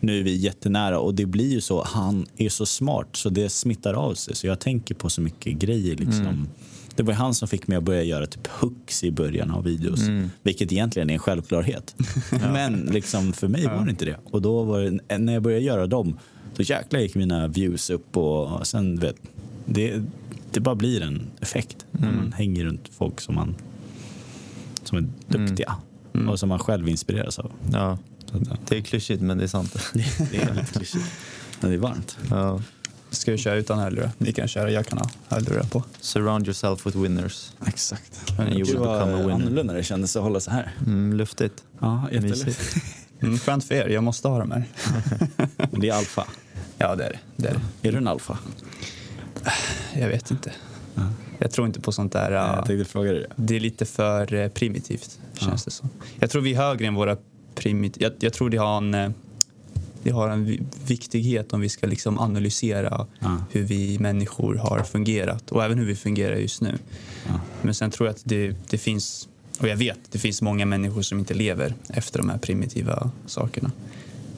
nu 0.00 0.18
är 0.18 0.22
vi 0.22 0.36
jättenära 0.36 0.98
och 0.98 1.14
det 1.14 1.26
blir 1.26 1.52
ju 1.52 1.60
så. 1.60 1.84
Han 1.84 2.26
är 2.36 2.48
så 2.48 2.66
smart 2.66 3.08
så 3.12 3.28
det 3.28 3.48
smittar 3.48 3.94
av 3.94 4.14
sig. 4.14 4.34
Så 4.34 4.46
jag 4.46 4.60
tänker 4.60 4.94
på 4.94 5.10
så 5.10 5.20
mycket 5.20 5.52
grejer. 5.58 5.96
Liksom. 5.96 6.48
Det 6.96 7.02
var 7.02 7.12
han 7.12 7.34
som 7.34 7.48
fick 7.48 7.66
mig 7.66 7.78
att 7.78 7.84
börja 7.84 8.02
göra 8.02 8.26
typ 8.26 8.46
hooks 8.46 9.04
i 9.04 9.10
början 9.10 9.50
av 9.50 9.64
videos. 9.64 10.00
Vilket 10.42 10.72
egentligen 10.72 11.10
är 11.10 11.14
en 11.14 11.18
självklarhet. 11.18 11.94
Men 12.30 12.80
liksom, 12.80 13.32
för 13.32 13.48
mig 13.48 13.66
var 13.66 13.84
det 13.84 13.90
inte 13.90 14.04
det. 14.04 14.16
Och 14.24 14.42
då 14.42 14.62
var 14.62 14.80
det, 14.80 15.18
när 15.18 15.32
jag 15.32 15.42
började 15.42 15.64
göra 15.64 15.86
dem, 15.86 16.18
då 16.56 16.62
jäklar 16.62 17.00
gick 17.00 17.14
mina 17.14 17.48
views 17.48 17.90
upp. 17.90 18.16
Och 18.16 18.66
sen, 18.66 18.96
du 18.96 19.06
vet, 19.06 19.16
det, 19.66 20.02
det 20.50 20.60
bara 20.60 20.74
blir 20.74 21.02
en 21.02 21.30
effekt 21.40 21.86
när 21.90 22.12
man 22.12 22.32
hänger 22.32 22.64
runt 22.64 22.88
folk 22.98 23.20
som, 23.20 23.34
man, 23.34 23.54
som 24.82 24.98
är 24.98 25.08
duktiga 25.26 25.76
och 26.28 26.38
som 26.38 26.48
man 26.48 26.58
själv 26.58 26.88
inspireras 26.88 27.38
av. 27.38 27.52
Ja, 27.72 27.98
ja, 28.32 28.56
det 28.68 28.76
är 28.76 28.82
klyschigt 28.82 29.22
men 29.22 29.38
det 29.38 29.44
är 29.44 29.48
sant. 29.48 29.76
det 29.92 30.36
är 30.36 30.54
lite 30.54 30.72
klyschigt. 30.72 31.04
Men 31.60 31.70
det 31.70 31.76
är 31.76 31.80
varmt. 31.80 32.18
Ja. 32.30 32.60
Ska 33.12 33.32
vi 33.32 33.38
köra 33.38 33.54
utan 33.54 33.78
hörlurar? 33.78 34.10
Ni 34.18 34.32
kan 34.32 34.48
köra, 34.48 34.70
jag 34.70 34.86
kan 34.86 34.98
ha 34.98 35.10
hörlurar 35.28 35.62
på. 35.62 35.82
Surround 36.00 36.46
yourself 36.46 36.86
with 36.86 36.98
winners. 36.98 37.52
Exakt. 37.66 38.30
And 38.38 38.48
you 38.48 38.58
Det 38.64 38.64
will 38.72 38.78
become 38.78 39.12
a 39.14 39.16
winner. 39.18 39.34
annorlunda 39.34 39.74
det 39.74 39.82
kändes 39.82 40.16
att 40.16 40.22
hålla 40.22 40.40
så 40.40 40.50
här. 40.50 40.72
Mm, 40.86 41.12
luftigt. 41.16 41.64
Ja, 41.80 42.08
jättelätt. 42.12 42.58
Mm, 43.22 43.38
skönt 43.38 43.64
för 43.64 43.74
er, 43.74 43.88
jag 43.88 44.02
måste 44.04 44.28
ha 44.28 44.38
de 44.38 44.50
här. 44.50 44.64
Det 45.70 45.88
är 45.88 45.94
alfa. 45.94 46.26
Ja, 46.78 46.96
det 46.96 47.04
är 47.04 47.10
det. 47.10 47.18
det, 47.36 47.48
är 47.48 47.54
det. 47.82 47.88
Är 47.88 47.92
du 47.92 47.98
en 47.98 48.08
alfa? 48.08 48.38
Jag 49.94 50.08
vet 50.08 50.30
inte. 50.30 50.52
Jag 51.38 51.50
tror 51.50 51.66
inte 51.66 51.80
på 51.80 51.92
sånt 51.92 52.12
där. 52.12 52.30
Jag 52.32 52.66
tänkte 52.66 52.84
fråga 52.92 53.12
dig 53.12 53.26
det. 53.36 53.56
Är 53.56 53.60
lite 53.60 53.84
för 53.84 54.34
eh, 54.34 54.48
primitivt, 54.48 55.18
känns 55.38 55.64
det 55.64 55.70
som. 55.70 55.88
Jag 56.20 56.30
tror 56.30 56.42
vi 56.42 56.54
är 56.54 56.56
högre 56.56 56.86
än 56.86 56.94
våra 56.94 57.16
primitiva... 57.54 58.04
Jag, 58.04 58.12
jag 58.20 58.32
tror 58.32 58.50
det 58.50 58.56
har 58.56 58.76
en... 58.76 59.14
Det 60.02 60.10
har 60.10 60.28
en 60.28 60.44
vi- 60.44 60.60
viktighet 60.86 61.52
om 61.52 61.60
vi 61.60 61.68
ska 61.68 61.86
liksom 61.86 62.18
analysera 62.18 63.06
Ja. 63.18 63.44
hur 63.50 63.62
vi 63.62 63.98
människor 63.98 64.54
har 64.54 64.82
fungerat 64.82 65.50
och 65.52 65.64
även 65.64 65.78
hur 65.78 65.86
vi 65.86 65.94
fungerar 65.96 66.36
just 66.36 66.60
nu. 66.60 66.78
Ja. 67.28 67.40
Men 67.62 67.74
sen 67.74 67.90
tror 67.90 68.06
jag 68.08 68.14
att 68.14 68.22
det, 68.24 68.56
det 68.70 68.78
finns, 68.78 69.28
och 69.60 69.68
jag 69.68 69.76
vet, 69.76 69.98
det 70.10 70.18
finns 70.18 70.42
många 70.42 70.66
människor 70.66 71.02
som 71.02 71.18
inte 71.18 71.34
lever 71.34 71.74
efter 71.88 72.18
de 72.18 72.28
här 72.30 72.38
primitiva 72.38 73.10
sakerna. 73.26 73.72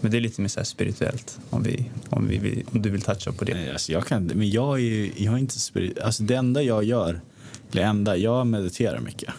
Men 0.01 0.11
det 0.11 0.19
är 0.19 0.21
lite 0.21 0.41
mer 0.41 0.49
så 0.49 0.65
spirituellt 0.65 1.39
om, 1.51 1.63
vi, 1.63 1.91
om, 2.11 2.29
vi, 2.29 2.65
om 2.73 2.83
du 2.83 2.91
vill 2.91 3.03
toucha 3.03 3.33
på 3.33 3.45
det. 3.45 3.71
Alltså 3.73 3.93
jag 3.93 4.07
kan, 4.07 4.25
men 4.27 4.51
jag 4.51 4.81
är 4.81 5.11
jag 5.17 5.35
är 5.35 5.39
inte 5.39 5.61
spirit, 5.61 5.99
alltså 5.99 6.23
det 6.23 6.35
enda 6.35 6.63
jag 6.63 6.85
gör, 6.85 7.21
det 7.73 7.83
enda, 7.83 8.17
jag 8.17 8.47
mediterar 8.47 9.01
mycket. 9.01 9.35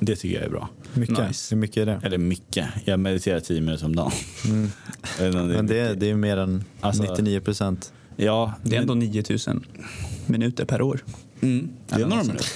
Det 0.00 0.16
tycker 0.16 0.36
jag 0.36 0.44
är 0.44 0.50
bra. 0.50 0.68
Mycket. 0.94 1.28
Nice. 1.28 1.54
Hur 1.54 1.60
mycket 1.60 1.76
är 1.76 1.86
det? 1.86 2.00
Eller 2.02 2.18
mycket. 2.18 2.66
Jag 2.84 3.00
mediterar 3.00 3.40
tio 3.40 3.60
minuter 3.60 3.84
om 3.86 3.96
dagen. 3.96 4.12
Inte 5.20 5.38
om 5.40 5.48
Men 5.48 5.66
det, 5.66 5.78
är- 5.78 5.94
det 5.94 6.10
är 6.10 6.14
mer 6.14 6.36
än 6.36 6.64
Alltså- 6.80 7.02
99 7.02 7.40
procent. 7.40 7.92
Ja, 8.16 8.52
Det 8.62 8.76
är 8.76 8.80
ändå 8.80 8.94
men- 8.94 9.08
9000 9.10 9.66
minuter 10.26 10.64
per 10.64 10.82
år. 10.82 11.04
Mm, 11.40 11.68
det 11.88 11.94
är 11.94 11.98
några 11.98 12.16
något 12.16 12.26
minuter. 12.26 12.48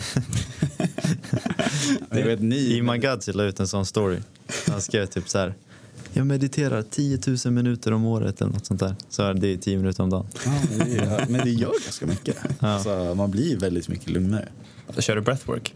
jag 2.11 2.25
vet 2.27 2.41
ni. 2.41 2.77
Iman 2.77 3.01
Gadzi 3.01 3.33
la 3.33 3.43
ut 3.45 3.61
en 3.61 3.69
sån 3.69 3.87
story. 3.87 4.19
Han 4.69 4.81
skrev 4.81 5.07
typ 5.07 5.29
så 5.29 5.39
här. 5.39 5.55
Jag 6.13 6.27
mediterar 6.27 6.83
10 6.83 7.19
000 7.45 7.53
minuter 7.55 7.93
om 7.93 8.05
året 8.05 8.41
eller 8.41 8.53
något 8.53 8.67
sånt 8.67 8.81
där. 8.81 8.95
Så 9.09 9.33
det 9.33 9.49
är 9.49 9.57
10 9.57 9.77
minuter 9.77 10.03
om 10.03 10.11
dagen. 10.11 10.27
Ja, 10.45 10.53
men, 10.79 10.89
det 10.89 10.97
är, 10.97 11.27
men 11.29 11.41
det 11.45 11.51
gör 11.51 11.73
ganska 11.85 12.07
mycket. 12.07 12.37
Ja. 12.61 12.69
Alltså, 12.69 13.15
man 13.17 13.31
blir 13.31 13.57
väldigt 13.57 13.89
mycket 13.89 14.11
lugnare. 14.11 14.49
Kör 14.99 15.15
du 15.17 15.21
breathwork? 15.23 15.75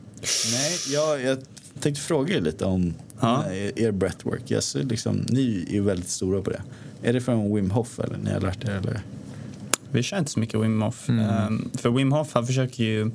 Nej, 0.52 0.78
jag, 0.88 1.22
jag 1.22 1.38
tänkte 1.80 2.02
fråga 2.02 2.36
er 2.36 2.40
lite 2.40 2.64
om 2.64 2.94
Ja. 3.20 3.52
er, 3.52 3.78
er 3.78 3.90
breathwork. 3.90 4.42
Jag 4.46 4.62
ser 4.62 4.82
liksom, 4.84 5.26
ni 5.28 5.64
är 5.68 5.72
ju 5.72 5.82
väldigt 5.82 6.08
stora 6.08 6.42
på 6.42 6.50
det. 6.50 6.62
Är 7.02 7.12
det 7.12 7.20
från 7.20 7.54
Wim 7.54 7.70
Hof 7.70 7.98
eller 7.98 8.16
ni 8.18 8.30
har 8.32 8.40
lärt 8.40 8.64
er? 8.64 8.70
Eller? 8.70 9.00
Vi 9.90 10.02
kör 10.02 10.18
inte 10.18 10.30
så 10.30 10.40
mycket 10.40 10.60
Wim 10.60 10.82
Hof. 10.82 11.08
Ehm, 11.08 11.70
för 11.74 11.90
Wim 11.90 12.12
Hof 12.12 12.28
han 12.34 12.46
försöker 12.46 12.84
ju 12.84 13.10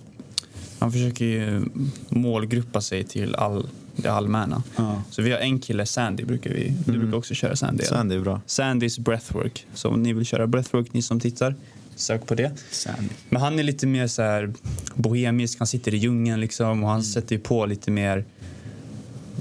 han 0.80 0.92
försöker 0.92 1.26
ju 1.26 1.62
målgruppa 2.10 2.82
sig 2.82 3.04
till 3.04 3.36
all 3.36 3.68
det 3.96 4.10
allmänna. 4.10 4.64
Ja. 4.76 5.02
Så 5.12 5.22
vi 5.22 5.32
har 5.32 5.40
en 5.40 5.60
kille, 5.60 5.86
Sandy, 5.86 6.24
brukar 6.24 6.50
vi, 6.50 6.74
du 6.86 7.00
brukar 7.00 7.18
också 7.18 7.34
köra 7.34 7.56
Sandy. 7.56 7.84
Sandy 7.84 8.16
är 8.16 8.20
bra. 8.20 8.42
Sandys 8.46 9.00
breathwork. 9.00 9.66
Så 9.74 9.90
om 9.90 10.04
ni 10.04 10.14
vill 10.14 10.26
köra 10.26 10.48
breathwork, 10.48 10.94
ni 10.94 11.02
som 11.02 11.20
tittar, 11.20 11.56
sök 11.96 12.26
på 12.28 12.36
det. 12.36 12.52
Sandy. 12.72 13.10
Men 13.30 13.42
han 13.42 13.60
är 13.60 13.64
lite 13.64 13.88
mer 13.88 14.08
så 14.08 14.22
här 14.22 14.54
bohemisk, 14.96 15.60
han 15.60 15.68
sitter 15.68 15.94
i 15.94 15.98
djungeln 15.98 16.42
liksom 16.42 16.84
och 16.84 16.90
han 16.90 17.04
sätter 17.04 17.36
ju 17.36 17.42
på 17.42 17.66
lite 17.66 17.92
mer 17.92 18.26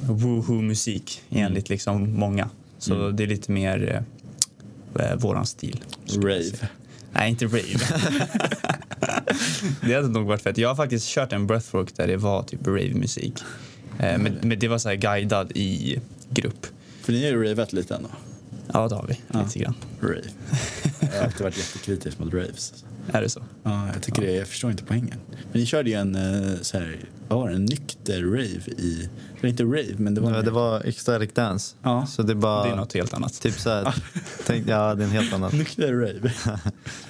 woohoo-musik 0.09 1.22
enligt 1.30 1.68
liksom 1.68 2.12
många. 2.18 2.50
Så 2.78 3.11
det 3.11 3.22
är 3.22 3.26
lite 3.26 3.52
mer 3.52 4.04
eh, 4.96 5.07
eh, 5.07 5.16
våran 5.16 5.46
stil. 5.46 5.80
Rave. 6.16 6.68
Nej, 7.12 7.30
inte 7.30 7.44
rave. 7.44 7.78
det 9.80 9.94
hade 9.94 10.09
nog 10.09 10.26
varit 10.26 10.42
fett. 10.42 10.59
Jag 10.59 10.68
har 10.68 10.76
faktiskt 10.76 11.09
kört 11.09 11.33
en 11.33 11.46
breathwork 11.46 11.96
där 11.96 12.07
det 12.07 12.16
var 12.16 12.42
typ 12.42 12.66
rave-musik. 12.66 13.35
Eh, 13.98 14.18
men, 14.18 14.38
men 14.42 14.59
det 14.59 14.68
var 14.68 14.78
så 14.78 14.88
här 14.88 14.96
guidad 14.96 15.52
i 15.54 16.00
grupp. 16.30 16.66
För 17.02 17.12
ni 17.12 17.24
har 17.24 17.30
ju 17.30 17.44
ravat 17.44 17.72
lite 17.72 17.94
ändå. 17.94 18.09
Ja, 18.72 18.88
det 18.88 18.94
har 18.94 19.07
vi. 19.07 19.20
Ja. 19.33 19.42
Lite 19.42 19.59
grann. 19.59 19.74
Rave. 20.00 20.22
Jag 21.00 21.09
har 21.09 21.24
alltid 21.24 21.40
varit 21.40 21.59
jättekritisk 21.59 22.18
mot 22.18 22.35
raves. 22.35 22.85
Är 23.12 23.22
det 23.22 23.28
så? 23.28 23.42
Ja, 23.62 23.87
jag 23.92 24.02
tycker 24.02 24.22
det. 24.22 24.33
Jag 24.33 24.48
förstår 24.48 24.70
inte 24.70 24.85
poängen. 24.85 25.18
Men 25.30 25.61
ni 25.61 25.66
körde 25.66 25.90
ju 25.90 25.96
en, 25.96 26.14
eh, 26.14 26.61
så 26.62 26.78
här, 26.78 26.96
vad 27.28 27.38
var 27.38 27.48
det, 27.48 27.54
en 27.54 27.64
nykter 27.64 28.22
rave 28.22 28.70
i... 28.78 29.09
Eller 29.44 29.50
inte 29.50 29.64
rave, 29.64 29.94
men 29.98 30.14
det 30.14 30.20
var... 30.20 30.30
Ja, 30.33 30.42
det 30.42 30.50
var 30.50 30.80
ecstatic 30.87 31.30
dance. 31.35 31.74
Ja. 31.83 32.07
Så 32.07 32.22
det 32.22 32.35
bara... 32.35 32.64
Det 32.64 32.70
är 32.70 32.76
något 32.76 32.92
helt 32.94 33.14
annat. 33.14 33.40
Typ 33.40 33.54
så 33.61 33.70
här, 33.70 33.94
tänk, 34.46 34.68
ja, 34.68 34.94
det 34.94 35.02
är 35.02 35.07
en 35.07 35.12
helt 35.12 35.33
annan. 35.35 35.50
Nykter 35.54 35.92
rave. 35.92 36.33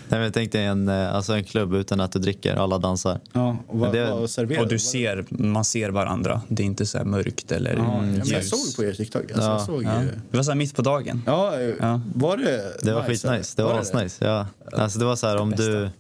Nej, 0.09 0.21
men 0.21 0.33
tänk 0.33 0.53
dig 0.53 0.65
en, 0.65 0.89
eh, 0.89 1.15
alltså 1.15 1.33
en 1.33 1.45
klubb 1.45 1.75
utan 1.75 2.01
att 2.01 2.13
du 2.13 2.19
dricker, 2.19 2.55
alla 2.57 2.79
dansar. 2.79 3.21
Ja, 3.33 3.57
och 3.67 3.79
vad, 3.79 3.93
det- 3.93 4.11
vad 4.11 4.59
Och 4.61 4.69
du 4.69 4.79
ser, 4.79 5.25
man 5.29 5.65
ser 5.65 5.91
varandra. 5.91 6.41
Det 6.49 6.63
är 6.63 6.67
inte 6.67 6.87
så 6.87 6.99
här 6.99 7.05
mörkt 7.05 7.53
eller 7.53 7.73
Ja, 7.77 8.01
men 8.01 8.17
jag 8.17 8.27
ljus. 8.27 8.51
såg 8.51 8.77
på 8.77 8.85
er 8.91 8.93
TikTok. 8.93 9.23
Alltså, 9.23 9.41
Ja. 9.41 9.53
jag 9.53 9.61
såg 9.67 9.83
Ja. 9.85 10.03
ju... 10.03 10.09
Det 10.31 10.37
var 10.37 10.45
så 10.45 10.51
här 10.51 10.59
mitt 10.59 10.77
på 10.77 10.83
dagen. 10.83 11.23
Ja, 11.27 11.61
Ja. 11.81 12.01
var 12.15 12.37
det 12.37 12.77
Det 12.83 12.93
var 12.93 13.09
nice, 13.09 13.29
skitnice. 13.29 13.53
Det 13.57 13.63
var 13.63 13.79
asnice. 13.79 14.25
Ja. 14.25 14.47
Alltså 14.73 14.99
det 14.99 15.05
var 15.05 15.17
så 15.17 15.27
här, 15.27 15.37
om 15.37 15.51
du, 15.51 15.91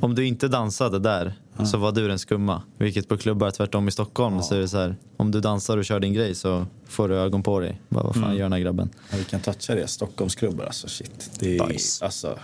om 0.00 0.14
du 0.14 0.26
inte 0.26 0.48
dansade 0.48 0.98
där 0.98 1.34
så 1.64 1.78
var 1.78 1.92
du 1.92 2.08
den 2.08 2.18
skumma. 2.18 2.62
Vilket 2.78 3.08
på 3.08 3.16
klubbar 3.16 3.50
tvärtom 3.50 3.88
i 3.88 3.90
Stockholm 3.90 4.42
så 4.42 4.54
är 4.54 4.58
det 4.58 4.68
så 4.68 4.78
här, 4.78 4.96
om 5.16 5.30
du 5.30 5.40
dansar 5.40 5.78
och 5.78 5.84
kör 5.84 6.00
din 6.00 6.12
grej 6.12 6.34
så 6.34 6.66
får 6.88 7.08
du 7.08 7.16
ögon 7.16 7.42
på 7.42 7.60
dig. 7.60 7.80
Bara, 7.88 8.04
vad 8.04 8.14
fan 8.14 8.36
gör 8.36 8.42
den 8.42 8.52
här 8.52 8.60
grabben? 8.60 8.90
Ja, 9.10 9.16
vi 9.18 9.24
kan 9.24 9.40
toucha 9.40 9.74
det. 9.74 9.86
Stockholmsklubbar, 9.86 10.64
alltså 10.64 10.88
shit. 10.88 11.30
Det 11.38 11.54
är 11.54 11.58
Bajs. 11.58 12.02
alltså 12.02 12.38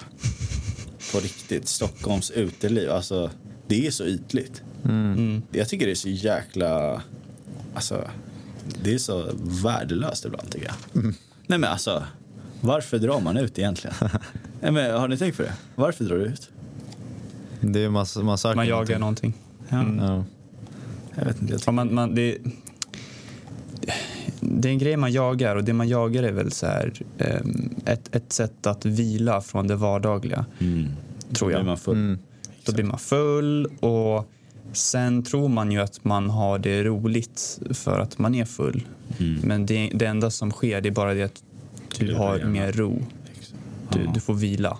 på 1.12 1.20
riktigt. 1.20 1.68
Stockholms 1.68 2.30
uteliv, 2.30 2.90
alltså 2.90 3.30
det 3.66 3.86
är 3.86 3.90
så 3.90 4.04
ytligt. 4.04 4.62
Mm. 4.84 5.42
Jag 5.50 5.68
tycker 5.68 5.86
det 5.86 5.92
är 5.92 5.94
så 5.94 6.08
jäkla, 6.08 7.02
alltså 7.74 8.04
det 8.82 8.94
är 8.94 8.98
så 8.98 9.30
värdelöst 9.62 10.24
ibland 10.24 10.50
tycker 10.50 10.66
jag. 10.66 11.02
Nej 11.46 11.58
men 11.58 11.64
alltså, 11.64 12.04
varför 12.60 12.98
drar 12.98 13.20
man 13.20 13.36
ut 13.36 13.58
egentligen? 13.58 13.96
Nej, 14.60 14.72
men, 14.72 15.00
har 15.00 15.08
ni 15.08 15.16
tänkt 15.16 15.36
på 15.36 15.42
det? 15.42 15.52
Varför 15.74 16.04
drar 16.04 16.16
du 16.16 16.24
ut? 16.24 16.50
Det 17.60 17.84
är 17.84 17.88
massa, 17.88 18.22
man 18.22 18.38
söker 18.38 18.56
Man 18.56 18.66
jagar 18.68 18.98
någonting. 18.98 19.34
någonting. 19.68 19.98
Ja, 20.00 20.06
Ja. 20.06 20.24
Jag 21.14 21.24
vet 21.24 21.42
inte, 21.42 21.58
jag 21.66 21.74
man, 21.74 21.94
man, 21.94 22.14
det, 22.14 22.38
det 24.40 24.68
är 24.68 24.72
en 24.72 24.78
grej 24.78 24.96
man 24.96 25.12
jagar 25.12 25.56
och 25.56 25.64
det 25.64 25.72
man 25.72 25.88
jagar 25.88 26.22
är 26.22 26.32
väl 26.32 26.52
så 26.52 26.66
här, 26.66 26.92
ehm, 27.18 27.74
ett, 27.84 28.14
ett 28.16 28.32
sätt 28.32 28.66
att 28.66 28.84
vila 28.84 29.40
från 29.40 29.66
det 29.66 29.76
vardagliga, 29.76 30.44
mm. 30.58 30.86
tror 31.32 31.48
Då 31.48 31.54
jag. 31.54 31.60
blir 31.60 31.68
man 31.68 31.78
full. 31.78 31.96
Mm. 31.96 32.18
Då 32.64 32.72
blir 32.72 32.84
man 32.84 32.98
full 32.98 33.66
och 33.80 34.30
sen 34.72 35.22
tror 35.22 35.48
man 35.48 35.72
ju 35.72 35.78
att 35.80 36.04
man 36.04 36.30
har 36.30 36.58
det 36.58 36.84
roligt 36.84 37.60
för 37.70 37.98
att 37.98 38.18
man 38.18 38.34
är 38.34 38.44
full. 38.44 38.82
Mm. 39.18 39.40
Men 39.44 39.66
det, 39.66 39.90
det 39.94 40.06
enda 40.06 40.30
som 40.30 40.50
sker 40.50 40.80
det 40.80 40.88
är 40.88 40.92
bara 40.92 41.14
det 41.14 41.22
att 41.22 41.42
du 41.98 42.14
har 42.14 42.44
mer 42.44 42.72
ro. 42.72 43.02
Du, 43.92 44.06
du 44.14 44.20
får 44.20 44.34
vila. 44.34 44.78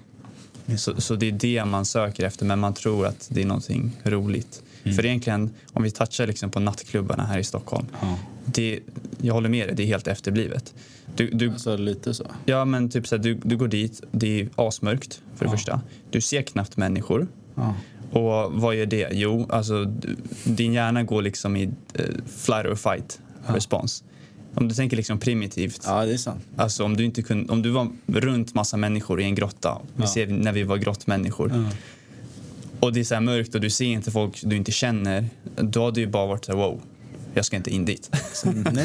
Så, 0.77 1.01
så 1.01 1.15
det 1.15 1.29
är 1.29 1.33
det 1.33 1.65
man 1.65 1.85
söker 1.85 2.25
efter, 2.27 2.45
men 2.47 2.59
man 2.59 2.75
tror 2.75 3.07
att 3.07 3.29
det 3.33 3.43
är 3.43 3.47
någonting 3.47 3.91
roligt. 4.05 4.63
Mm. 4.85 4.97
För 4.97 5.07
egentligen, 5.07 5.51
om 5.73 5.83
vi 5.83 5.91
touchar 5.91 6.27
liksom 6.27 6.51
på 6.51 6.61
nattklubbarna 6.61 7.25
här 7.27 7.39
i 7.39 7.45
Stockholm. 7.45 7.87
Ja. 8.01 8.19
Det, 8.45 8.81
jag 9.21 9.35
håller 9.35 9.49
med 9.49 9.69
dig, 9.69 9.77
det 9.77 9.83
är 9.83 9.87
helt 9.87 10.07
efterblivet. 10.09 10.75
Du, 11.17 11.31
du, 11.31 11.51
Alltså 11.51 11.77
lite 11.77 12.15
så. 12.15 12.25
ja, 12.45 12.65
men 12.65 12.89
typ 12.91 13.07
så 13.07 13.17
här, 13.17 13.23
du, 13.23 13.35
du 13.35 13.57
går 13.57 13.69
dit, 13.69 14.03
det 14.11 14.41
är 14.41 14.49
asmörkt 14.57 15.21
för 15.37 15.45
det 15.45 15.51
Ja. 15.51 15.57
första. 15.57 15.81
Du 16.11 16.21
ser 16.21 16.43
knappt 16.43 16.77
människor. 16.77 17.27
Ja. 17.55 17.75
Och 18.13 18.53
vad 18.53 18.75
gör 18.77 18.87
det? 18.87 19.09
Jo, 19.13 19.47
alltså 19.51 19.85
din 20.45 20.73
hjärna 20.73 21.03
går 21.03 21.23
liksom 21.23 21.57
i 21.57 21.63
eh, 21.95 22.05
flight 22.37 22.67
or 22.67 22.75
fight 22.75 23.21
respons. 23.47 24.05
Om 24.61 24.69
du 24.69 24.75
tänker 24.75 24.97
liksom 24.97 25.19
primitivt. 25.19 25.81
ja, 25.87 26.05
det 26.05 26.13
är 26.13 26.17
sant. 26.17 26.41
Alltså 26.57 26.85
om 26.85 26.97
du, 26.97 27.05
inte 27.05 27.23
kunde, 27.23 27.53
om 27.53 27.63
du 27.63 27.71
var 27.71 27.89
runt 28.07 28.55
massa 28.55 28.77
människor 28.77 29.21
i 29.21 29.25
en 29.25 29.35
grotta. 29.35 29.79
Vi 29.97 30.03
Ja. 30.03 30.09
ser 30.09 30.27
när 30.27 30.53
vi 30.53 30.63
var 30.63 30.77
grottmänniskor. 30.77 31.53
Ja. 31.55 31.71
Och 32.81 32.93
det 32.93 33.01
är 33.01 33.05
så 33.05 33.21
mörkt 33.21 33.55
och 33.55 33.61
du 33.61 33.71
ser 33.71 33.85
inte 33.85 34.11
folk 34.11 34.41
du 34.45 34.57
inte 34.57 34.73
känner. 34.73 35.29
Då 35.57 35.85
hade 35.85 36.01
ju 36.01 36.07
bara 36.07 36.27
varit 36.27 36.45
så 36.45 36.53
här, 36.53 36.59
wow, 36.59 36.81
jag 37.35 37.45
ska 37.45 37.57
inte 37.57 37.71
in 37.71 37.85
dit. 37.85 38.11
Nej, 38.45 38.63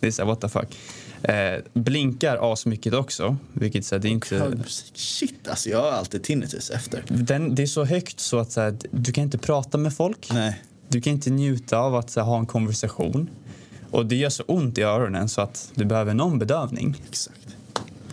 det 0.00 0.06
är 0.06 0.10
så 0.10 0.22
här, 0.22 0.26
what 0.26 0.40
the 0.40 0.48
fuck. 0.48 0.76
Eh, 1.22 1.60
blinkar 1.74 2.52
asmycket 2.52 2.94
också. 2.94 3.36
Vilket 3.52 3.84
så 3.86 3.94
här, 3.94 4.02
det 4.02 4.08
är 4.08 4.10
inte... 4.10 4.58
Shit, 4.94 5.48
alltså 5.48 5.68
jag 5.68 5.82
har 5.82 5.90
alltid 5.90 6.22
tinnitus 6.22 6.70
efter. 6.70 7.02
Den, 7.08 7.54
det 7.54 7.62
är 7.62 7.66
så 7.66 7.84
högt 7.84 8.20
så 8.20 8.38
att 8.38 8.52
så 8.52 8.60
här, 8.60 8.76
du 8.90 9.12
kan 9.12 9.24
inte 9.24 9.38
prata 9.38 9.78
med 9.78 9.94
folk. 9.96 10.28
Nej. 10.32 10.62
Du 10.88 11.00
kan 11.00 11.12
inte 11.12 11.30
njuta 11.30 11.78
av 11.78 11.94
att 11.94 12.10
så 12.10 12.20
här, 12.20 12.26
ha 12.26 12.38
en 12.38 12.46
konversation. 12.46 13.30
Och 13.90 14.06
det 14.06 14.16
gör 14.16 14.30
så 14.30 14.42
ont 14.42 14.78
i 14.78 14.82
öronen 14.82 15.28
så 15.28 15.40
att 15.40 15.72
du 15.74 15.84
behöver 15.84 16.14
någon 16.14 16.38
bedövning. 16.38 17.02
Exakt. 17.08 17.56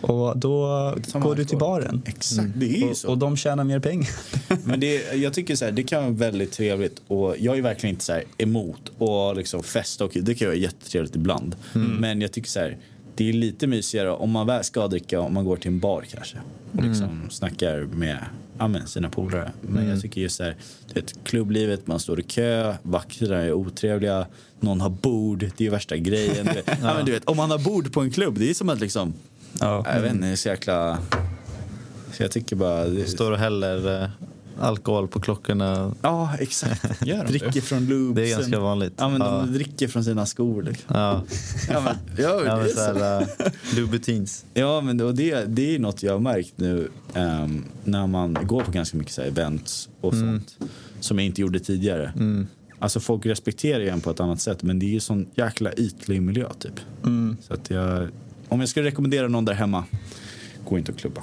Och 0.00 0.38
då 0.38 0.66
man 1.12 1.22
går 1.22 1.34
du 1.34 1.44
till 1.44 1.58
baren. 1.58 2.02
Exakt, 2.06 2.48
det 2.56 2.66
är 2.66 2.78
ju 2.78 2.90
Och, 2.90 2.96
så. 2.96 3.08
och 3.08 3.18
de 3.18 3.36
tjänar 3.36 3.64
mer 3.64 3.80
pengar. 3.80 4.10
Men 4.64 4.80
det, 4.80 5.14
jag 5.14 5.32
tycker 5.34 5.56
så 5.56 5.64
här, 5.64 5.72
det 5.72 5.82
kan 5.82 6.02
vara 6.02 6.12
väldigt 6.12 6.52
trevligt 6.52 7.02
och 7.06 7.36
jag 7.38 7.58
är 7.58 7.62
verkligen 7.62 7.94
inte 7.94 8.04
så 8.04 8.12
här 8.12 8.24
emot 8.38 8.92
och 8.98 9.36
liksom 9.36 9.62
festa 9.62 10.04
och 10.04 10.10
det 10.14 10.34
kan 10.34 10.48
vara 10.48 10.56
jättetrevligt 10.56 11.16
ibland. 11.16 11.56
Men 11.72 12.20
jag 12.20 12.32
tycker 12.32 12.48
så 12.48 12.60
här, 12.60 12.78
det 13.14 13.28
är 13.28 13.32
lite 13.32 13.66
mysigare 13.66 14.10
om 14.10 14.30
man 14.30 14.46
väl 14.46 14.64
ska 14.64 14.88
dricka 14.88 15.20
om 15.20 15.34
man 15.34 15.44
går 15.44 15.56
till 15.56 15.70
en 15.70 15.80
bar 15.80 16.04
kanske 16.10 16.36
och 16.76 16.82
liksom 16.82 17.30
snackar 17.30 17.80
med 17.80 18.18
ja, 18.58 18.68
men 18.68 18.86
sina 18.86 19.10
polare. 19.10 19.52
Men 19.60 19.88
jag 19.88 20.00
tycker 20.00 20.20
just 20.20 20.36
så 20.36 20.42
här, 20.42 20.56
vet, 20.94 21.24
klubblivet, 21.24 21.86
man 21.86 22.00
står 22.00 22.20
i 22.20 22.22
kö, 22.22 22.74
vakterna 22.82 23.36
är 23.42 23.52
otrevliga, 23.52 24.26
någon 24.64 24.80
har 24.80 24.90
bord, 24.90 25.50
det 25.56 25.66
är 25.66 25.70
värsta 25.70 25.96
grejen. 25.96 26.46
Vet, 26.54 26.66
ja. 26.66 26.94
men 26.94 27.04
du 27.04 27.12
vet, 27.12 27.24
om 27.24 27.36
man 27.36 27.50
har 27.50 27.58
bord 27.58 27.92
på 27.92 28.00
en 28.00 28.10
klubb, 28.10 28.38
det 28.38 28.50
är 28.50 28.54
som 28.54 28.68
att 28.68 28.80
liksom, 28.80 29.14
Ja. 29.60 29.84
jag 29.94 30.00
vet 30.02 30.12
inte, 30.12 30.36
så 30.36 30.48
jäkla... 30.48 30.98
Så 32.12 32.22
jag 32.22 32.30
tycker 32.30 32.56
bara... 32.56 32.84
Det, 32.84 33.06
Står 33.06 33.32
och 33.32 33.38
häller 33.38 34.02
eh, 34.02 34.08
alkohol 34.60 35.08
på 35.08 35.20
klockorna. 35.20 35.94
Ja, 36.02 36.30
exakt. 36.40 37.02
Gör 37.06 37.24
de 37.24 37.30
dricker 37.30 37.50
det? 37.52 37.60
från 37.60 37.86
loopsen. 37.86 38.14
Det 38.14 38.32
är 38.32 38.36
ganska 38.36 38.60
vanligt. 38.60 38.92
Ja, 38.96 39.08
men 39.08 39.20
de 39.20 39.34
Ja. 39.34 39.42
dricker 39.42 39.88
från 39.88 40.04
sina 40.04 40.26
skor. 40.26 40.62
Liksom. 40.62 40.86
Ja, 40.88 41.22
Ja, 41.70 41.80
men, 41.80 41.96
ja, 42.18 42.24
ja 42.24 42.38
det 42.38 42.44
men 42.56 42.64
är 42.64 42.68
så 42.68 42.80
här, 42.98 43.22
uh, 43.22 43.28
Louboutins. 43.76 44.44
ja, 44.54 44.80
men 44.80 45.00
och 45.00 45.14
det, 45.14 45.44
det 45.44 45.74
är 45.74 45.78
något 45.78 46.02
jag 46.02 46.12
har 46.12 46.20
märkt 46.20 46.52
nu 46.56 46.88
ehm, 47.14 47.64
när 47.84 48.06
man 48.06 48.34
går 48.42 48.62
på 48.62 48.70
ganska 48.70 48.96
mycket 48.96 49.12
så 49.14 49.20
här, 49.22 49.28
events 49.28 49.88
och 50.00 50.14
sånt 50.14 50.56
som 51.00 51.18
jag 51.18 51.26
inte 51.26 51.40
gjorde 51.40 51.60
tidigare. 51.60 52.12
Alltså 52.78 53.00
folk 53.00 53.26
respekterar 53.26 53.80
ju 53.80 53.88
en 53.88 54.00
på 54.00 54.10
ett 54.10 54.20
annat 54.20 54.40
sätt 54.40 54.62
men 54.62 54.78
det 54.78 54.86
är 54.86 54.90
ju 54.90 55.00
sån 55.00 55.26
jäkla 55.34 55.72
ytlig 55.72 56.22
miljö 56.22 56.48
typ. 56.58 56.80
Så 57.40 57.54
att 57.54 57.70
jag, 57.70 58.08
om 58.48 58.60
jag 58.60 58.68
skulle 58.68 58.86
rekommendera 58.86 59.28
någon 59.28 59.44
där 59.44 59.54
hemma, 59.54 59.84
gå 60.64 60.78
inte 60.78 60.92
och 60.92 60.98
klubba. 60.98 61.22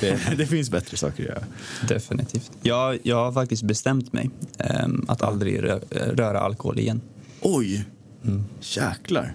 Det, 0.00 0.20
det 0.36 0.46
finns 0.46 0.70
bättre 0.70 0.96
saker 0.96 1.22
att 1.22 1.28
göra. 1.28 1.44
Definitivt. 1.88 2.50
Jag, 2.62 2.98
jag 3.02 3.16
har 3.16 3.32
faktiskt 3.32 3.62
bestämt 3.62 4.12
mig 4.12 4.30
ehm, 4.58 5.04
att 5.08 5.22
aldrig 5.22 5.62
rö, 5.62 5.78
röra 5.90 6.40
alkohol 6.40 6.78
igen. 6.78 7.00
Oj! 7.40 7.84
Jäklar. 8.60 9.34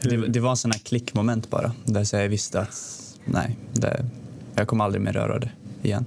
Det, 0.00 0.16
det 0.16 0.40
var 0.40 0.50
en 0.50 0.56
sån 0.56 0.70
här 0.70 0.78
klickmoment 0.78 1.50
bara. 1.50 1.72
Där 1.84 2.04
så 2.04 2.16
jag 2.16 2.28
visste 2.28 2.60
att 2.60 3.02
nej, 3.24 3.56
det, 3.72 4.04
jag 4.54 4.68
kommer 4.68 4.84
aldrig 4.84 5.02
mer 5.02 5.12
röra 5.12 5.38
det 5.38 5.50
igen. 5.82 6.04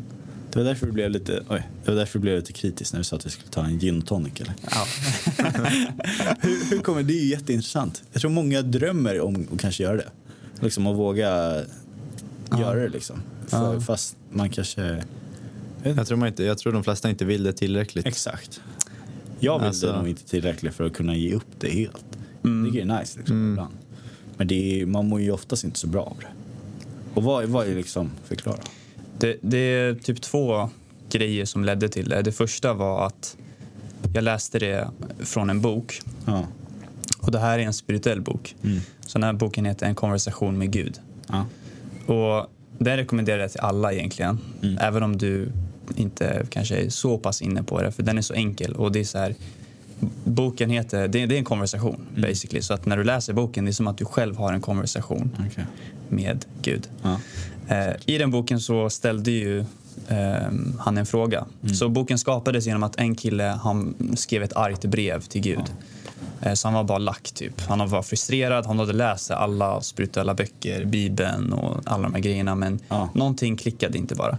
Det 0.52 0.60
var 0.60 0.66
därför 0.66 0.86
du 0.86 0.92
blev 0.92 1.10
lite, 1.12 1.44
oj, 1.50 1.70
det 1.86 1.92
var 1.92 1.98
därför 1.98 2.20
du 2.20 2.22
blev 2.22 2.36
lite 2.36 2.54
kritisk 2.54 2.94
när 2.94 3.00
du 3.00 3.04
sa 3.04 3.16
att 3.16 3.26
vi 3.26 3.30
skulle 3.30 3.50
ta 3.50 3.66
en 3.66 3.80
gin 3.80 4.02
tonic 4.02 4.34
eller? 4.42 4.54
Ja. 4.72 4.86
hur, 6.42 6.70
hur 6.72 6.80
kommer, 6.80 7.04
det 7.04 7.14
är 7.14 7.22
ju 7.22 7.30
jätteintressant. 7.30 8.04
Jag 8.12 8.22
tror 8.22 8.32
många 8.32 8.62
drömmer 8.62 9.22
om 9.22 9.48
att 9.54 9.60
kanske 9.60 9.84
göra 9.84 9.96
det. 9.98 10.10
Liksom 10.60 10.88
att 10.88 10.96
våga 10.98 11.28
göra 12.60 12.80
det 12.80 12.90
liksom. 12.90 13.22
För, 13.48 13.74
Ja. 13.74 13.82
Fast 13.82 14.16
man 14.32 14.50
kanske... 14.50 15.04
Jag 15.84 16.08
tror, 16.08 16.18
man 16.18 16.28
inte, 16.28 16.44
jag 16.44 16.58
tror 16.58 16.74
de 16.74 16.84
flesta 16.84 17.10
inte 17.10 17.26
vill 17.26 17.44
det 17.44 17.54
tillräckligt. 17.54 18.06
Exakt. 18.06 18.62
Jag 19.40 19.60
vill 19.60 19.68
Alltså- 19.68 19.88
det 19.88 19.98
nog 19.98 20.08
inte 20.08 20.26
tillräckligt 20.26 20.74
för 20.74 20.84
att 20.84 20.94
kunna 20.94 21.16
ge 21.16 21.34
upp 21.34 21.48
det 21.60 21.70
helt. 21.70 22.06
Det 22.42 22.66
tycker 22.66 22.80
jag 22.80 22.90
är 22.90 23.00
nice 23.00 23.18
liksom, 23.20 23.52
ibland. 23.52 23.74
Men 24.38 24.48
det 24.48 24.82
är, 24.82 24.86
man 24.86 25.08
mår 25.08 25.22
ju 25.22 25.32
oftast 25.32 25.64
inte 25.64 25.80
så 25.80 25.88
bra 25.88 26.04
av 26.04 26.18
det. 26.20 26.28
Och 27.14 27.24
vad, 27.24 27.46
vad 27.46 27.68
är 27.68 27.76
liksom, 27.76 28.12
förklara. 28.26 28.60
Det, 29.20 29.38
det 29.42 29.58
är 29.58 29.94
typ 29.96 30.22
två 30.22 30.70
grejer 31.12 31.46
som 31.46 31.66
ledde 31.66 31.90
till 31.90 32.10
det. 32.10 32.22
Det 32.22 32.32
första 32.32 32.74
var 32.74 33.08
att 33.08 33.38
jag 34.14 34.24
läste 34.24 34.60
det 34.60 34.90
från 35.20 35.50
en 35.50 35.62
bok 35.62 36.02
Ja. 36.26 36.46
Och 37.22 37.32
det 37.32 37.40
här 37.40 37.60
är 37.60 37.64
en 37.64 37.74
spirituell 37.74 38.22
bok. 38.22 38.56
Mm. 38.64 38.80
Så 39.06 39.18
den 39.18 39.24
här 39.24 39.34
boken 39.34 39.66
heter 39.66 39.86
En 39.86 39.96
konversation 39.96 40.58
med 40.58 40.72
Gud. 40.72 41.00
Ja. 41.28 41.46
Och 42.14 42.48
den 42.78 42.98
rekommenderar 42.98 43.40
jag 43.42 43.52
till 43.52 43.60
alla 43.60 43.94
egentligen. 43.94 44.40
Mm. 44.64 44.78
Även 44.82 45.04
om 45.04 45.18
du 45.18 45.52
inte 45.96 46.46
kanske 46.50 46.76
är 46.76 46.90
så 46.90 47.18
pass 47.18 47.42
inne 47.42 47.64
på 47.64 47.82
det. 47.82 47.92
För 47.92 48.04
den 48.04 48.18
är 48.18 48.22
så 48.22 48.34
enkel. 48.34 48.74
Och 48.74 48.92
det 48.92 49.00
är 49.00 49.04
så 49.04 49.18
här, 49.18 49.36
boken 50.24 50.70
heter, 50.70 51.08
det 51.08 51.22
är, 51.22 51.28
det 51.28 51.36
är 51.36 51.40
en 51.40 51.46
konversation 51.46 51.96
Mm. 52.10 52.22
basically. 52.22 52.62
Så 52.62 52.74
att 52.74 52.86
när 52.86 52.98
du 52.98 53.04
läser 53.04 53.34
boken 53.34 53.66
det 53.66 53.72
är 53.72 53.74
som 53.74 53.88
att 53.88 53.98
du 53.98 54.06
själv 54.06 54.36
har 54.38 54.54
en 54.54 54.62
konversation 54.62 55.38
Okej. 55.50 55.66
med 56.10 56.46
Gud. 56.62 56.90
Ja. 57.02 57.20
Eh, 57.70 57.94
I 58.06 58.18
den 58.18 58.32
boken 58.32 58.60
så 58.60 58.90
ställde 58.90 59.32
ju 59.32 59.66
ehm, 60.08 60.74
han 60.80 60.98
en 60.98 61.06
fråga. 61.06 61.46
Mm. 61.64 61.76
Så 61.76 61.90
boken 61.90 62.18
skapades 62.18 62.66
genom 62.66 62.84
att 62.84 63.00
en 63.00 63.16
kille 63.16 63.44
han 63.44 63.96
skrev 64.18 64.44
ett 64.44 64.54
argt 64.56 64.86
brev 64.86 65.22
till 65.22 65.42
Gud. 65.42 65.64
Eh, 66.42 66.54
så 66.54 66.68
han 66.68 66.76
var 66.76 66.84
bara 66.84 66.98
lack 66.98 67.32
typ. 67.32 67.62
Han 67.62 67.90
var 67.90 68.02
frustrerad, 68.02 68.66
han 68.66 68.80
hade 68.80 68.94
läst 68.94 69.32
alla 69.32 69.82
spirituella 69.82 70.34
böcker, 70.34 70.86
Bibeln 70.86 71.54
och 71.54 71.82
alla 71.86 72.04
de 72.04 72.14
här 72.14 72.22
grejerna 72.22 72.56
men 72.56 72.80
Ja. 72.90 73.10
någonting 73.14 73.58
klickade 73.58 73.98
inte 73.98 74.16
bara. 74.16 74.38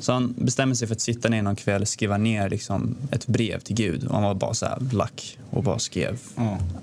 Så 0.00 0.12
han 0.12 0.34
bestämde 0.38 0.76
sig 0.76 0.88
för 0.88 0.94
att 0.94 1.00
sitta 1.00 1.28
ner 1.28 1.42
någon 1.42 1.56
kväll 1.56 1.82
och 1.82 1.88
skriva 1.88 2.16
ner 2.18 2.50
liksom 2.50 2.96
ett 3.10 3.26
brev 3.26 3.60
till 3.60 3.76
Gud. 3.76 4.04
Och 4.04 4.14
han 4.14 4.22
var 4.22 4.34
bara 4.34 4.54
så 4.54 4.66
här 4.66 4.78
lack 4.92 5.38
och 5.50 5.62
bara 5.62 5.78
skrev 5.78 6.18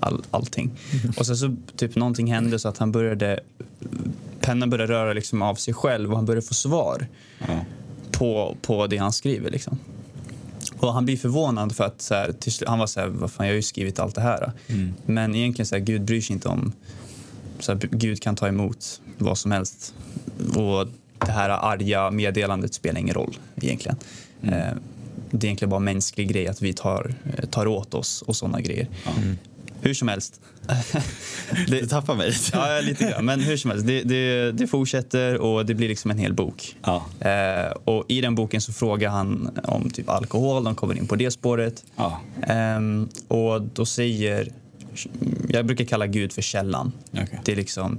all, 0.00 0.22
allting. 0.30 0.70
Och 1.16 1.26
sen 1.26 1.36
så 1.36 1.56
typ 1.76 1.96
någonting 1.96 2.32
hände 2.32 2.58
så 2.58 2.68
att 2.68 2.78
han 2.78 2.92
började 2.92 3.40
pennan 4.50 4.70
började 4.70 4.92
röra 4.92 5.12
liksom 5.12 5.42
av 5.42 5.54
sig 5.54 5.74
själv 5.74 6.10
och 6.10 6.16
han 6.16 6.26
började 6.26 6.46
få 6.46 6.54
svar 6.54 7.06
Ja. 7.38 7.64
på, 8.10 8.56
på 8.62 8.86
det 8.86 8.96
han 8.96 9.12
skriver. 9.12 9.50
Liksom. 9.50 9.78
Och 10.78 10.92
han 10.92 11.04
blir 11.04 11.16
förvånad 11.16 11.76
för 11.76 11.84
att 11.84 12.02
så 12.02 12.14
här, 12.14 12.32
till 12.32 12.52
han 12.66 12.78
var 12.78 12.86
så 12.86 13.00
här, 13.00 13.06
vad 13.06 13.30
fan, 13.30 13.46
jag 13.46 13.52
har 13.52 13.56
ju 13.56 13.62
skrivit 13.62 13.98
allt 13.98 14.14
det 14.14 14.20
här. 14.20 14.52
Mm. 14.66 14.94
Men 15.06 15.34
egentligen 15.34 15.66
så 15.66 15.74
här, 15.74 15.82
Gud 15.82 16.02
bryr 16.02 16.20
sig 16.20 16.34
inte 16.34 16.48
om, 16.48 16.72
så 17.58 17.72
här, 17.72 17.80
Gud 17.90 18.22
kan 18.22 18.36
ta 18.36 18.48
emot 18.48 19.00
vad 19.18 19.38
som 19.38 19.50
helst. 19.52 19.94
Och 20.56 20.86
det 21.26 21.32
här 21.32 21.50
arga 21.50 22.10
meddelandet 22.10 22.74
spelar 22.74 23.00
ingen 23.00 23.14
roll 23.14 23.38
egentligen. 23.56 23.96
Mm. 24.42 24.54
Eh, 24.54 24.74
det 25.30 25.46
är 25.46 25.48
egentligen 25.48 25.70
bara 25.70 25.76
en 25.76 25.84
mänsklig 25.84 26.28
grej 26.28 26.48
att 26.48 26.62
vi 26.62 26.72
tar, 26.72 27.14
tar 27.50 27.66
åt 27.66 27.94
oss 27.94 28.22
och 28.22 28.36
sådana 28.36 28.60
grejer. 28.60 28.88
Hur 29.82 29.94
som 29.94 30.08
helst. 30.08 30.40
Du 31.66 31.86
tappar 31.86 32.14
mig 32.14 32.28
lite. 32.30 32.50
Ja, 32.52 32.80
lite 32.80 33.04
grann. 33.10 33.24
Men 33.24 33.40
hur 33.40 33.56
som 33.56 33.70
helst, 33.70 33.86
det, 33.86 34.02
det, 34.02 34.52
det 34.52 34.66
fortsätter 34.66 35.38
och 35.38 35.66
det 35.66 35.74
blir 35.74 35.88
liksom 35.88 36.10
en 36.10 36.18
hel 36.18 36.32
bok. 36.32 36.76
Ja. 36.82 37.06
Eh, 37.20 37.70
och 37.84 38.04
I 38.08 38.20
den 38.20 38.34
boken 38.34 38.60
så 38.60 38.72
frågar 38.72 39.10
han 39.10 39.58
om 39.64 39.90
typ 39.90 40.08
alkohol, 40.08 40.64
de 40.64 40.74
kommer 40.74 40.94
in 40.98 41.06
på 41.06 41.16
det 41.16 41.30
spåret. 41.30 41.84
Ja. 41.96 42.20
Ehm, 42.42 43.08
och 43.28 43.62
då 43.62 43.86
säger, 43.86 44.48
jag 45.48 45.66
brukar 45.66 45.84
kalla 45.84 46.06
Gud 46.06 46.32
för 46.32 46.42
källan. 46.42 46.92
Okej. 47.12 47.40
Det 47.44 47.52
är 47.52 47.56
liksom 47.56 47.98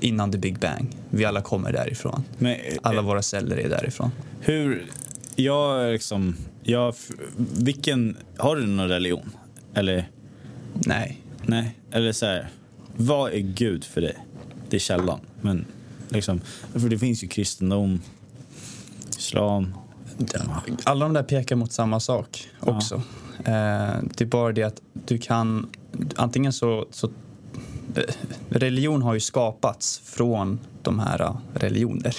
innan 0.00 0.32
the 0.32 0.38
big 0.38 0.58
bang. 0.58 0.96
Vi 1.10 1.24
alla 1.24 1.40
kommer 1.42 1.72
därifrån. 1.72 2.24
Men, 2.38 2.52
eh, 2.52 2.58
Alla 2.82 3.02
våra 3.02 3.22
celler 3.22 3.56
är 3.56 3.68
därifrån. 3.68 4.10
Hur, 4.40 4.86
jag 5.36 5.92
liksom, 5.92 6.36
jag, 6.62 6.94
vilken, 7.58 8.16
har 8.36 8.56
du 8.56 8.66
någon 8.66 8.88
religion? 8.88 9.30
Eller, 9.74 10.08
Nej. 10.86 11.20
nej, 11.42 11.76
eller 11.90 12.12
så 12.12 12.26
här, 12.26 12.48
vad 12.96 13.32
är 13.32 13.38
Gud 13.38 13.84
för 13.84 14.00
dig? 14.00 14.16
Det 14.68 14.76
är 14.76 14.80
källan, 14.80 15.20
men 15.40 15.64
liksom, 16.08 16.40
för 16.72 16.88
det 16.88 16.98
finns 16.98 17.24
ju 17.24 17.28
kristendom, 17.28 18.00
islam. 19.18 19.74
Alla 20.84 21.04
de 21.04 21.14
där 21.14 21.22
pekar 21.22 21.56
mot 21.56 21.72
samma 21.72 22.00
sak 22.00 22.48
också. 22.60 22.94
Eh, 23.38 23.94
det 24.16 24.20
är 24.20 24.26
bara 24.26 24.52
det 24.52 24.62
att 24.62 24.80
du 24.92 25.18
kan... 25.18 25.66
Antingen 26.16 26.52
så... 26.52 26.86
så 26.90 27.06
eh, 27.94 28.02
religion 28.48 29.02
har 29.02 29.14
ju 29.14 29.20
skapats 29.20 30.00
från 30.04 30.60
de 30.82 30.98
här 30.98 31.20
eh, 31.20 31.36
religioner. 31.54 32.16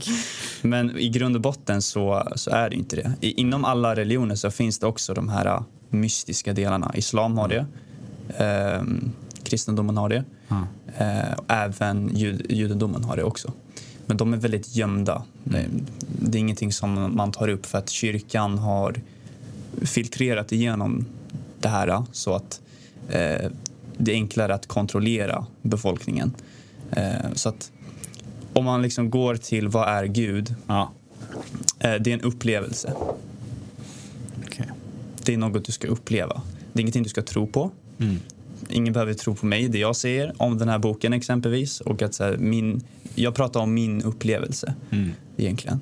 Men 0.62 0.98
i 0.98 1.08
grund 1.08 1.36
och 1.36 1.42
botten 1.42 1.82
så, 1.82 2.28
så 2.36 2.50
är 2.50 2.70
det 2.70 2.76
inte 2.76 2.96
det. 2.96 3.12
I, 3.20 3.40
inom 3.40 3.64
alla 3.64 3.96
religioner 3.96 4.34
så 4.34 4.50
finns 4.50 4.78
det 4.78 4.86
också 4.86 5.14
de 5.14 5.28
här 5.28 5.46
eh, 5.46 5.62
mystiska 5.90 6.52
delarna. 6.52 6.92
Islam 6.94 7.38
har 7.38 7.48
det. 7.48 7.66
Eh, 8.28 8.82
kristendomen 9.42 9.96
har 9.96 10.08
det. 10.08 10.24
Ja. 10.48 10.66
Eh, 10.98 11.32
och 11.36 11.44
även 11.48 12.16
jud, 12.16 12.46
judendomen 12.48 13.04
har 13.04 13.16
det 13.16 13.22
också. 13.22 13.52
Men 14.06 14.16
de 14.16 14.32
är 14.32 14.36
väldigt 14.36 14.76
gömda. 14.76 15.22
Det, 15.44 15.66
det 16.22 16.38
är 16.38 16.40
ingenting 16.40 16.72
som 16.72 17.16
man 17.16 17.32
tar 17.32 17.48
upp 17.48 17.66
för 17.66 17.78
att 17.78 17.90
kyrkan 17.90 18.58
har 18.58 19.00
filtrerat 19.82 20.52
igenom 20.52 21.06
det 21.60 21.68
här 21.68 22.02
så 22.12 22.34
att 22.34 22.60
eh, 23.08 23.50
det 23.96 24.12
är 24.12 24.14
enklare 24.14 24.54
att 24.54 24.66
kontrollera 24.66 25.46
befolkningen. 25.62 26.34
Eh, 26.90 27.32
så 27.34 27.48
att 27.48 27.70
om 28.52 28.64
man 28.64 28.82
liksom 28.82 29.10
går 29.10 29.36
till 29.36 29.68
vad 29.68 29.88
är 29.88 30.04
Gud? 30.04 30.54
Ja. 30.66 30.92
Eh, 31.78 31.94
det 31.94 32.10
är 32.10 32.14
en 32.14 32.20
upplevelse. 32.20 32.92
Okej. 34.46 34.66
Det 35.24 35.34
är 35.34 35.38
något 35.38 35.64
du 35.64 35.72
ska 35.72 35.88
uppleva. 35.88 36.42
Det 36.72 36.78
är 36.78 36.80
ingenting 36.80 37.02
du 37.02 37.08
ska 37.08 37.22
tro 37.22 37.46
på. 37.46 37.70
Mm. 38.02 38.18
Ingen 38.68 38.92
behöver 38.92 39.14
tro 39.14 39.34
på 39.34 39.46
mig, 39.46 39.68
det 39.68 39.78
jag 39.78 39.96
säger 39.96 40.32
om 40.36 40.58
den 40.58 40.68
här 40.68 40.78
boken 40.78 41.12
exempelvis. 41.12 41.80
Och 41.80 42.02
att 42.02 42.14
så 42.14 42.24
här, 42.24 42.36
min, 42.36 42.82
jag 43.14 43.34
pratar 43.34 43.60
om 43.60 43.74
min 43.74 44.02
upplevelse 44.02 44.74
Mm. 44.90 45.10
egentligen. 45.36 45.80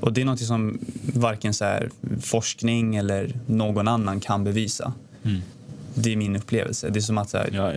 Och 0.00 0.12
det 0.12 0.20
är 0.20 0.24
något 0.24 0.40
som 0.40 0.78
varken 1.14 1.54
så 1.54 1.64
här, 1.64 1.90
forskning 2.20 2.96
eller 2.96 3.38
någon 3.46 3.88
annan 3.88 4.20
kan 4.20 4.44
bevisa. 4.44 4.92
Mm. 5.22 5.40
Det 5.94 6.12
är 6.12 6.16
min 6.16 6.36
upplevelse. 6.36 6.88
Det 6.88 6.98
är 6.98 7.00
som 7.00 7.18
att 7.18 7.30
så 7.30 7.36
här, 7.38 7.50
Ja, 7.52 7.72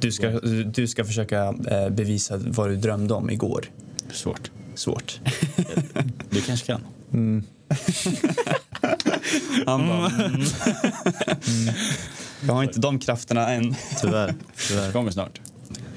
du, 0.00 0.12
ska, 0.12 0.30
du 0.64 0.88
ska 0.88 1.04
försöka 1.04 1.44
eh, 1.70 1.88
bevisa 1.90 2.36
vad 2.36 2.68
du 2.70 2.76
drömde 2.76 3.14
om 3.14 3.30
igår. 3.30 3.64
Svårt. 4.12 4.50
Svårt. 4.74 5.20
Du 6.30 6.40
kanske 6.40 6.66
kan. 6.66 6.80
Mm. 7.12 7.42
Han 9.66 9.88
bara, 9.88 10.10
mm. 10.10 10.40
Jag 12.46 12.54
har 12.54 12.62
inte 12.62 12.80
de 12.80 12.98
krafterna 12.98 13.48
än. 13.52 13.74
Tyvärr. 14.00 14.26
Det 14.26 14.34
tyvärr. 14.68 14.92
kommer 14.92 15.10
snart. 15.10 15.40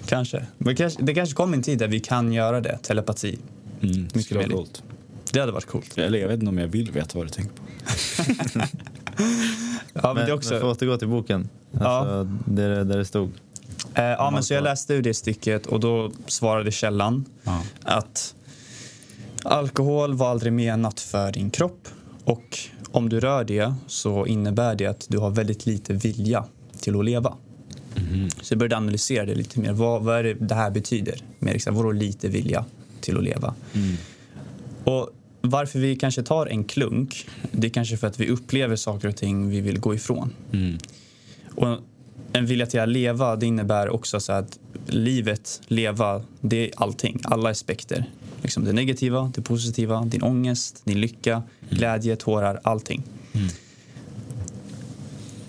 Kanske. 0.05 0.45
Men 0.57 0.75
kanske, 0.75 1.01
det 1.03 1.13
kanske 1.13 1.35
kommer 1.35 1.57
en 1.57 1.63
tid 1.63 1.79
där 1.79 1.87
vi 1.87 1.99
kan 1.99 2.33
göra 2.33 2.61
det, 2.61 2.77
telepati. 2.81 3.39
Mm. 3.81 4.01
Mycket 4.01 4.23
skulle 4.25 4.39
vara 4.39 4.49
coolt. 4.51 4.83
Det 5.31 5.39
hade 5.39 5.51
varit 5.51 5.65
coolt. 5.65 5.97
Eller 5.97 6.19
jag 6.19 6.27
vet 6.27 6.39
inte 6.39 6.49
om 6.49 6.57
jag 6.57 6.67
vill 6.67 6.91
veta 6.91 7.17
vad 7.17 7.27
du 7.27 7.31
tänker 7.31 7.53
på. 7.55 7.63
Ja, 9.93 10.01
men 10.03 10.15
Men, 10.15 10.15
det 10.15 10.21
är 10.21 10.25
men 10.25 10.37
också, 10.37 10.49
för 10.49 10.57
att 10.57 10.63
återgå 10.77 10.97
till 10.97 11.07
boken. 11.07 11.49
Alltså, 11.79 12.23
där, 12.45 12.83
där 12.85 12.97
det 12.97 13.05
stod. 13.05 13.31
eh, 13.93 14.03
ja, 14.03 14.31
men 14.33 14.43
så 14.43 14.53
jag 14.53 14.63
läste 14.63 14.93
ur 14.93 15.01
det 15.01 15.13
stycket 15.13 15.65
och 15.65 15.79
då 15.79 16.11
svarade 16.27 16.71
källan 16.71 17.25
Ja. 17.43 17.61
att 17.83 18.35
alkohol 19.43 20.13
var 20.13 20.29
aldrig 20.31 20.53
menat 20.53 20.99
för 20.99 21.31
din 21.31 21.49
kropp 21.49 21.87
och 22.23 22.59
om 22.91 23.09
du 23.09 23.19
rör 23.19 23.43
det 23.43 23.73
så 23.87 24.25
innebär 24.25 24.75
det 24.75 24.85
att 24.85 25.05
du 25.09 25.17
har 25.17 25.29
väldigt 25.29 25.65
lite 25.65 25.93
vilja 25.93 26.45
till 26.79 26.99
att 26.99 27.05
leva. 27.05 27.37
Så 28.41 28.53
jag 28.53 28.59
började 28.59 28.77
analysera 28.77 29.25
det 29.25 29.35
lite 29.35 29.59
mer. 29.59 29.73
Vad, 29.73 30.03
vad 30.03 30.17
är 30.17 30.23
det 30.23 30.33
det 30.33 30.55
här 30.55 30.71
betyder? 30.71 31.15
Mer 31.39 31.53
exakt, 31.53 31.77
vadå 31.77 31.91
lite 31.91 32.27
vilja 32.27 32.65
till 33.01 33.17
att 33.17 33.23
leva? 33.23 33.55
Mm. 33.73 33.95
Och 34.83 35.09
varför 35.41 35.79
vi 35.79 35.95
kanske 35.95 36.23
tar 36.23 36.45
en 36.45 36.63
klunk, 36.63 37.27
det 37.51 37.67
är 37.67 37.71
kanske 37.71 37.97
för 37.97 38.07
att 38.07 38.19
vi 38.19 38.29
upplever 38.29 38.75
saker 38.75 39.07
och 39.07 39.15
ting 39.15 39.49
vi 39.49 39.61
vill 39.61 39.79
gå 39.79 39.95
ifrån. 39.95 40.33
Mm. 40.51 40.77
Och 41.55 41.77
en 42.33 42.45
vilja 42.45 42.65
till 42.65 42.79
att 42.79 42.89
leva, 42.89 43.35
det 43.35 43.45
innebär 43.45 43.89
också 43.89 44.19
så 44.19 44.33
att 44.33 44.59
livet, 44.87 45.61
leva, 45.67 46.23
det 46.41 46.57
är 46.57 46.71
allting, 46.75 47.21
alla 47.23 47.49
aspekter. 47.49 48.05
Liksom 48.45 48.65
det 48.65 48.73
negativa, 48.73 49.31
det 49.35 49.41
positiva, 49.41 50.05
din 50.05 50.23
ångest, 50.23 50.81
din 50.83 51.01
lycka, 51.01 51.43
glädje, 51.69 52.15
tårar, 52.15 52.59
allting. 52.63 53.03
Mm. 53.33 53.47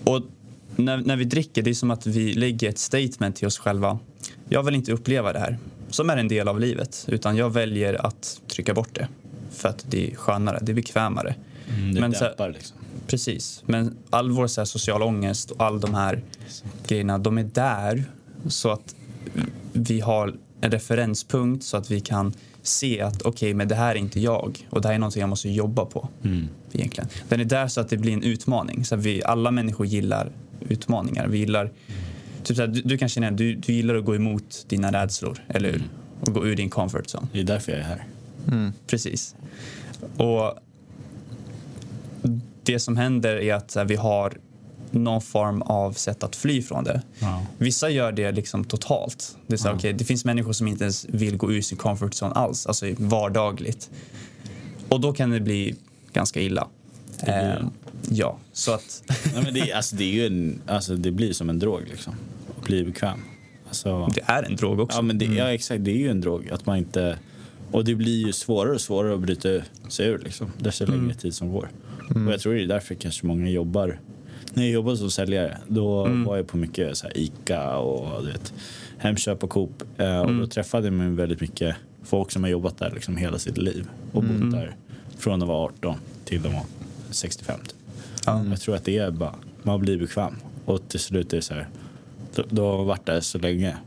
Och 0.03 0.21
när, 0.75 0.97
när 0.97 1.15
vi 1.15 1.25
dricker, 1.25 1.61
det 1.61 1.69
är 1.69 1.73
som 1.73 1.91
att 1.91 2.07
vi 2.07 2.33
lägger 2.33 2.69
ett 2.69 2.77
statement 2.77 3.35
till 3.35 3.47
oss 3.47 3.57
själva. 3.57 3.99
Jag 4.49 4.63
vill 4.63 4.75
inte 4.75 4.91
uppleva 4.91 5.33
det 5.33 5.39
här, 5.39 5.57
som 5.89 6.09
är 6.09 6.17
en 6.17 6.27
del 6.27 6.47
av 6.47 6.59
livet, 6.59 7.05
utan 7.07 7.35
jag 7.37 7.49
väljer 7.49 8.05
att 8.05 8.41
trycka 8.47 8.73
bort 8.73 8.95
det. 8.95 9.07
För 9.51 9.69
att 9.69 9.85
det 9.89 10.11
är 10.11 10.15
skönare, 10.15 10.59
det 10.61 10.71
är 10.71 10.75
bekvämare. 10.75 11.35
Mm, 11.69 11.93
det 11.93 12.01
Men 12.01 12.11
dämpar 12.11 12.49
liksom. 12.49 12.77
Precis. 13.07 13.63
Men 13.65 13.97
all 14.09 14.31
vår 14.31 14.47
så 14.47 14.61
här, 14.61 14.65
social 14.65 15.03
ångest 15.03 15.51
och 15.51 15.65
all 15.65 15.79
de 15.79 15.93
här 15.93 16.21
grejerna, 16.87 17.17
de 17.17 17.37
är 17.37 17.43
där 17.43 18.03
så 18.47 18.71
att 18.71 18.95
vi 19.73 19.99
har 19.99 20.33
en 20.61 20.71
referenspunkt 20.71 21.63
så 21.63 21.77
att 21.77 21.91
vi 21.91 21.99
kan 21.99 22.33
se 22.61 23.01
att 23.01 23.21
okej, 23.21 23.53
men 23.53 23.67
det 23.67 23.75
här 23.75 23.91
är 23.95 23.99
inte 23.99 24.19
jag 24.19 24.67
och 24.69 24.81
det 24.81 24.87
här 24.87 24.95
är 24.95 24.99
någonting 24.99 25.19
jag 25.19 25.29
måste 25.29 25.49
jobba 25.49 25.85
på 25.85 26.09
Mm. 26.23 26.47
egentligen. 26.73 27.09
Den 27.29 27.39
är 27.39 27.45
där 27.45 27.67
så 27.67 27.81
att 27.81 27.89
det 27.89 27.97
blir 27.97 28.13
en 28.13 28.23
utmaning. 28.23 28.85
Så 28.85 28.95
att 28.95 29.01
vi, 29.01 29.23
alla 29.23 29.51
människor 29.51 29.85
gillar 29.85 30.31
utmaningar. 30.69 31.27
Vi 31.27 31.37
gillar, 31.37 31.71
typ 32.43 32.57
så 32.57 32.63
här, 32.63 32.69
du, 32.69 32.81
du 32.81 32.97
kan 32.97 33.09
känna 33.09 33.31
du, 33.31 33.55
du 33.55 33.73
gillar 33.73 33.95
att 33.95 34.05
gå 34.05 34.15
emot 34.15 34.65
dina 34.67 34.91
rädslor, 34.91 35.39
eller 35.47 35.71
hur? 35.71 35.83
Och 36.21 36.33
gå 36.33 36.45
ur 36.47 36.55
din 36.55 36.69
comfort 36.69 37.05
zone. 37.15 37.27
Det 37.33 37.39
är 37.39 37.43
därför 37.43 37.71
jag 37.71 37.81
är 37.81 37.85
här. 37.85 38.05
Mm. 38.47 38.73
Precis. 38.87 39.35
Och 40.17 40.53
det 42.63 42.79
som 42.79 42.97
händer 42.97 43.35
är 43.35 43.53
att 43.53 43.71
så 43.71 43.79
här, 43.79 43.85
vi 43.85 43.95
har 43.95 44.37
någon 44.91 45.21
form 45.21 45.61
av 45.61 45.91
sätt 45.91 46.23
att 46.23 46.35
fly 46.35 46.61
från 46.61 46.83
det. 46.83 47.01
Ja. 47.19 47.45
Vissa 47.57 47.89
gör 47.89 48.11
det 48.11 48.31
liksom 48.31 48.63
totalt. 48.63 49.37
Det, 49.47 49.53
är 49.53 49.57
så, 49.57 49.67
här, 49.67 49.75
okej, 49.75 49.93
det 49.93 50.03
finns 50.03 50.25
människor 50.25 50.53
som 50.53 50.67
inte 50.67 50.83
ens 50.83 51.05
vill 51.09 51.37
gå 51.37 51.51
ur 51.51 51.61
sin 51.61 51.77
comfort 51.77 52.13
zone 52.13 52.33
alls, 52.33 52.65
alltså 52.67 52.85
vardagligt. 52.97 53.89
Och 54.89 55.01
då 55.01 55.13
kan 55.13 55.29
det 55.29 55.39
bli 55.39 55.75
ganska 56.13 56.41
illa. 56.41 56.67
blir. 57.23 57.33
Eh, 57.33 57.67
ja, 58.09 58.37
så 58.53 58.73
att... 58.73 59.03
Nej, 59.33 59.43
men 59.43 59.53
det, 59.53 59.73
alltså, 59.73 59.95
det, 59.95 60.03
är 60.03 60.13
ju 60.13 60.25
en, 60.25 60.61
alltså, 60.67 60.95
det 60.95 61.11
blir 61.11 61.33
som 61.33 61.49
en 61.49 61.59
drog 61.59 61.81
liksom. 61.89 62.13
Att 62.57 62.63
bli 62.63 62.83
bekväm. 62.83 63.19
Alltså, 63.67 64.11
Det 64.15 64.21
är 64.25 64.43
en 64.43 64.55
drog 64.55 64.79
också. 64.79 64.97
ja, 64.97 65.01
men 65.01 65.17
det, 65.17 65.25
ja, 65.25 65.53
exakt. 65.53 65.83
Det 65.83 65.91
är 65.91 65.97
ju 65.97 66.09
en 66.09 66.21
drog. 66.21 66.49
Att 66.49 66.65
man 66.65 66.77
inte... 66.77 67.17
Och 67.71 67.85
det 67.85 67.95
blir 67.95 68.25
ju 68.25 68.33
svårare 68.33 68.73
och 68.73 68.81
svårare 68.81 69.13
att 69.13 69.19
bryta 69.19 69.49
sig 69.89 70.07
ur 70.07 70.19
liksom, 70.19 70.51
desto 70.57 70.85
längre 70.85 71.13
tid 71.13 71.35
som 71.35 71.51
går. 71.51 71.69
Och 72.09 72.33
jag 72.33 72.39
tror 72.39 72.53
det 72.53 72.63
är 72.63 72.67
därför 72.67 72.95
kanske 72.95 73.25
många 73.25 73.49
jobbar. 73.49 73.99
När 74.53 74.63
jag 74.63 74.71
jobbade 74.71 74.97
som 74.97 75.11
säljare, 75.11 75.57
då 75.67 76.07
var 76.07 76.37
jag 76.37 76.47
på 76.47 76.57
mycket 76.57 76.97
så 76.97 77.07
här 77.07 77.17
Ica 77.17 77.77
och 77.77 78.23
du 78.23 78.31
vet, 78.31 78.53
Hemköp 78.97 79.43
och 79.43 79.49
Coop. 79.49 79.83
Eh, 79.97 80.21
och 80.21 80.33
då 80.33 80.47
träffade 80.47 80.91
man 80.91 81.15
väldigt 81.15 81.41
mycket 81.41 81.75
folk 82.03 82.31
som 82.31 82.43
har 82.43 82.49
jobbat 82.49 82.77
där 82.77 82.91
liksom 82.91 83.17
hela 83.17 83.39
sitt 83.39 83.57
liv 83.57 83.87
och 84.11 84.23
bott 84.23 84.51
där 84.51 84.75
från 85.17 85.41
att 85.41 85.47
vara 85.47 85.65
18 85.65 85.95
till 86.25 86.41
de 86.41 86.53
var 86.53 86.63
65. 87.09 87.59
Typ. 87.59 87.75
Jag 88.25 88.61
tror 88.61 88.75
att 88.75 88.85
det 88.85 88.97
är 88.97 89.11
bara, 89.11 89.35
man 89.63 89.79
blir 89.79 89.97
bekväm 89.97 90.35
och 90.65 90.89
till 90.89 90.99
slut 90.99 91.33
är 91.33 91.37
det 91.37 91.41
så 91.41 91.53
här, 91.53 91.67
då, 92.35 92.43
då 92.49 92.71
har 92.71 92.77
man 92.77 92.87
varit 92.87 93.05
där 93.05 93.19
så 93.21 93.37
länge 93.37 93.77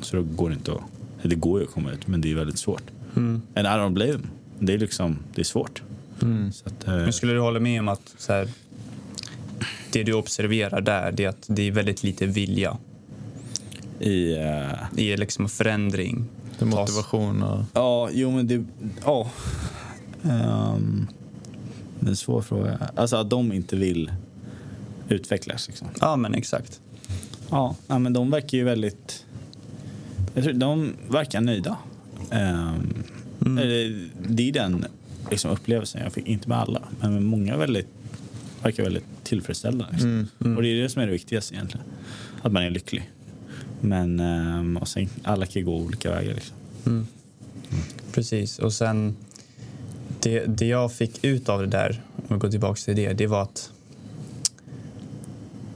så 0.00 0.16
då 0.16 0.22
går 0.22 0.48
det 0.48 0.54
inte 0.54 0.72
att, 0.72 0.80
eller 1.20 1.30
det 1.30 1.40
går 1.40 1.60
ju 1.60 1.66
att 1.66 1.72
komma 1.72 1.92
ut 1.92 2.06
men 2.06 2.20
det 2.20 2.30
är 2.30 2.34
väldigt 2.34 2.58
svårt. 2.58 2.82
Mm. 3.16 3.42
En 3.54 3.66
Iron 3.66 3.94
Blame, 3.94 4.20
det 4.58 4.74
är 4.74 4.78
liksom, 4.78 5.18
det 5.34 5.40
är 5.40 5.44
svårt. 5.44 5.82
Så 6.52 6.68
att, 6.68 6.86
eh, 6.88 6.94
Men 6.94 7.12
skulle 7.12 7.32
du 7.32 7.40
hålla 7.40 7.60
med 7.60 7.80
om 7.80 7.88
att 7.88 8.14
så 8.18 8.32
här, 8.32 8.48
det 9.92 10.02
du 10.02 10.12
observerar 10.12 10.80
där 10.80 11.12
det 11.12 11.24
är 11.24 11.28
att 11.28 11.44
det 11.46 11.62
är 11.62 11.72
väldigt 11.72 12.02
lite 12.02 12.26
vilja 12.26 12.76
i, 13.98 14.32
eh, 14.36 14.72
i 14.96 15.16
liksom 15.16 15.48
förändring? 15.48 16.24
Det 16.58 16.64
motivation 16.64 17.42
och... 17.42 17.64
ja, 17.74 18.08
jo 18.12 18.30
men 18.30 18.46
det, 18.46 18.64
ja. 19.04 19.30
Um, 20.22 21.08
det 22.00 22.06
är 22.06 22.10
en 22.10 22.16
svår 22.16 22.42
fråga. 22.42 22.78
Alltså 22.96 23.16
att 23.16 23.30
de 23.30 23.52
inte 23.52 23.76
vill 23.76 24.12
utvecklas 25.08 25.68
liksom. 25.68 25.88
Ja, 26.00 26.16
men 26.16 26.34
exakt. 26.34 26.80
Ja, 27.50 27.76
ja, 27.86 27.98
men 27.98 28.12
de 28.12 28.30
verkar 28.30 28.58
ju 28.58 28.64
väldigt... 28.64 29.26
Jag 30.34 30.44
tror 30.44 30.52
de 30.52 30.92
verkar 31.08 31.40
nöjda. 31.40 31.76
Ehm, 32.30 33.04
eller, 33.40 34.08
det 34.28 34.48
är 34.48 34.52
den 34.52 34.84
liksom, 35.30 35.50
upplevelsen 35.50 36.02
jag 36.02 36.12
fick, 36.12 36.26
inte 36.26 36.48
med 36.48 36.58
alla, 36.58 36.82
men 37.00 37.12
med 37.12 37.22
många 37.22 37.56
väldigt, 37.56 37.88
verkar 38.62 38.82
väldigt 38.82 39.04
tillfredsställda. 39.30 39.86
Liksom. 39.92 40.28
Och 40.56 40.62
det 40.62 40.68
är 40.68 40.82
det 40.82 40.88
som 40.88 41.02
är 41.02 41.06
det 41.06 41.12
viktigaste 41.12 41.54
egentligen, 41.54 41.86
att 42.42 42.52
man 42.52 42.62
är 42.62 42.70
lycklig. 42.70 43.10
Men 43.80 44.20
ehm, 44.20 44.76
och 44.76 44.88
sen, 44.88 45.08
alla 45.22 45.46
kan 45.46 45.64
gå 45.64 45.76
olika 45.76 46.10
vägar. 46.10 46.34
Liksom. 46.34 47.06
Precis. 48.12 48.58
Och 48.58 48.72
sen 48.72 49.16
det, 50.20 50.44
det 50.46 50.66
jag 50.66 50.92
fick 50.92 51.24
ut 51.24 51.48
av 51.48 51.60
det 51.60 51.66
där, 51.66 52.02
om 52.16 52.36
vi 52.36 52.40
går 52.40 52.50
tillbaka 52.50 52.80
till 52.84 52.96
det, 52.96 53.12
det 53.12 53.26
var 53.26 53.42
att 53.42 53.72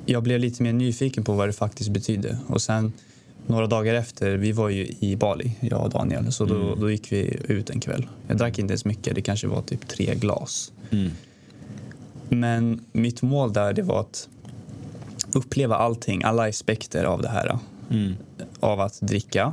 jag 0.07 0.22
blev 0.22 0.40
lite 0.40 0.62
mer 0.62 0.72
nyfiken 0.72 1.24
på 1.24 1.32
vad 1.32 1.48
det 1.48 1.52
faktiskt 1.52 1.90
betydde. 1.90 2.38
Och 2.46 2.62
sen 2.62 2.92
några 3.46 3.66
dagar 3.66 3.94
efter, 3.94 4.36
vi 4.36 4.52
var 4.52 4.68
ju 4.68 4.86
i 5.00 5.16
Bali, 5.16 5.57
jag 5.61 5.84
och 5.84 5.90
Daniel, 5.90 6.32
så 6.32 6.44
då, 6.44 6.74
då 6.74 6.90
gick 6.90 7.12
vi 7.12 7.38
ut 7.48 7.70
en 7.70 7.80
kväll. 7.80 8.07
Jag 8.26 8.36
drack 8.36 8.59
inte 8.59 8.72
ens 8.72 8.84
mycket, 8.84 9.14
det 9.14 9.22
kanske 9.22 9.46
var 9.46 9.62
typ 9.62 9.88
tre 9.88 10.14
glas. 10.14 10.72
Men 12.41 12.85
mitt 12.93 13.22
mål 13.22 13.53
där 13.53 13.72
det 13.72 13.82
var 13.82 14.01
att 14.01 14.28
uppleva 15.35 15.76
allting, 15.76 16.22
alla 16.22 16.49
aspekter 16.49 17.05
av 17.05 17.22
det 17.22 17.28
här. 17.28 17.59
Av 18.61 18.80
att 18.80 19.01
dricka, 19.01 19.53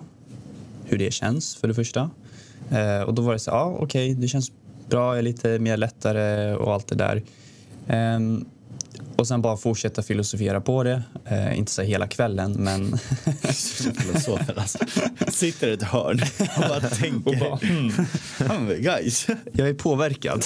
hur 0.85 0.97
det 0.97 1.13
känns 1.13 1.55
för 1.55 1.67
det 1.67 1.73
första. 1.73 2.09
Eh, 2.71 3.01
och 3.01 3.13
då 3.13 3.21
var 3.21 3.33
det 3.33 3.39
så 3.39 3.51
ja 3.51 3.77
okej, 3.79 4.13
det 4.13 4.27
känns 4.27 4.51
bra, 4.89 5.11
jag 5.11 5.17
är 5.17 5.21
lite 5.21 5.59
mer 5.59 5.77
lättare 5.77 6.55
och 6.55 6.73
allt 6.73 6.87
det 6.87 6.95
där. 6.95 7.23
Ehm, 7.87 8.45
och 9.15 9.27
sen 9.27 9.41
bara 9.41 9.57
fortsätta 9.57 10.01
filosofera 10.03 10.61
på 10.61 10.83
det. 10.83 11.03
Eh, 11.25 11.57
inte 11.57 11.71
så 11.71 11.81
hela 11.81 12.07
kvällen, 12.07 12.51
men 12.51 12.97
Filosofer 13.97 14.59
alltså. 14.59 14.77
Sitter 15.31 15.67
i 15.67 15.73
ett 15.73 15.83
hörn 15.83 16.21
och 16.57 16.69
bara 16.69 16.79
tänker. 16.89 17.31
och 17.31 17.59
bara, 18.47 18.59
men 18.59 18.81
guys. 18.81 19.27
jag 19.51 19.69
är 19.69 19.73
påverkad. 19.73 20.45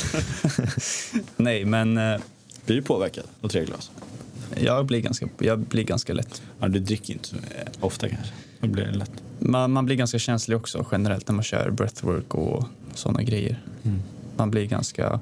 Nej, 1.38 1.66
men 1.66 1.98
eh, 1.98 2.20
Blir 2.66 2.76
du 2.76 2.82
påverkad 2.82 3.24
av 3.42 3.48
tre 3.48 3.66
glas? 3.66 3.92
jag 4.58 4.86
blir 4.86 5.02
ganska, 5.02 5.28
jag 5.40 5.60
blir 5.60 5.84
ganska 5.84 6.14
lätt 6.14 6.42
Ja, 6.60 6.68
du 6.68 6.80
dricker 6.80 7.14
inte 7.14 7.28
så 7.28 7.36
eh, 7.36 7.42
ofta 7.80 8.10
kanske. 8.10 8.34
Då 8.60 8.68
blir 8.68 8.86
det 8.86 8.92
lätt. 8.98 9.12
man, 9.40 9.72
man 9.72 9.86
blir 9.86 9.96
ganska 9.96 10.20
känslig 10.20 10.58
också 10.58 10.86
generellt 10.92 11.28
när 11.28 11.36
man 11.36 11.44
kör 11.44 11.70
breathwork 11.70 12.36
och 12.36 12.66
sådana 12.94 13.22
grejer. 13.24 13.64
Man 14.38 14.52
blir 14.52 14.66
ganska... 14.66 15.20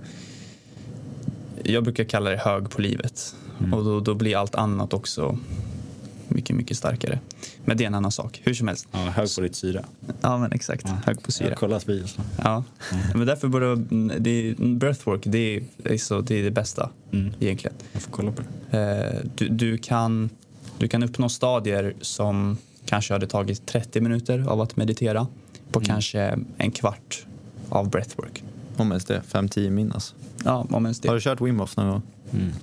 Jag 1.63 1.83
brukar 1.83 2.03
kalla 2.03 2.29
det 2.29 2.37
hög 2.37 2.69
på 2.69 2.81
livet. 2.81 3.35
Och 3.71 3.83
då, 3.83 3.99
då 3.99 4.13
blir 4.13 4.37
allt 4.37 4.55
annat 4.55 4.93
också 4.93 5.37
mycket, 6.27 6.55
mycket 6.55 6.77
starkare. 6.77 7.19
Men 7.65 7.77
det 7.77 7.83
är 7.83 7.87
en 7.87 7.95
annan 7.95 8.11
sak. 8.11 8.41
Hur 8.43 8.53
som 8.53 8.67
helst. 8.67 8.87
Ja, 8.91 8.97
hög 8.99 9.35
på 9.35 9.41
ditt 9.41 9.55
syra. 9.55 9.85
Ja, 10.21 10.37
men 10.37 10.51
exakt. 10.51 10.89
Hög 10.89 11.15
på 11.15 11.21
Jag 11.25 11.33
syra. 11.33 11.49
har 11.49 11.55
kollat. 11.55 11.81
Så. 11.83 12.21
Ja. 12.43 12.63
Men 13.15 13.27
därför 13.27 13.47
borde 13.47 13.75
det, 14.19 14.55
breathwork 14.57 15.21
det 15.25 15.37
är, 15.57 15.63
det 15.77 15.93
är 15.93 15.97
så, 15.97 16.21
det 16.21 16.39
är 16.39 16.43
det 16.43 16.51
bästa 16.51 16.89
egentligen. 17.39 17.75
Jag 17.91 18.01
får 18.01 18.11
kolla 18.11 18.31
på 18.31 18.41
det. 18.69 18.79
Eh, 18.79 19.29
du, 19.35 19.47
du, 19.49 19.77
kan, 19.77 20.29
du 20.77 20.87
kan 20.87 21.03
uppnå 21.03 21.29
stadier 21.29 21.93
som 22.01 22.57
kanske 22.85 23.13
hade 23.13 23.27
tagit 23.27 23.65
30 23.65 24.01
minuter 24.01 24.45
av 24.47 24.61
att 24.61 24.75
meditera 24.77 25.27
på 25.71 25.79
kanske 25.79 26.39
en 26.57 26.71
kvart 26.71 27.25
av 27.69 27.89
breathwork. 27.89 28.43
Om 28.77 28.91
ens 28.91 29.05
det, 29.05 29.21
5-10 29.31 29.69
min 29.69 29.91
alltså. 29.91 30.15
Ja, 30.45 30.67
om 30.69 30.85
ens 30.85 31.03
Har 31.05 31.09
det. 31.13 31.17
du 31.17 31.21
kört 31.21 31.41
Wim 31.41 31.59
Hof 31.59 31.77
någon 31.77 31.87
gång? 31.89 32.01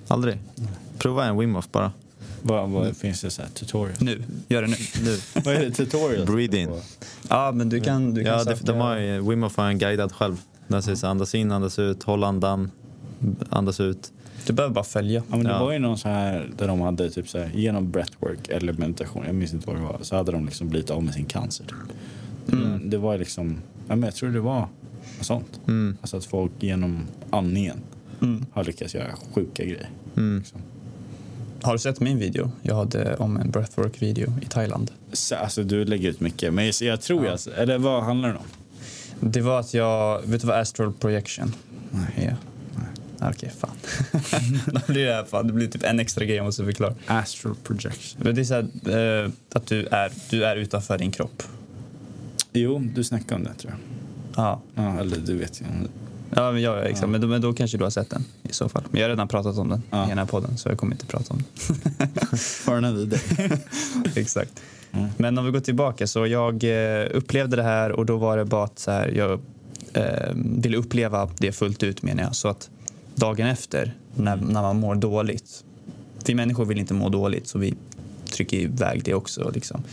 Aldrig? 0.07 0.37
Prova 0.97 1.25
en 1.25 1.37
Wim 1.37 1.55
Hof 1.55 1.71
bara. 1.71 1.91
Vad, 2.41 2.69
vad 2.69 2.97
finns 2.97 3.21
det 3.21 3.29
så 3.29 3.41
här 3.41 3.49
tutorial? 3.49 3.95
Nu, 3.99 4.23
gör 4.47 4.61
det 4.61 4.67
nu. 4.67 4.75
Nu. 5.03 5.17
vad 5.45 5.55
är 5.55 5.59
det 5.59 5.71
tutorial? 5.71 6.25
Breathe 6.25 6.57
in. 6.57 6.69
Ja, 7.29 7.51
men 7.51 7.69
du 7.69 7.79
kan, 7.79 8.13
du 8.13 8.23
kan 8.23 8.33
Ja, 8.33 8.43
det, 8.43 8.65
de 8.65 8.77
har 8.77 8.97
ju, 8.97 9.29
Wim 9.29 9.43
Hof 9.43 9.57
har 9.57 9.67
en 9.67 9.77
guidad 9.77 10.11
själv. 10.11 10.37
Där 10.67 10.81
säger 10.81 10.95
så 10.95 11.07
andas 11.07 11.35
in, 11.35 11.51
andas 11.51 11.79
ut, 11.79 12.03
håll 12.03 12.23
andan, 12.23 12.71
andas 13.49 13.79
ut. 13.79 14.11
Du 14.47 14.53
behöver 14.53 14.75
bara 14.75 14.83
följa. 14.83 15.23
Ja, 15.29 15.35
men 15.35 15.43
det 15.45 15.49
Ja. 15.51 15.63
var 15.63 15.71
ju 15.71 15.79
någon 15.79 15.97
så 15.97 16.09
här 16.09 16.49
där 16.57 16.67
de 16.67 16.81
hade 16.81 17.09
typ 17.09 17.29
så 17.29 17.37
här, 17.37 17.51
genom 17.53 17.91
breathwork 17.91 18.47
eller 18.49 18.73
meditation, 18.73 19.23
jag 19.25 19.35
minns 19.35 19.53
inte 19.53 19.67
vad 19.67 19.75
det 19.75 19.81
var, 19.81 19.97
så 20.01 20.15
hade 20.15 20.31
de 20.31 20.45
liksom 20.45 20.69
blivit 20.69 20.89
av 20.89 21.03
med 21.03 21.13
sin 21.13 21.25
cancer. 21.25 21.65
Typ. 21.65 21.77
Det, 22.45 22.79
det 22.83 22.97
var 22.97 23.17
liksom, 23.17 23.57
ja, 23.87 23.95
men 23.95 24.03
jag 24.03 24.15
tror 24.15 24.29
det 24.29 24.39
var 24.39 24.67
något 25.21 25.27
sånt. 25.27 25.59
Mm. 25.67 25.97
Alltså 26.01 26.17
att 26.17 26.25
folk 26.25 26.51
genom 26.59 27.03
andningen 27.29 27.77
Mm. 28.21 28.45
har 28.53 28.63
lyckats 28.63 28.95
göra 28.95 29.07
sjuka 29.33 29.63
grejer. 29.63 29.89
Mm. 30.17 30.37
Liksom. 30.39 30.61
Har 31.61 31.73
du 31.73 31.79
sett 31.79 31.99
min 31.99 32.17
video? 32.19 32.51
Jag 32.61 32.75
hade 32.75 33.15
om 33.15 33.37
en 33.37 33.51
breathwork-video 33.51 34.33
i 34.41 34.45
Thailand. 34.45 34.91
Så, 35.13 35.35
alltså 35.35 35.63
du 35.63 35.85
lägger 35.85 36.09
ut 36.09 36.19
mycket, 36.19 36.53
men 36.53 36.71
jag, 36.81 37.01
tror 37.01 37.25
Ja. 37.25 37.37
jag, 37.45 37.59
eller 37.59 37.77
vad 37.77 38.03
handlar 38.03 38.29
det 38.29 38.35
om? 38.35 38.45
Det 39.31 39.41
var 39.41 39.59
att 39.59 39.73
jag... 39.73 40.21
Vet 40.25 40.41
du 40.41 40.47
vad 40.47 40.59
astral 40.59 40.93
projection? 40.93 41.55
Nej. 41.91 42.35
Okej, 43.21 43.51
fan. 43.57 43.75
Då 44.65 44.93
blir 44.93 45.05
det, 45.05 45.13
här, 45.13 45.23
fan. 45.23 45.47
det 45.47 45.53
blir 45.53 45.67
typ 45.67 45.83
en 45.83 45.99
extra 45.99 46.25
grej 46.25 46.35
jag 46.35 46.45
måste 46.45 46.65
förklara. 46.65 46.95
Astral 47.07 47.55
projection. 47.63 48.21
Men 48.23 48.35
det 48.35 48.41
är 48.41 48.45
så 48.45 48.53
här, 48.53 49.23
eh, 49.25 49.31
att 49.53 49.67
du 49.67 49.85
är, 49.85 50.11
du 50.29 50.45
är 50.45 50.55
utanför 50.55 50.97
din 50.97 51.11
kropp. 51.11 51.43
Jo, 52.53 52.79
du 52.95 53.03
snackade 53.03 53.35
om 53.35 53.43
det 53.43 53.53
tror 53.53 53.73
jag. 53.73 53.79
Ja, 54.35 54.61
Ja, 54.75 54.99
eller 54.99 55.17
du 55.17 55.37
vet 55.37 55.61
ju. 55.61 55.65
ja, 56.35 56.51
men, 56.51 56.61
ja 56.61 56.79
exakt. 56.81 57.09
Men, 57.09 57.21
då, 57.21 57.27
men 57.27 57.41
då 57.41 57.53
kanske 57.53 57.77
du 57.77 57.83
har 57.83 57.91
sett 57.91 58.09
den 58.09 58.25
i 58.43 58.53
så 58.53 58.69
fall. 58.69 58.83
Men 58.91 59.01
jag 59.01 59.07
har 59.07 59.09
redan 59.09 59.27
pratat 59.27 59.57
om 59.57 59.69
den 59.69 59.83
Ja. 59.89 60.05
i 60.05 60.09
den 60.09 60.17
här 60.17 60.25
podden 60.25 60.57
så 60.57 60.69
jag 60.69 60.77
kommer 60.77 60.93
inte 60.93 61.05
prata 61.05 61.33
om 61.33 61.43
For 62.37 62.75
another 62.77 63.05
day. 63.05 63.19
den. 63.37 63.57
exakt. 64.15 64.61
Men 65.17 65.37
om 65.37 65.45
vi 65.45 65.51
går 65.51 65.59
tillbaka 65.59 66.07
så 66.07 66.27
jag 66.27 66.63
eh, 66.63 67.07
upplevde 67.13 67.55
det 67.55 67.63
här 67.63 67.91
och 67.91 68.05
då 68.05 68.17
var 68.17 68.37
det 68.37 68.45
bara 68.45 68.63
att 68.63 68.79
så 68.79 68.91
här, 68.91 69.07
jag 69.07 69.39
eh, 69.93 70.33
ville 70.35 70.77
uppleva 70.77 71.29
det 71.37 71.51
fullt 71.51 71.83
ut 71.83 72.01
menar 72.03 72.23
jag. 72.23 72.35
Så 72.35 72.47
att 72.47 72.69
dagen 73.15 73.47
efter 73.47 73.93
när, 74.15 74.35
när 74.35 74.61
man 74.61 74.79
mår 74.79 74.95
dåligt. 74.95 75.63
Vi 76.25 76.35
människor 76.35 76.65
vill 76.65 76.77
inte 76.77 76.93
må 76.93 77.09
dåligt 77.09 77.47
så 77.47 77.59
vi 77.59 77.73
trycker 78.31 78.57
iväg 78.57 79.01
det 79.03 79.13
också. 79.13 79.51
Liksom. 79.53 79.83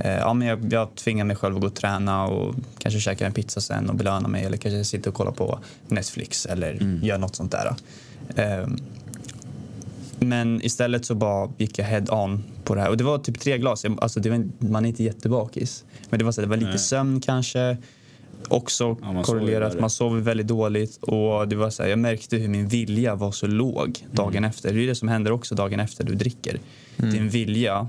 Eh, 0.00 0.10
ja, 0.10 0.34
men 0.34 0.48
jag, 0.48 0.72
jag 0.72 0.94
tvingar 0.94 1.24
mig 1.24 1.36
själv 1.36 1.54
att 1.54 1.60
gå 1.60 1.66
och 1.66 1.74
träna 1.74 2.26
och 2.26 2.54
kanske 2.78 3.00
käka 3.00 3.26
en 3.26 3.32
pizza 3.32 3.60
sen 3.60 3.90
och 3.90 3.96
belöna 3.96 4.28
mig 4.28 4.44
eller 4.44 4.56
kanske 4.56 4.84
sitta 4.84 5.10
och 5.10 5.16
kolla 5.16 5.32
på 5.32 5.58
Netflix 5.88 6.46
eller 6.46 7.00
göra 7.02 7.18
något 7.18 7.36
sånt 7.36 7.52
där. 7.52 7.74
Eh, 8.36 8.66
men 10.18 10.64
istället 10.64 11.04
så 11.04 11.14
bara 11.14 11.50
gick 11.58 11.78
jag 11.78 11.86
head 11.86 12.04
on 12.10 12.44
på 12.64 12.74
det 12.74 12.80
här. 12.80 12.88
Och 12.88 12.96
det 12.96 13.04
var 13.04 13.18
typ 13.18 13.40
tre 13.40 13.58
glas. 13.58 13.84
Alltså 13.98 14.20
det 14.20 14.30
var, 14.30 14.48
man 14.58 14.84
är 14.84 14.88
inte 14.88 15.04
jättebakis. 15.04 15.84
Men 16.10 16.18
det 16.18 16.24
var, 16.24 16.32
så, 16.32 16.40
det 16.40 16.46
var 16.46 16.56
lite 16.56 16.70
Nej. 16.70 16.78
sömn 16.78 17.20
kanske. 17.20 17.76
Också 18.48 18.96
Ja, 19.02 19.12
man 19.12 19.22
korrelerat. 19.24 19.80
Man 19.80 19.90
sover 19.90 20.20
väldigt 20.20 20.46
dåligt 20.46 20.96
och 20.96 21.48
det 21.48 21.56
var 21.56 21.70
så 21.70 21.82
här, 21.82 21.90
jag 21.90 21.98
märkte 21.98 22.36
hur 22.36 22.48
min 22.48 22.68
vilja 22.68 23.14
var 23.14 23.32
så 23.32 23.46
låg 23.46 24.06
dagen 24.12 24.36
Mm. 24.36 24.44
efter. 24.50 24.72
Det 24.74 24.82
är 24.82 24.86
det 24.86 24.94
som 24.94 25.08
händer 25.08 25.32
också 25.32 25.54
dagen 25.54 25.80
efter 25.80 26.04
du 26.04 26.14
dricker. 26.14 26.58
Din 26.96 27.28
vilja 27.28 27.88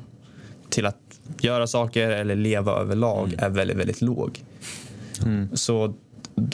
till 0.69 0.85
att 0.85 0.97
göra 1.41 1.67
saker 1.67 2.09
eller 2.09 2.35
leva 2.35 2.71
överlag 2.71 3.27
Mm. 3.27 3.39
är 3.45 3.49
väldigt, 3.49 3.77
väldigt 3.77 4.01
låg. 4.01 4.43
Så, 5.53 5.93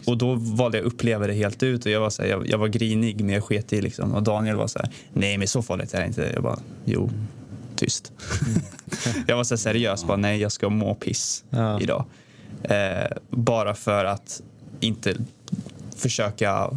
och 0.06 0.18
då 0.18 0.34
valde 0.36 0.78
jag 0.78 0.88
att 0.88 0.94
uppleva 0.94 1.28
det 1.28 1.34
helt 1.34 1.64
ut 1.64 1.86
och 1.86 1.92
jag 1.92 2.00
var, 2.00 2.10
så 2.10 2.22
här, 2.22 2.30
jag, 2.30 2.50
jag 2.50 2.58
var 2.58 2.68
grinig 2.68 3.22
men 3.24 3.34
jag 3.34 3.44
sket 3.44 3.74
i 3.74 3.82
liksom. 3.82 4.14
Och 4.14 4.24
Daniel 4.24 4.56
var 4.56 4.68
så 4.68 4.80
här, 4.80 4.90
nej 5.14 5.38
men 5.38 5.48
så 5.48 5.62
farligt 5.62 5.94
är 5.94 6.00
det 6.00 6.06
inte. 6.08 6.32
Jag 6.34 6.44
bara, 6.44 6.60
jo, 6.86 7.10
tyst. 7.76 8.12
jag 9.28 9.38
var 9.38 9.44
så 9.44 9.58
seriös, 9.58 10.06
bara 10.06 10.18
nej 10.18 10.40
jag 10.42 10.52
ska 10.52 10.70
må 10.70 10.96
piss 10.96 11.44
Ja. 11.50 11.82
idag. 11.82 12.06
Eh, 12.64 13.18
bara 13.30 13.74
för 13.76 14.06
att 14.06 14.42
inte 14.80 15.16
försöka 15.96 16.70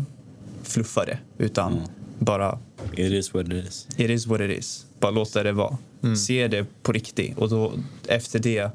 fluffa 0.62 1.05
det 1.05 1.18
utan 1.39 1.80
bara 2.18 2.59
It 2.93 2.99
is 3.12 3.34
what 3.34 3.47
it 3.49 3.53
is. 3.66 3.87
it 3.97 4.11
is 4.11 4.26
what 4.26 4.41
it 4.41 4.59
is. 4.59 4.87
Bara 5.01 5.11
låta 5.11 5.43
det 5.43 5.53
vara. 5.53 5.76
Se 6.26 6.49
det 6.49 6.66
på 6.82 6.93
riktigt 6.93 7.39
och 7.39 7.49
då 7.49 7.72
efter 8.07 8.39
det 8.39 8.70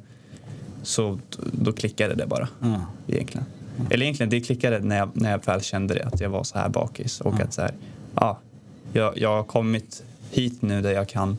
så 0.84 1.20
då 1.52 1.72
klickade 1.74 2.16
det 2.16 2.28
bara 2.28 2.48
Ja. 2.60 2.82
egentligen. 3.08 3.46
Eller 3.90 4.04
egentligen 4.06 4.30
det 4.30 4.42
klickade 4.42 4.80
när 4.80 4.98
jag, 4.98 5.10
när 5.14 5.32
jag 5.32 5.46
väl 5.46 5.62
kände 5.62 5.94
det 5.94 6.04
att 6.06 6.22
jag 6.22 6.30
var 6.30 6.44
så 6.44 6.58
här 6.58 6.70
bakis 6.70 7.22
och 7.22 7.40
att 7.42 7.54
så 7.54 7.62
här 7.62 7.74
ja, 8.16 8.40
jag, 8.94 9.18
jag 9.18 9.30
har 9.36 9.44
kommit 9.44 10.04
hit 10.32 10.62
nu 10.62 10.82
där 10.82 10.92
jag 10.92 11.08
kan 11.10 11.38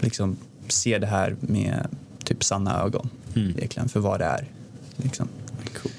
liksom 0.00 0.36
se 0.68 0.98
det 0.98 1.06
här 1.06 1.36
med 1.40 1.86
typ 2.24 2.44
sanna 2.44 2.82
ögon 2.82 3.08
egentligen 3.36 3.88
för 3.88 4.00
vad 4.00 4.20
det 4.20 4.24
är. 4.24 4.46
Liksom. 4.96 5.28
Coolt. 5.82 5.94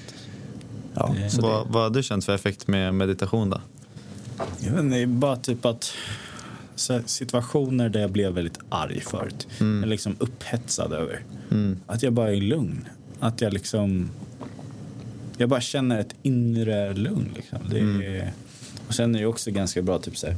Ja, 0.94 1.16
Det- 1.18 1.30
så 1.30 1.42
det, 1.42 1.48
Vad, 1.48 1.68
vad 1.68 1.84
har 1.84 1.90
du 1.90 2.04
känt 2.04 2.26
för 2.26 2.36
effekt 2.36 2.68
med 2.68 2.94
meditation 2.94 3.50
då? 3.50 3.62
Jag 4.60 4.72
vet 4.72 4.82
inte, 4.84 5.06
bara 5.08 5.36
typ 5.36 5.66
att 5.66 5.94
situationer 7.06 7.90
där 7.90 8.00
jag 8.00 8.12
blev 8.12 8.34
väldigt 8.34 8.60
arg 8.70 9.00
förut, 9.02 9.48
eller 9.60 9.88
liksom 9.88 10.16
upphetsad 10.20 10.94
över, 10.94 11.24
att 11.88 12.04
jag 12.04 12.14
bara 12.14 12.32
är 12.34 12.42
lugn. 12.42 12.88
Att 13.20 13.42
jag 13.42 13.54
liksom, 13.54 14.10
jag 15.38 15.50
bara 15.50 15.62
känner 15.62 16.00
ett 16.00 16.16
inre 16.22 16.94
lugn 16.94 17.30
liksom. 17.36 17.60
Det 17.70 17.80
är, 17.80 18.34
och 18.88 18.94
sen 18.94 19.16
är 19.16 19.20
det 19.20 19.26
också 19.26 19.52
ganska 19.52 19.82
bra 19.82 20.00
typ 20.00 20.18
så 20.18 20.28
här, 20.28 20.36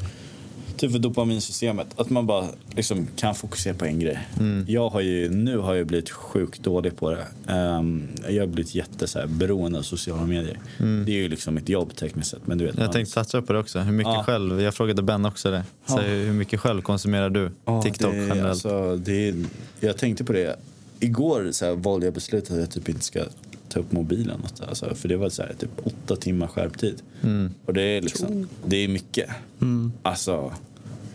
typ 0.77 0.91
för 0.91 0.99
dopaminsystemet, 0.99 1.87
att 1.99 2.09
man 2.09 2.25
bara 2.27 2.47
liksom 2.75 3.07
kan 3.15 3.35
fokusera 3.35 3.73
på 3.73 3.85
en 3.85 3.99
grej. 3.99 4.19
Jag 4.67 4.89
har 4.89 5.01
ju, 5.01 5.29
nu 5.29 5.57
har 5.57 5.75
jag 5.75 5.87
blivit 5.87 6.09
sjukt 6.09 6.63
dålig 6.63 6.97
på 6.97 7.11
det. 7.11 7.25
Ehm, 7.53 8.07
jag 8.29 8.41
har 8.41 8.47
blivit 8.47 8.75
jätte 8.75 9.07
så 9.07 9.19
här, 9.19 9.27
beroende 9.27 9.79
av 9.79 9.83
sociala 9.83 10.25
medier. 10.25 10.59
Det 10.77 11.11
är 11.11 11.15
ju 11.15 11.29
liksom 11.29 11.55
mitt 11.55 11.69
jobb 11.69 11.95
tekniskt 11.95 12.29
sett. 12.31 12.47
Men 12.47 12.57
du 12.57 12.65
vet, 12.65 12.75
Jag 12.75 12.83
man- 12.83 12.93
tänkte 12.93 13.23
toucha 13.23 13.41
på 13.41 13.53
det 13.53 13.59
också. 13.59 13.79
Hur 13.79 13.91
mycket 13.91 14.13
Ja. 14.13 14.23
själv, 14.23 14.61
jag 14.61 14.73
frågade 14.73 15.01
Ben 15.01 15.25
också 15.25 15.51
det. 15.51 15.63
Så 15.85 15.97
Ja. 15.97 16.01
hur 16.01 16.33
mycket 16.33 16.59
själv 16.59 16.81
konsumerar 16.81 17.29
du 17.29 17.51
Ja, 17.65 17.81
TikTok 17.81 18.11
det, 18.11 18.17
generellt? 18.17 18.45
Alltså, 18.49 18.95
det 18.95 19.27
är, 19.29 19.35
jag 19.79 19.97
tänkte 19.97 20.23
på 20.23 20.33
det. 20.33 20.55
Igår 20.99 21.49
så 21.51 21.65
här, 21.65 21.75
valde 21.75 22.05
jag 22.05 22.13
beslutet 22.13 22.51
att 22.51 22.57
jag 22.59 22.71
typ 22.71 22.89
inte 22.89 23.01
ska 23.05 23.23
ta 23.75 23.81
upp 23.81 23.91
mobilen. 23.91 24.41
Alltså, 24.67 24.95
för 24.95 25.07
det 25.07 25.17
var 25.17 25.29
så 25.29 25.41
här, 25.41 25.53
typ 25.59 25.69
åtta 25.83 26.15
timmar 26.15 26.47
skärptid. 26.47 27.01
Och 27.65 27.73
det 27.73 27.81
är 27.81 28.01
liksom, 28.01 28.47
det 28.65 28.77
är 28.77 28.87
mycket. 28.87 29.29
Alltså, 30.01 30.53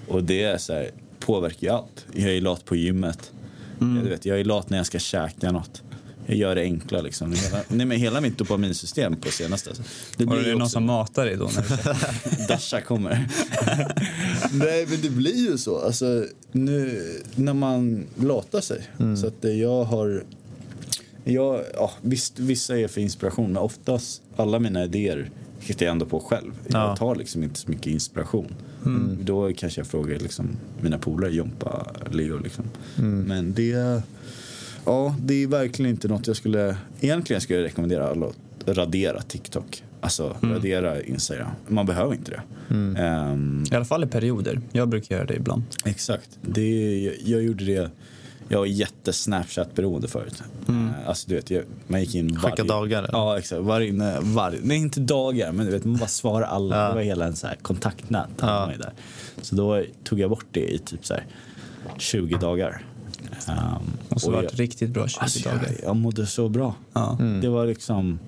och 0.08 0.24
det 0.24 0.42
är 0.42 0.58
så 0.58 0.72
här, 0.72 0.90
påverkar 1.18 1.66
ju 1.66 1.68
allt. 1.68 2.06
Jag 2.14 2.36
är 2.36 2.40
lat 2.40 2.64
på 2.64 2.76
gymmet. 2.76 3.32
Jag, 3.78 4.10
vet, 4.10 4.26
jag 4.26 4.40
är 4.40 4.44
lat 4.44 4.70
när 4.70 4.76
jag 4.76 4.86
ska 4.86 4.98
käka 4.98 5.52
något. 5.52 5.82
Jag 6.26 6.36
gör 6.36 6.54
det 6.54 6.62
enkla 6.62 7.00
liksom. 7.00 7.32
Hela, 7.32 7.62
nej, 7.68 7.86
men 7.86 7.98
hela 7.98 8.20
mitt 8.20 8.38
dopaminsystem 8.38 9.16
på 9.16 9.28
senaste. 9.30 9.70
Alltså. 9.70 9.82
Det 10.16 10.24
var 10.24 10.36
det 10.36 10.48
ju 10.48 10.54
någon 10.54 10.68
som 10.68 10.84
matar 10.84 11.26
dig 11.26 11.36
då? 11.36 11.44
När 11.44 12.48
Dasha 12.48 12.80
kommer. 12.80 13.10
Nej, 14.52 14.86
men 14.86 15.00
det 15.02 15.10
blir 15.10 15.50
ju 15.50 15.58
så. 15.58 15.78
Alltså, 15.80 16.24
nu, 16.52 17.02
när 17.34 17.54
man 17.54 18.06
latar 18.16 18.60
sig. 18.60 18.82
Så 19.20 19.26
att 19.26 19.44
jag 19.58 19.84
har... 19.84 20.24
Jag, 21.24 21.62
ja, 21.74 21.92
visst, 22.02 22.38
vissa 22.38 22.78
är 22.78 22.88
för 22.88 23.00
inspiration, 23.00 23.52
men 23.52 23.62
oftast 23.62 24.22
alla 24.36 24.58
mina 24.58 24.84
idéer 24.84 25.30
hittar 25.60 25.86
jag 25.86 25.92
ändå 25.92 26.06
på 26.06 26.20
själv. 26.20 26.52
Ja. 26.68 26.88
Jag 26.88 26.96
tar 26.96 27.14
liksom 27.14 27.42
inte 27.42 27.58
så 27.58 27.70
mycket 27.70 27.86
inspiration. 27.86 28.54
Då 29.22 29.52
kanske 29.52 29.80
jag 29.80 29.86
frågar 29.86 30.18
liksom, 30.18 30.48
mina 30.80 30.98
polare, 30.98 31.32
Jompa, 31.32 31.86
Leo. 32.10 32.38
Liksom. 32.38 32.64
Men 33.26 33.54
det, 33.54 34.02
ja, 34.84 35.16
det 35.22 35.34
är 35.42 35.46
verkligen 35.46 35.90
inte 35.90 36.08
något 36.08 36.26
jag 36.26 36.36
skulle... 36.36 36.76
Egentligen 37.00 37.40
skulle 37.40 37.58
jag 37.58 37.66
rekommendera 37.66 38.08
alla 38.08 38.26
att 38.26 38.36
radera 38.76 39.22
TikTok. 39.22 39.84
Alltså 40.00 40.36
radera 40.42 41.02
Instagram. 41.02 41.50
Man 41.68 41.86
behöver 41.86 42.14
inte 42.14 42.30
det. 42.30 42.42
Ehm, 43.00 43.64
I 43.72 43.74
alla 43.74 43.84
fall 43.84 44.04
i 44.04 44.06
perioder. 44.06 44.60
Jag 44.72 44.88
brukar 44.88 45.14
göra 45.14 45.26
det 45.26 45.34
ibland. 45.34 45.62
Exakt. 45.84 46.38
Det, 46.42 47.00
jag, 47.00 47.14
jag 47.24 47.42
gjorde 47.42 47.64
det. 47.64 47.90
Jag 48.52 48.58
var 48.58 48.66
jätte-Snapchat-beroende 48.66 50.08
förut. 50.08 50.42
Eh, 50.68 51.08
Alltså, 51.08 51.28
du 51.28 51.34
vet, 51.34 51.50
jag, 51.50 51.64
man 51.86 52.00
gick 52.00 52.14
in 52.14 52.26
varje... 52.34 52.50
Skicka 52.56 52.64
dagar, 52.64 52.98
eller? 52.98 53.10
Ja, 53.12 53.38
exakt. 53.38 53.62
Varje, 53.62 53.92
varje, 54.20 54.60
nej, 54.62 54.76
inte 54.76 55.00
dagar, 55.00 55.52
men 55.52 55.66
du 55.66 55.72
vet, 55.72 55.84
man 55.84 55.96
bara 55.96 56.08
svarar 56.08 56.46
alla. 56.46 56.76
Ja. 56.82 56.88
Det 56.88 56.94
var 56.94 57.02
hela 57.02 57.26
en 57.26 57.36
så 57.36 57.46
här 57.46 57.54
kontaktnät. 57.62 58.28
Ja. 58.40 58.70
Där. 58.78 58.92
Så 59.42 59.54
då 59.54 59.84
tog 60.04 60.20
jag 60.20 60.30
bort 60.30 60.46
det 60.50 60.68
i 60.74 60.78
typ 60.78 61.06
så 61.06 61.14
här 61.14 61.26
20 61.98 62.38
dagar. 62.38 62.82
Um, 63.48 63.54
Och 64.08 64.20
så 64.20 64.26
och 64.26 64.32
var 64.32 64.42
jag- 64.42 64.52
det 64.52 64.62
riktigt 64.62 64.90
bra 64.90 65.08
20 65.08 65.20
Alltså, 65.20 65.48
dagar. 65.48 65.62
jag, 65.66 65.88
jag 65.88 65.96
mådde 65.96 66.26
så 66.26 66.48
bra. 66.48 66.74
Ja. 66.92 67.18
Det 67.42 67.48
var 67.48 67.66
liksom... 67.66 68.18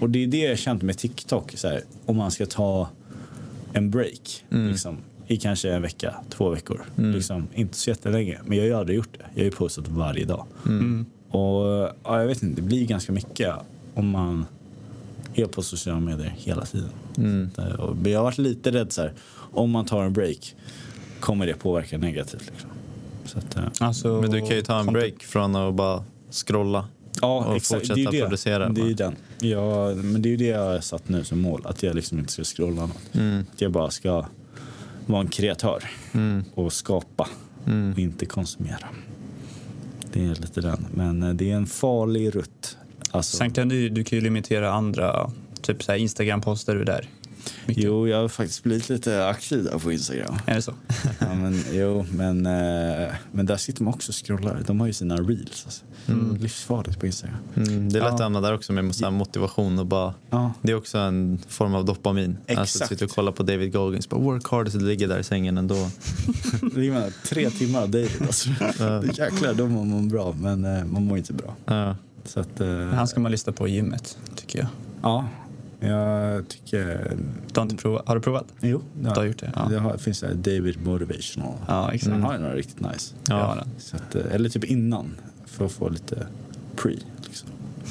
Och 0.00 0.10
det 0.10 0.22
är 0.22 0.26
det 0.26 0.38
jag 0.38 0.58
känt 0.58 0.82
med 0.82 0.98
TikTok. 0.98 1.52
Så 1.56 1.68
här, 1.68 1.82
om 2.06 2.16
man 2.16 2.30
ska 2.30 2.46
ta 2.46 2.88
en 3.72 3.90
break 3.90 4.44
liksom, 4.50 4.96
i 5.30 5.36
kanske 5.36 5.72
en 5.72 5.82
vecka, 5.82 6.14
två 6.30 6.50
veckor. 6.50 6.84
Liksom, 6.96 7.48
inte 7.54 7.76
så 7.76 7.90
jättelänge. 7.90 8.38
Men 8.44 8.56
jag 8.56 8.64
har 8.64 8.68
ju 8.68 8.74
aldrig 8.74 8.96
gjort 8.96 9.18
det. 9.18 9.24
Jag 9.34 9.40
har 9.40 9.44
ju 9.44 9.50
postat 9.50 9.88
varje 9.88 10.24
dag. 10.24 10.46
Och 11.28 11.64
ja, 12.04 12.20
jag 12.20 12.26
vet 12.26 12.42
inte, 12.42 12.60
det 12.60 12.66
blir 12.66 12.86
ganska 12.86 13.12
mycket 13.12 13.54
om 13.94 14.08
man 14.08 14.46
är 15.34 15.46
på 15.46 15.62
sociala 15.62 16.00
medier 16.00 16.34
hela 16.38 16.64
tiden. 16.64 16.90
Så, 17.56 17.62
eh, 17.62 17.74
och 17.74 17.96
jag 18.08 18.18
har 18.18 18.24
varit 18.24 18.38
lite 18.38 18.70
rädd 18.70 18.92
så 18.92 19.02
här, 19.02 19.12
om 19.52 19.70
man 19.70 19.84
tar 19.84 20.04
en 20.04 20.12
break 20.12 20.54
kommer 21.20 21.46
det 21.46 21.54
påverka 21.54 21.98
negativt. 21.98 22.50
Liksom. 22.50 22.70
Så 23.24 23.38
att, 23.38 23.56
eh, 23.56 23.64
Alltså, 23.80 24.20
Men 24.20 24.30
du 24.30 24.40
kan 24.40 24.56
ju 24.56 24.62
ta 24.62 24.80
en 24.80 24.86
break 24.86 25.22
från 25.22 25.56
att 25.56 25.74
bara 25.74 26.04
scrolla. 26.30 26.84
Ja, 27.20 27.44
och 27.44 27.56
exakt. 27.56 27.80
fortsätta 27.80 27.94
det 27.94 28.06
är 28.06 28.12
det. 28.12 28.20
producera. 28.20 28.68
Det 28.68 28.80
är 28.80 28.86
ju 28.86 28.94
den. 28.94 29.16
Ja, 29.40 29.94
men 29.94 30.22
det 30.22 30.28
är 30.28 30.30
ju 30.30 30.36
det 30.36 30.46
jag 30.46 30.64
har 30.64 30.80
satt 30.80 31.08
nu 31.08 31.24
som 31.24 31.40
mål. 31.40 31.62
Att 31.64 31.82
jag 31.82 31.94
liksom 31.94 32.18
inte 32.18 32.32
ska 32.32 32.44
scrolla 32.44 32.80
något. 32.86 33.14
Mm. 33.14 33.44
Att 33.54 33.60
jag 33.60 33.72
bara 33.72 33.90
ska 33.90 34.24
vara 35.10 35.20
en 35.22 35.28
kreatör 35.28 35.84
och 36.54 36.72
skapa 36.72 37.28
Mm. 37.66 37.92
och 37.92 37.98
inte 37.98 38.26
konsumera. 38.26 38.88
Det 40.12 40.24
är 40.24 40.34
lite 40.34 40.60
den. 40.60 40.86
Men 40.94 41.22
eh, 41.22 41.28
det 41.30 41.50
är 41.50 41.56
en 41.56 41.66
farlig 41.66 42.36
rutt. 42.36 42.76
Alltså, 43.10 43.36
Sen 43.36 43.50
kan 43.50 43.68
du, 43.68 43.88
du 43.88 44.04
kan 44.04 44.18
ju 44.18 44.24
limitera 44.24 44.72
andra, 44.72 45.30
typ 45.62 45.82
så 45.82 45.92
här 45.92 45.98
Instagram-poster 45.98 46.74
du 46.74 46.84
där. 46.84 47.08
Mycket. 47.66 47.84
jo, 47.84 48.08
jag 48.08 48.20
har 48.20 48.28
faktiskt 48.28 48.62
blivit 48.62 48.88
lite 48.88 49.26
aktiv 49.26 49.64
där 49.64 49.78
på 49.78 49.92
Instagram. 49.92 50.34
Är 50.46 50.54
det 50.54 50.62
så? 50.62 50.74
ja, 51.18 51.34
men, 51.34 51.60
jo, 51.72 52.06
men, 52.12 52.46
eh, 52.46 53.08
men 53.32 53.46
där 53.46 53.56
sitter 53.56 53.82
man 53.84 53.94
också 53.94 54.10
och 54.12 54.26
scrollar. 54.26 54.62
De 54.66 54.80
har 54.80 54.86
ju 54.86 54.92
sina 54.92 55.16
reels. 55.16 55.62
Alltså. 55.66 55.84
Livsfarligt 56.40 57.00
på 57.00 57.06
Instagram. 57.06 57.36
Mm, 57.56 57.88
det 57.88 57.98
är 57.98 58.02
lätt 58.02 58.12
att 58.12 58.18
Ja. 58.18 58.24
hamna 58.24 58.40
där 58.40 58.54
också 58.54 58.72
med 58.72 58.94
så 58.94 59.04
här 59.04 59.10
motivation 59.10 59.78
och 59.78 59.86
bara 59.86 60.14
Ja. 60.30 60.52
Det 60.62 60.72
är 60.72 60.76
också 60.76 60.98
en 60.98 61.38
form 61.48 61.74
av 61.74 61.84
dopamin. 61.84 62.36
Alltså 62.48 62.62
Exakt. 62.62 62.82
att 62.82 62.88
sitta 62.88 63.04
och 63.04 63.10
kolla 63.10 63.32
på 63.32 63.42
David 63.42 63.72
Goggins, 63.72 64.08
bara 64.08 64.20
work 64.20 64.48
hard 64.48 64.68
så 64.70 64.78
du 64.78 64.86
ligger 64.86 65.08
där 65.08 65.18
i 65.18 65.24
sängen 65.24 65.58
ändå. 65.58 65.74
Man, 66.62 67.12
tre 67.24 67.50
timmar 67.50 67.82
av 67.82 67.90
David. 67.90 68.10
Alltså. 68.20 68.48
Jäklar, 69.14 69.54
då 69.54 69.66
mår 69.66 69.84
man 69.84 70.08
bra. 70.08 70.34
Men 70.40 70.64
eh, 70.64 70.84
man 70.84 71.04
mår 71.06 71.18
inte 71.18 71.32
bra. 71.32 71.56
Ja. 71.64 71.96
Så 72.24 72.40
att, 72.40 72.60
eh, 72.60 72.68
Han 72.68 73.08
ska 73.08 73.20
man 73.20 73.32
lyssna 73.32 73.52
på 73.52 73.68
i 73.68 73.72
gymmet, 73.72 74.18
tycker 74.36 74.58
jag. 74.58 74.68
Ja, 75.02 75.28
jag 75.80 76.48
tycker... 76.48 77.16
Du 77.52 77.60
har, 77.60 77.62
inte 77.62 77.76
provat, 77.76 78.08
har 78.08 78.14
du 78.14 78.20
provat? 78.20 78.44
Jo, 78.60 78.82
Du 79.00 79.08
har 79.08 79.24
gjort 79.24 79.38
det? 79.38 79.52
Ja, 79.56 79.66
Det 79.70 79.78
har, 79.78 79.96
finns 79.96 80.20
det 80.20 80.34
David 80.34 80.86
Motivational. 80.86 81.54
ja 81.68 81.92
exakt. 81.92 82.12
Han 82.12 82.22
har 82.22 82.32
ju 82.32 82.38
några 82.38 82.54
riktigt 82.54 82.80
nice. 82.80 83.14
Ja. 83.28 83.56
Ja. 83.56 83.64
Så 83.78 83.96
att, 83.96 84.14
eh, 84.14 84.22
eller 84.34 84.48
typ 84.48 84.64
innan, 84.64 85.14
för 85.46 85.66
att 85.66 85.72
få 85.72 85.88
lite 85.88 86.26
pre. 86.76 86.96
Liksom. 87.24 87.48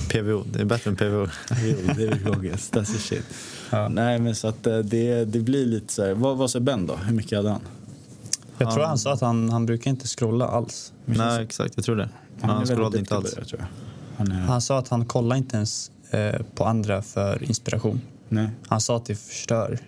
PVO, 0.09 0.43
det 0.53 0.59
är 0.61 0.65
bättre 0.65 0.89
än 0.89 0.95
PVO. 0.95 1.27
Jo, 1.63 1.75
David 1.87 2.25
Goggins, 2.25 2.71
that's 2.71 2.85
the 2.93 2.99
shit. 2.99 3.25
Ja. 3.71 3.89
Nej, 3.89 4.19
men 4.19 4.35
så 4.35 4.47
att 4.47 4.67
eh, 4.67 4.77
det, 4.77 5.25
det 5.25 5.39
blir 5.39 5.65
lite 5.65 5.93
så 5.93 6.03
här. 6.05 6.13
Vad, 6.13 6.37
vad 6.37 6.51
sa 6.51 6.59
Ben 6.59 6.87
då? 6.87 6.95
Hur 6.95 7.13
mycket 7.15 7.37
hade 7.37 7.49
han? 7.49 7.61
Jag 8.57 8.71
tror 8.73 8.83
han 8.83 8.97
sa 8.97 9.13
att 9.13 9.21
han, 9.21 9.49
han 9.49 9.65
brukar 9.65 9.91
inte 9.91 10.07
scrolla 10.07 10.47
alls. 10.47 10.93
Nej, 11.05 11.43
exakt, 11.43 11.73
jag 11.75 11.85
tror 11.85 11.95
det. 11.95 12.09
Han, 12.41 12.49
Han 12.49 12.65
scrollade 12.65 12.99
inte 12.99 13.15
alls. 13.15 13.35
Jag. 13.51 13.59
Han 14.17 14.31
är, 14.31 14.35
Han 14.41 14.61
sa 14.61 14.77
att 14.79 14.87
han 14.87 15.05
kollar 15.05 15.35
inte 15.35 15.55
ens 15.57 15.91
på 16.55 16.65
andra 16.65 17.01
för 17.01 17.43
inspiration. 17.43 18.01
nej. 18.29 18.49
Han 18.67 18.81
sa 18.81 18.97
att 18.97 19.05
det 19.05 19.15
förstör 19.15 19.79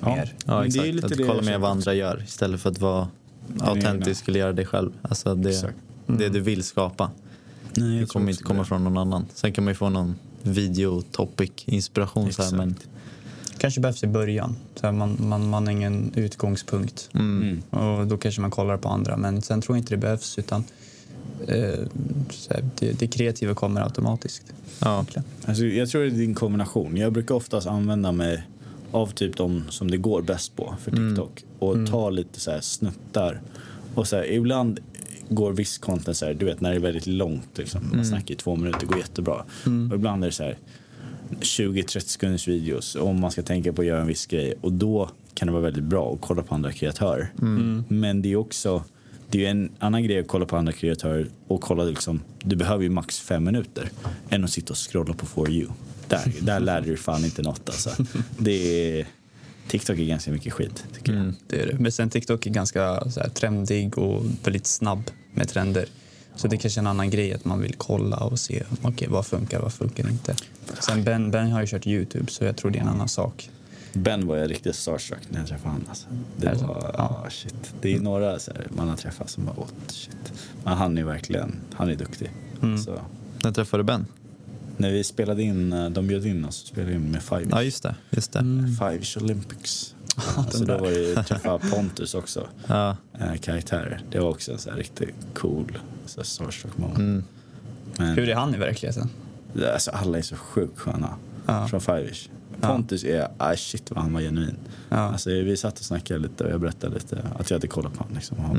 Ja. 0.00 0.16
mer. 0.16 0.34
Ja, 0.46 0.60
Men 0.60 0.70
det 0.70 0.78
är 0.78 0.82
exakt. 0.82 0.86
lite 0.94 1.06
att 1.06 1.10
det 1.12 1.16
du 1.18 1.24
med 1.24 1.44
känner 1.44 1.58
vad 1.58 1.70
andra 1.70 1.94
gör 1.94 2.22
istället 2.26 2.60
för 2.60 2.70
att 2.70 2.78
vara 2.78 3.08
autentisk 3.60 4.28
eller 4.28 4.40
göra 4.40 4.52
dig 4.52 4.66
själv. 4.66 4.90
Alltså 5.02 5.34
det, 5.34 5.50
Exakt. 5.50 5.74
det 6.06 6.28
du 6.28 6.40
vill 6.40 6.62
skapa. 6.62 7.10
Nej, 7.74 7.88
Det 7.88 7.94
jag 7.94 7.98
tror 7.98 8.06
kommer 8.20 8.30
inte 8.30 8.42
komma 8.42 8.58
det. 8.62 8.68
från 8.68 8.84
någon 8.84 8.98
annan. 8.98 9.26
Sen 9.34 9.52
kan 9.52 9.64
man 9.64 9.70
ju 9.72 9.76
få 9.76 9.88
någon 9.88 10.14
videotopic 10.42 11.50
inspiration. 11.64 12.32
Så 12.32 12.42
här, 12.42 12.52
men, 12.52 12.74
Kanske 13.58 13.80
behövs 13.80 14.04
i 14.04 14.06
början. 14.06 14.56
Så 14.74 14.86
här, 14.86 14.92
man, 14.92 15.16
man, 15.20 15.50
man 15.50 15.66
har 15.66 15.72
ingen 15.72 16.12
utgångspunkt. 16.14 17.10
Mm. 17.14 17.62
Och 17.70 18.06
då 18.06 18.16
kanske 18.18 18.40
man 18.40 18.50
kollar 18.50 18.76
på 18.76 18.88
andra. 18.88 19.16
Men 19.16 19.42
sen 19.42 19.60
tror 19.62 19.76
jag 19.76 19.80
inte 19.82 19.94
det 19.94 19.98
behövs. 19.98 20.38
utan 20.38 20.60
eh, 20.60 20.66
det, 22.78 22.92
det 22.98 23.06
kreativa 23.06 23.54
kommer 23.54 23.80
automatiskt. 23.80 24.52
ja. 24.78 24.94
egentligen. 24.94 25.24
Alltså, 25.44 25.64
jag 25.64 25.88
tror 25.88 26.00
det 26.02 26.06
är 26.06 26.10
din 26.10 26.34
kombination. 26.34 26.96
Jag 26.96 27.12
brukar 27.12 27.34
oftast 27.34 27.66
använda 27.66 28.12
mig 28.12 28.46
av 28.90 29.06
typ 29.06 29.36
de 29.36 29.64
som 29.68 29.90
det 29.90 29.96
går 29.96 30.22
bäst 30.22 30.56
på 30.56 30.74
för 30.80 30.90
TikTok 30.90 31.44
och 31.58 31.86
ta 31.90 32.10
lite 32.10 32.40
så 32.40 32.50
här 32.50 32.60
snuttar. 32.60 33.40
Och 33.94 34.08
så 34.08 34.16
här, 34.16 34.32
ibland 34.32 34.80
går 35.28 35.52
viss 35.52 35.78
content 35.78 36.16
så 36.16 36.26
här, 36.26 36.34
du 36.34 36.46
vet 36.46 36.60
när 36.60 36.70
det 36.70 36.76
är 36.76 36.80
väldigt 36.80 37.06
långt, 37.06 37.58
liksom, 37.58 37.90
man 37.94 38.04
snackar 38.04 38.34
i 38.34 38.36
två 38.36 38.56
minuter, 38.56 38.86
går 38.86 38.98
jättebra. 38.98 39.44
Och 39.90 39.96
ibland 39.96 40.24
är 40.24 40.28
det 40.28 40.32
så 40.32 40.42
här 40.42 40.58
20-30 41.40 41.98
sekunders 41.98 42.48
videos 42.48 42.96
om 42.96 43.20
man 43.20 43.30
ska 43.30 43.42
tänka 43.42 43.72
på 43.72 43.82
att 43.82 43.88
göra 43.88 44.00
en 44.00 44.06
viss 44.06 44.26
grej 44.26 44.54
och 44.60 44.72
då 44.72 45.10
kan 45.34 45.46
det 45.46 45.52
vara 45.52 45.62
väldigt 45.62 45.84
bra 45.84 46.14
att 46.14 46.20
kolla 46.20 46.42
på 46.42 46.54
andra 46.54 46.72
kreatörer. 46.72 47.32
Men 47.88 48.22
det 48.22 48.32
är 48.32 48.36
också 48.36 48.84
det 49.32 49.38
är 49.38 49.42
ju 49.42 49.46
en 49.46 49.70
annan 49.78 50.02
grej 50.02 50.18
att 50.18 50.28
kolla 50.28 50.46
på 50.46 50.56
andra 50.56 50.72
kreatörer 50.72 51.26
och 51.48 51.60
kolla 51.60 51.84
liksom, 51.84 52.20
du 52.42 52.56
behöver 52.56 52.82
ju 52.82 52.90
max 52.90 53.20
fem 53.20 53.44
minuter 53.44 53.90
än 54.30 54.44
att 54.44 54.50
sitta 54.50 54.72
och 54.72 54.90
scrolla 54.90 55.14
på 55.14 55.26
For 55.26 55.50
You. 55.50 55.68
Där, 56.08 56.32
där 56.40 56.60
lärde 56.60 56.86
du 56.86 56.96
fan 56.96 57.24
inte 57.24 57.42
något 57.42 57.68
alltså. 57.68 57.90
Det 58.38 58.98
är, 58.98 59.06
TikTok 59.68 59.98
är 59.98 60.04
ganska 60.04 60.30
mycket 60.30 60.52
skit 60.52 60.84
tycker 60.94 61.12
jag. 61.12 61.22
Mm, 61.22 61.34
det 61.46 61.62
är 61.62 61.66
det. 61.66 61.78
Men 61.78 61.92
sen 61.92 62.10
TikTok 62.10 62.46
är 62.46 62.50
ganska 62.50 63.10
så 63.10 63.20
här, 63.20 63.28
trendig 63.28 63.98
och 63.98 64.24
väldigt 64.44 64.66
snabb 64.66 65.10
med 65.34 65.48
trender. 65.48 65.86
Så 66.36 66.48
det 66.48 66.56
är 66.56 66.58
kanske 66.58 66.80
är 66.80 66.82
en 66.82 66.86
annan 66.86 67.10
grej 67.10 67.32
att 67.32 67.44
man 67.44 67.60
vill 67.60 67.74
kolla 67.74 68.16
och 68.16 68.40
se 68.40 68.62
okay, 68.82 69.08
vad 69.08 69.26
funkar 69.26 69.60
vad 69.60 69.72
funkar 69.72 70.08
inte. 70.08 70.34
Sen 70.80 71.04
ben, 71.04 71.30
ben 71.30 71.50
har 71.50 71.60
ju 71.60 71.66
kört 71.66 71.86
Youtube 71.86 72.30
så 72.30 72.44
jag 72.44 72.56
tror 72.56 72.70
det 72.70 72.78
är 72.78 72.82
en 72.82 72.88
annan 72.88 73.08
sak. 73.08 73.50
Ben 73.94 74.26
var 74.26 74.36
jag 74.36 74.50
riktigt 74.50 74.76
starstruck 74.76 75.20
när 75.30 75.38
jag 75.38 75.48
träffade 75.48 75.68
honom. 75.70 75.86
Alltså. 75.88 76.06
Det 76.36 76.46
det 76.50 76.66
var, 76.66 76.94
Ja. 76.98 77.22
ah, 77.26 77.30
shit. 77.30 77.74
Det 77.80 77.94
är 77.94 78.00
några 78.00 78.38
så 78.38 78.50
här, 78.52 78.66
man 78.76 78.88
har 78.88 78.96
träffat 78.96 79.30
som 79.30 79.44
bara, 79.44 79.54
åh 79.58 79.66
shit. 79.86 80.32
Men 80.64 80.74
han 80.74 80.98
är 80.98 81.04
verkligen, 81.04 81.56
han 81.74 81.90
är 81.90 81.94
duktig. 81.94 82.30
Mm. 82.62 82.78
Så, 82.78 82.98
När 83.44 83.52
träffade 83.52 83.82
du 83.82 83.86
Ben? 83.86 84.06
när 84.76 84.90
vi 84.90 85.04
spelade 85.04 85.42
in, 85.42 85.72
eh, 85.72 85.90
de 85.90 86.06
bjöd 86.06 86.26
in 86.26 86.44
oss 86.44 86.62
och 86.62 86.68
spelade 86.68 86.92
in 86.94 87.10
med 87.10 87.22
Five 87.22 87.46
Ja, 87.50 87.62
just 87.62 87.82
det. 87.82 87.94
Just 88.10 88.32
det. 88.32 88.40
Five 88.78 89.00
Olympics. 89.24 89.94
så 90.50 90.64
då 90.64 90.78
var 90.78 90.90
ju 90.90 91.14
träffa 91.14 91.58
Pontus 91.58 92.14
också, 92.14 92.48
Ja. 92.66 92.96
eh, 93.20 93.34
karaktärer. 93.40 94.02
Det 94.10 94.18
var 94.20 94.28
också 94.30 94.52
en 94.52 94.58
så 94.58 94.70
här 94.70 94.76
riktigt 94.76 95.14
cool 95.34 95.78
så 96.06 96.20
här 96.20 96.24
starstruck 96.24 96.78
moment. 96.78 96.98
Mm. 96.98 97.24
Men 97.96 98.14
Hur 98.14 98.28
är 98.28 98.34
han 98.34 98.54
i 98.54 98.58
verkligheten? 98.58 99.08
alltså, 99.74 99.90
alla 99.90 100.18
är 100.18 100.22
så 100.22 100.36
sjukt 100.36 100.78
sköna 100.78 101.14
Ja. 101.46 101.68
från 101.68 101.80
Five-ish. 101.80 102.28
Pontus 102.68 103.04
är, 103.04 103.28
ah, 103.38 103.56
shit 103.56 103.90
vad 103.90 104.02
han 104.04 104.12
var 104.12 104.20
genuin. 104.20 104.56
Ja. 104.88 104.96
Alltså, 104.96 105.30
vi 105.30 105.56
satt 105.56 105.78
och 105.78 105.84
snackade 105.84 106.20
lite 106.20 106.44
och 106.44 106.50
jag 106.50 106.60
berättade 106.60 106.94
lite 106.94 107.22
att 107.38 107.50
jag 107.50 107.56
hade 107.56 107.66
kollat 107.66 107.92
på 107.92 107.98
honom. 107.98 108.14
Liksom. 108.14 108.38
Han 108.38 108.56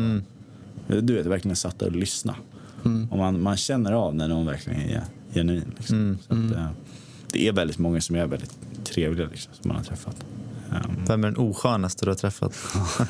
Mm. 0.88 1.06
du 1.06 1.14
vet, 1.16 1.26
verkligen 1.26 1.56
satt 1.56 1.80
där 1.80 1.86
och 1.86 1.96
lyssnade. 1.96 2.38
Mm. 2.86 3.08
Och 3.12 3.18
man, 3.18 3.42
man 3.42 3.58
känner 3.58 3.92
av 3.92 4.16
när 4.16 4.28
någon 4.28 4.46
verkligen 4.46 4.82
är 4.82 5.04
genuin. 5.34 5.74
Liksom. 5.78 5.98
Mm. 5.98 6.18
Så 6.28 6.34
att, 6.34 6.58
eh, 6.60 6.68
det 7.32 7.48
är 7.48 7.52
väldigt 7.54 7.78
många 7.78 8.02
som 8.02 8.16
är 8.16 8.26
väldigt 8.28 8.58
trevliga 8.84 9.28
liksom, 9.28 9.54
som 9.62 9.68
man 9.68 9.78
har 9.78 9.84
träffat. 9.84 10.16
Um, 10.72 11.06
Vem 11.08 11.24
är 11.24 11.28
den 11.28 11.38
oskönaste 11.38 12.06
du 12.06 12.12
har 12.12 12.16
träffat? 12.16 12.54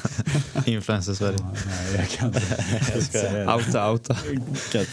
Influencer 0.65 1.13
Sverige. 1.13 1.37
nej, 1.65 1.95
jag 1.95 2.09
kan 2.09 2.27
inte. 2.27 3.47
Outa, 3.55 3.91
outa. 3.91 4.17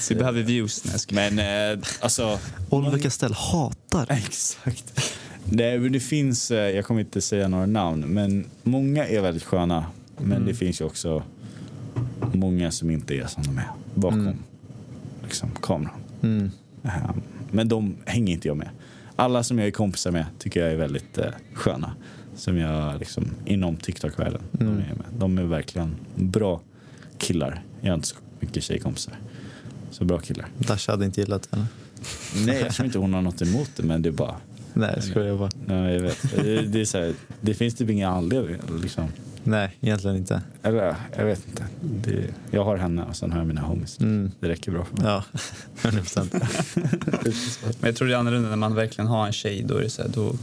Vi 0.09 0.15
behöver 0.15 0.43
views. 0.43 1.07
Men 1.11 1.39
eh, 1.39 1.85
alltså... 2.01 2.39
Oliver 2.71 2.99
Castell 2.99 3.33
hatar. 3.33 4.07
Exakt. 4.11 5.15
Men 5.51 5.93
det 5.93 6.01
finns, 6.01 6.51
eh, 6.51 6.77
jag 6.77 6.85
kommer 6.85 7.01
inte 7.01 7.21
säga 7.21 7.49
några 7.49 7.67
namn, 7.67 8.01
men 8.01 8.45
många 8.63 9.07
är 9.07 9.21
väldigt 9.21 9.45
sköna. 9.45 9.87
Men 10.19 10.47
det 10.47 10.55
finns 10.55 10.81
ju 10.81 10.85
också 10.85 11.23
många 12.33 12.71
som 12.71 12.91
inte 12.91 13.15
är 13.15 13.27
som 13.27 13.43
de 13.43 13.59
är 13.59 13.71
bakom 13.95 14.37
liksom, 15.23 15.51
kameran. 15.63 15.95
Mm. 16.23 16.51
Ehm, 16.83 17.23
Men 17.51 17.69
de 17.69 17.97
hänger 18.05 18.33
inte 18.35 18.49
jag 18.49 18.57
med. 18.57 18.69
Alla 19.17 19.43
som 19.43 19.59
jag 19.59 19.67
är 19.67 19.71
kompisar 19.71 20.11
med 20.11 20.27
tycker 20.39 20.61
jag 20.61 20.73
är 20.73 20.77
väldigt 20.77 21.19
eh, 21.19 21.25
sköna. 21.55 21.95
Som 22.37 22.57
jag 22.57 22.99
liksom, 22.99 23.31
inom 23.45 23.77
TikTok-världen. 23.77 24.43
De, 24.53 24.69
är 24.69 24.75
med. 24.75 25.05
de 25.19 25.39
är 25.39 25.43
verkligen 25.43 25.97
bra 26.15 26.61
killar. 27.19 27.63
Jag 27.81 27.91
har 27.91 27.95
inte 27.95 28.09
så 28.09 28.17
mycket 28.41 28.63
tjejkompisar. 28.63 29.15
Så 29.91 30.05
bra 30.05 30.19
killar. 30.19 30.47
Dasha 30.59 30.93
hade 30.93 31.05
inte 31.05 31.21
gillat 31.21 31.49
henne. 31.53 31.67
Nej, 32.47 32.61
jag 32.61 32.73
tror 32.73 32.87
inte 32.87 32.99
hon 32.99 33.15
har 33.15 33.23
något 33.23 33.43
emot 33.43 33.71
det, 33.77 33.83
men 33.83 34.03
det 34.03 34.09
är 34.09 34.13
bara... 34.13 34.37
Nej, 34.75 34.93
jag 34.95 35.05
skojar 35.05 35.37
bara. 35.37 35.51
Nej, 35.67 35.95
jag 35.95 36.01
vet. 36.03 36.23
Det, 36.37 36.63
det, 36.63 36.81
är 36.81 36.85
så 36.85 36.99
här, 36.99 37.15
det 37.41 37.55
finns 37.55 37.75
typ 37.75 37.91
inga 37.91 38.09
anledningar. 38.09 38.61
Liksom. 38.83 39.09
Nej, 39.45 39.77
egentligen 39.81 40.17
inte. 40.17 40.43
Eller, 40.63 40.97
jag 41.17 41.25
vet 41.25 41.47
inte. 41.51 41.65
Det, 41.81 42.25
jag 42.51 42.65
har 42.65 42.77
henne 42.77 43.03
och 43.05 43.17
sen 43.17 43.33
har 43.33 43.39
jag 43.39 43.47
mina 43.47 43.61
homies. 43.61 44.01
Mm. 44.01 44.31
Det 44.41 44.49
räcker 44.49 44.73
bra 44.73 44.85
för 44.85 44.97
mig. 44.97 45.07
Ja, 45.07 45.25
100 45.83 46.01
procent. 46.03 46.35
Men 47.81 47.89
jag 47.89 47.97
tror 47.97 48.09
det 48.09 48.15
är 48.15 48.19
annorlunda 48.19 48.49
när 48.49 48.57
man 48.57 48.75
verkligen 48.75 49.09
har 49.09 49.27
en 49.27 49.33
tjej. 49.33 49.63
Då, 49.69 49.77
är 49.77 49.83
det 49.83 49.91
så 49.91 50.03
här, 50.03 50.09
då 50.09 50.35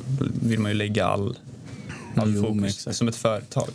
vill 0.41 0.59
man 0.59 0.71
ju 0.71 0.77
lägga 0.77 1.05
all, 1.05 1.37
all 2.15 2.35
Jo, 2.35 2.41
fokus. 2.43 2.63
exakt. 2.75 2.97
Som 2.97 3.07
ett 3.07 3.15
företag. 3.15 3.69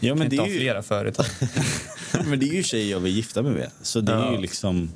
Ja, 0.00 0.14
men 0.14 0.18
kan 0.18 0.18
det, 0.18 0.24
inte 0.24 0.36
är 0.36 0.40
ha 0.40 0.48
ju, 0.48 0.58
flera 0.58 0.82
företag. 0.82 1.26
men 2.26 2.38
det 2.40 2.48
är 2.48 2.54
ju 2.54 2.62
tjejer 2.62 2.90
jag 2.90 3.00
vill 3.00 3.12
gifta 3.16 3.42
mig 3.42 3.52
med. 3.52 3.70
Så 3.82 4.00
det 4.00 4.12
är 4.12 4.16
Ja. 4.16 4.32
ju 4.34 4.38
liksom... 4.40 4.90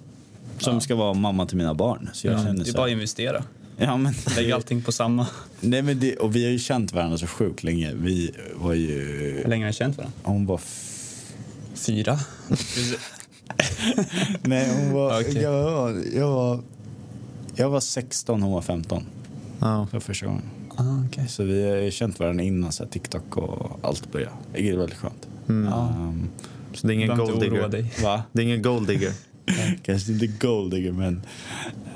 Som 0.58 0.80
ska 0.80 0.94
vara 0.94 1.14
mamma 1.14 1.46
till 1.46 1.56
mina 1.56 1.74
barn. 1.74 2.10
Så 2.12 2.26
jag 2.26 2.38
känner 2.38 2.54
Det 2.54 2.60
är 2.60 2.64
så 2.64 2.72
bara 2.72 2.82
att 2.82 2.88
här, 2.88 2.92
investera. 2.94 3.44
Ja, 3.76 3.96
men, 3.96 4.14
Lägg 4.36 4.52
allting 4.52 4.82
på 4.82 4.92
samma. 4.92 5.26
nej, 5.60 5.82
men 5.82 6.00
det, 6.00 6.16
Och 6.16 6.36
vi 6.36 6.44
har 6.44 6.50
ju 6.50 6.58
känt 6.58 6.92
varandra 6.92 7.18
så 7.18 7.26
sjukt 7.26 7.62
länge. 7.64 7.92
Vi 7.94 8.30
var 8.54 8.74
ju... 8.74 9.02
Hur 9.42 9.48
länge 9.48 9.64
har 9.64 9.68
ni 9.70 9.72
känt 9.74 9.96
varandra? 9.96 10.18
Hon 10.22 10.46
var... 10.46 10.56
F- 10.56 11.32
Fyra. 11.74 12.18
nej, 14.42 14.70
hon 14.76 14.92
var... 14.92 15.20
Okej. 15.20 15.42
Jag, 15.42 15.52
var 15.72 16.02
jag 16.14 16.28
var... 16.30 16.60
Jag 17.54 17.70
var 17.70 17.80
16, 17.80 18.42
hon 18.42 18.52
var 18.52 18.62
15. 18.62 19.04
Ja. 19.60 19.86
För 19.90 20.00
första 20.00 20.26
gången. 20.26 20.42
Ah, 20.76 21.04
okay. 21.08 21.26
Så 21.28 21.42
vi 21.44 21.68
har 21.70 21.76
ju 21.76 21.90
känt 21.90 22.18
varandra 22.20 22.44
innan 22.44 22.72
så 22.72 22.82
här, 22.84 22.90
TikTok 22.90 23.36
och 23.36 23.78
allt 23.82 24.12
började. 24.12 24.32
Det 24.52 24.68
är 24.70 24.76
väldigt 24.76 24.98
skönt. 24.98 25.28
Ja. 25.46 25.94
Um, 25.98 26.28
Så 26.74 26.86
det 26.86 26.92
är 26.92 26.94
ingen 26.94 27.16
gold 27.16 27.40
digger. 27.40 27.68
dig. 27.68 27.92
va? 28.02 28.22
Det 28.32 28.42
är 28.42 28.44
ingen 28.44 28.62
gold 28.62 28.86
digger. 28.86 29.12
Kanske 29.82 30.12
inte 30.12 30.26
gold 30.26 30.70
digger, 30.70 30.92
men... 30.92 31.22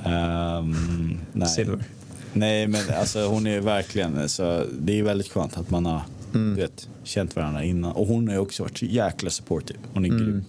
ehm, 0.04 1.18
nej. 1.32 1.48
Silver. 1.48 1.84
Nej, 2.32 2.66
men 2.66 2.80
alltså, 2.98 3.26
hon 3.26 3.46
är 3.46 3.60
verkligen... 3.60 4.28
Så 4.28 4.64
det 4.80 4.98
är 4.98 5.02
väldigt 5.02 5.28
skönt 5.28 5.56
att 5.56 5.70
man 5.70 5.86
har 5.86 6.02
du 6.32 6.54
vet, 6.54 6.88
känt 7.02 7.36
varandra 7.36 7.64
innan. 7.64 7.92
Och 7.92 8.06
hon 8.06 8.28
har 8.28 8.38
också 8.38 8.62
varit 8.62 8.82
jäkla 8.82 9.30
supportive. 9.30 9.78
Hon 9.92 10.04
är 10.04 10.08
grym. 10.08 10.44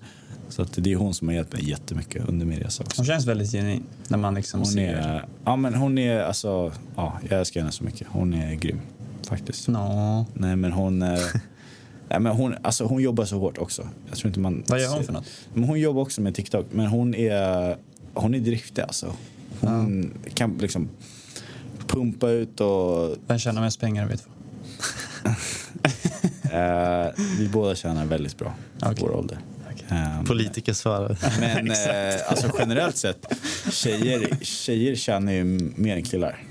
Så 0.49 0.61
att 0.61 0.73
det 0.83 0.91
är 0.91 0.95
hon 0.95 1.13
som 1.13 1.27
har 1.27 1.35
hjälpt 1.35 1.53
mig 1.53 1.69
jättemycket 1.69 2.29
under 2.29 2.45
min 2.45 2.59
resa 2.59 2.83
också. 2.83 2.99
Hon 2.99 3.05
känns 3.05 3.25
väldigt 3.25 3.51
genuin 3.51 3.83
när 4.07 4.17
man 4.17 4.33
liksom 4.33 4.59
Hon 4.59 4.67
ser. 4.67 4.93
är, 4.93 5.25
ja, 5.45 5.55
men 5.55 5.73
hon 5.73 5.97
är 5.97 6.19
alltså, 6.23 6.71
ja, 6.95 7.19
jag 7.29 7.39
älskar 7.39 7.59
henne 7.59 7.71
så 7.71 7.83
mycket. 7.83 8.07
Hon 8.11 8.33
är 8.33 8.55
grym 8.55 8.79
faktiskt. 9.27 9.67
Nå. 9.67 10.25
Nej, 10.33 10.55
men 10.55 10.71
hon... 10.71 11.03
Nej, 12.11 12.19
men 12.19 12.31
hon, 12.31 12.55
alltså 12.61 12.85
hon 12.85 13.01
jobbar 13.01 13.25
så 13.25 13.39
hårt 13.39 13.57
också. 13.57 13.87
Jag 14.09 14.17
tror 14.17 14.27
inte 14.27 14.39
man 14.39 14.63
Vad 14.67 14.81
gör 14.81 14.93
hon 14.93 15.03
för 15.03 15.13
något? 15.13 15.25
Men 15.53 15.63
hon 15.63 15.79
jobbar 15.79 16.01
också 16.01 16.21
med 16.21 16.35
TikTok, 16.35 16.65
men 16.71 16.85
hon 16.85 17.15
är, 17.15 17.77
hon 18.13 18.35
är 18.35 18.39
driftig 18.39 18.81
alltså. 18.81 19.13
Hon 19.61 20.13
kan 20.33 20.57
liksom 20.57 20.89
pumpa 21.87 22.29
ut 22.29 22.61
och... 22.61 23.15
Vem 23.27 23.39
tjänar 23.39 23.61
mest 23.61 23.79
pengar 23.79 24.07
vet 24.07 24.23
vi? 24.25 25.29
Eh, 26.53 27.07
vi 27.39 27.49
båda 27.53 27.75
tjänar 27.75 28.05
väldigt 28.05 28.37
bra 28.37 28.53
på 28.79 28.85
Okej. 28.89 28.97
vår 29.01 29.15
ålder. 29.15 29.37
Eh, 29.89 30.23
Politiker 30.23 30.73
svarar. 30.73 31.17
men 31.39 31.71
eh, 31.71 32.29
alltså 32.29 32.51
generellt 32.59 32.97
sett, 32.97 33.25
tjejer, 33.71 34.37
tjejer 34.41 34.95
tjänar 34.95 35.31
ju 35.31 35.43
mer 35.75 35.95
än 35.95 36.03
killar. 36.03 36.43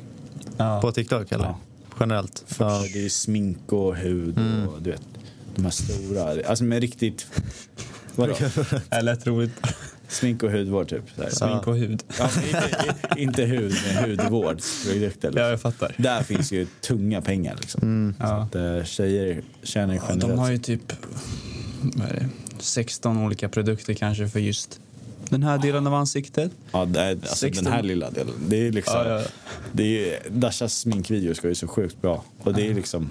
Ja. 0.57 0.81
På 0.81 0.93
TikTok 0.93 1.33
eller? 1.33 1.45
Ja. 1.45 1.59
Generellt? 2.01 2.45
Ja. 2.59 2.83
Det 2.93 3.05
är 3.05 3.09
smink 3.09 3.73
och 3.73 3.97
hud 3.97 4.39
och 4.69 4.83
du 4.83 4.91
vet, 4.91 5.03
de 5.61 5.65
här 5.65 5.71
stora. 5.71 6.49
Alltså 6.49 6.65
med 6.65 6.81
riktigt... 6.81 7.27
Vadå? 8.15 8.35
Det 8.91 9.01
lät 9.03 9.27
roligt. 9.27 9.53
Smink 10.09 10.43
och 10.43 10.51
hudvård 10.53 10.89
typ. 10.89 11.03
Så 11.17 11.23
här. 11.23 11.31
Smink 11.31 11.67
och 11.67 11.77
hud. 11.77 12.03
Ja, 12.19 12.31
inte, 12.47 12.97
inte 13.21 13.43
hud, 13.45 13.75
men 13.95 14.11
hudvårdsprodukter. 14.11 15.29
Ja, 15.29 15.31
Liksom. 15.31 15.43
jag 15.51 15.61
fattar. 15.61 15.95
Där 15.99 16.23
finns 16.23 16.53
ju 16.53 16.67
tunga 16.81 17.21
pengar. 17.23 17.57
Liksom. 17.61 18.15
Så 18.19 18.25
Ja. 18.25 18.43
att, 18.43 18.55
eh, 18.55 18.85
tjejer 18.85 19.43
tjänar 19.63 19.95
ju 19.95 19.99
Ja, 20.01 20.05
generellt. 20.09 20.31
de 20.33 20.39
har 20.39 20.51
ju 20.51 20.59
typ 20.59 20.93
vad 21.83 22.09
är 22.09 22.15
det, 22.15 22.29
16 22.59 23.19
olika 23.19 23.49
produkter 23.49 23.95
kanske 23.95 24.29
för 24.29 24.41
just 24.41 24.81
den 25.29 25.43
här 25.43 25.59
delen 25.59 25.87
av 25.87 25.95
ansiktet. 25.95 26.51
ja, 26.73 26.85
det 26.85 27.01
är, 27.01 27.11
alltså, 27.11 27.37
16. 27.37 27.65
den 27.65 27.73
här 27.73 27.83
lilla 27.83 28.11
delen. 28.11 28.35
Det 28.49 28.67
är 28.67 28.73
liksom, 28.73 28.95
Ja, 28.97 29.09
ja, 29.09 29.21
ja. 29.21 29.27
Det 29.73 29.83
är 29.83 29.87
ju, 29.89 30.17
Dashas 30.31 30.79
sminkvideo 30.79 31.35
ska 31.35 31.49
ju 31.49 31.55
så 31.55 31.69
sjukt 31.69 32.03
bra. 32.03 32.25
Och 32.43 32.55
det 32.55 32.67
är 32.67 32.75
liksom, 32.75 33.11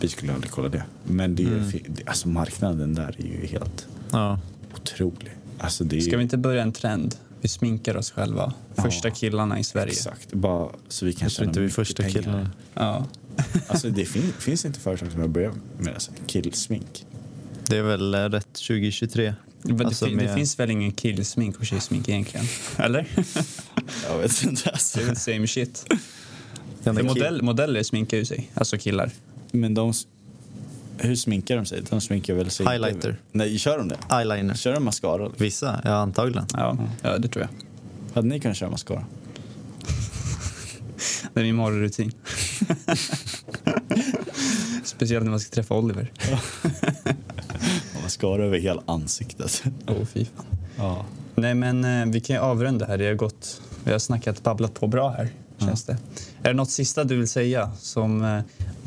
vi 0.00 0.08
skulle 0.08 0.34
aldrig 0.34 0.50
kolla 0.50 0.68
det. 0.68 0.82
Men 1.04 1.34
det 1.34 1.42
är, 1.42 1.46
Mm. 1.46 1.72
alltså 2.06 2.28
marknaden 2.28 2.94
där 2.94 3.14
är 3.18 3.22
ju 3.26 3.46
helt 3.46 3.86
Ja. 4.12 4.38
otrolig. 4.74 5.30
Alltså 5.58 5.84
det 5.84 5.96
är, 5.96 6.00
Ska 6.00 6.16
vi 6.16 6.22
inte 6.22 6.36
börja 6.36 6.62
en 6.62 6.72
trend 6.72 7.16
Vi 7.42 7.48
sminkar 7.48 7.96
oss 7.96 8.10
själva. 8.10 8.54
Första 8.74 9.10
killarna 9.10 9.58
i 9.58 9.64
Sverige. 9.64 9.92
Exakt, 9.92 10.32
bara 10.32 10.68
så 10.88 11.06
vi 11.06 11.12
kan 11.12 11.26
Jag 11.26 11.32
tror 11.32 11.48
inte 11.48 11.60
vi 11.60 11.66
är 11.66 11.70
första 11.70 12.02
pengar. 12.02 12.22
killarna. 12.22 12.50
Ja. 12.74 13.06
Alltså 13.68 13.90
det 13.90 14.04
fin 14.04 14.32
finns 14.38 14.64
inte 14.64 14.80
företag 14.80 15.12
som 15.12 15.20
har 15.20 15.28
börjat 15.28 15.54
med 15.78 15.94
alltså, 15.94 16.10
killsmink. 16.26 17.06
Det 17.66 17.76
är 17.76 17.82
väl 17.82 18.14
eh, 18.14 18.18
rätt 18.18 18.52
2023. 18.52 19.34
Men 19.62 19.86
Alltså 19.86 20.04
det, 20.04 20.08
fin- 20.10 20.18
det 20.18 20.24
med- 20.24 20.34
finns 20.34 20.58
väl 20.58 20.70
ingen 20.70 20.92
killsmink 20.92 21.58
och 21.58 21.66
tjejsmink 21.66 22.08
egentligen? 22.08 22.46
Eller? 22.76 23.06
Jag 24.08 24.18
vet 24.18 24.42
inte. 24.42 24.70
Alltså. 24.70 24.98
Det 24.98 25.04
är 25.04 25.06
väl 25.06 25.16
same 25.16 25.46
shit. 25.46 25.86
Modell, 26.84 27.42
modeller 27.42 27.82
sminkar 27.82 28.16
ju 28.16 28.24
sig, 28.24 28.50
alltså 28.54 28.78
killar. 28.78 29.10
Men 29.52 29.74
de, 29.74 29.92
hur 30.98 31.16
sminkar 31.16 31.56
de 31.56 31.66
sig? 31.66 31.82
De 31.90 32.00
sminkar 32.00 32.34
väl 32.34 32.50
sig 32.50 32.66
Highlighter. 32.66 33.16
Nej, 33.32 33.58
kör 33.58 33.78
de 33.78 33.88
det? 33.88 33.98
Eyeliner. 34.10 34.54
Kör 34.54 34.72
de 34.72 34.84
mascara? 34.84 35.30
Vissa, 35.36 35.80
ja 35.84 35.94
antagligen. 35.94 36.46
Ja, 36.52 36.76
ja 37.02 37.18
det 37.18 37.28
tror 37.28 37.44
jag. 37.44 37.50
Hade 38.14 38.28
ni 38.28 38.40
kunnat 38.40 38.56
köra 38.56 38.70
mascara? 38.70 39.04
Det 41.34 41.40
är 41.40 41.44
min 41.44 41.54
morgonrutin. 41.54 42.12
Speciellt 44.84 45.24
när 45.24 45.30
man 45.30 45.40
ska 45.40 45.54
träffa 45.54 45.74
Oliver. 45.74 46.12
Mascara 48.02 48.44
över 48.44 48.58
hela 48.58 48.82
ansiktet. 48.86 49.62
Åh, 49.88 49.96
oh, 49.96 50.04
fy 50.04 50.24
fan. 50.24 50.46
Ja. 50.76 51.04
Nej, 51.34 51.54
men 51.54 51.84
eh, 51.84 52.06
vi 52.06 52.20
kan 52.20 52.36
ju 52.36 52.42
avrunda 52.42 52.86
här. 52.86 52.98
Det 52.98 53.06
har 53.06 53.14
gått... 53.14 53.62
Vi 53.84 53.92
har 53.92 53.98
snackat, 53.98 54.42
babblat 54.42 54.74
på 54.74 54.86
bra 54.86 55.10
här, 55.10 55.28
känns 55.58 55.84
det. 55.84 55.92
Är 56.42 56.48
det 56.48 56.52
något 56.52 56.70
sista 56.70 57.04
du 57.04 57.16
vill 57.16 57.28
säga? 57.28 57.70
Som 57.78 58.24
eh, 58.24 58.40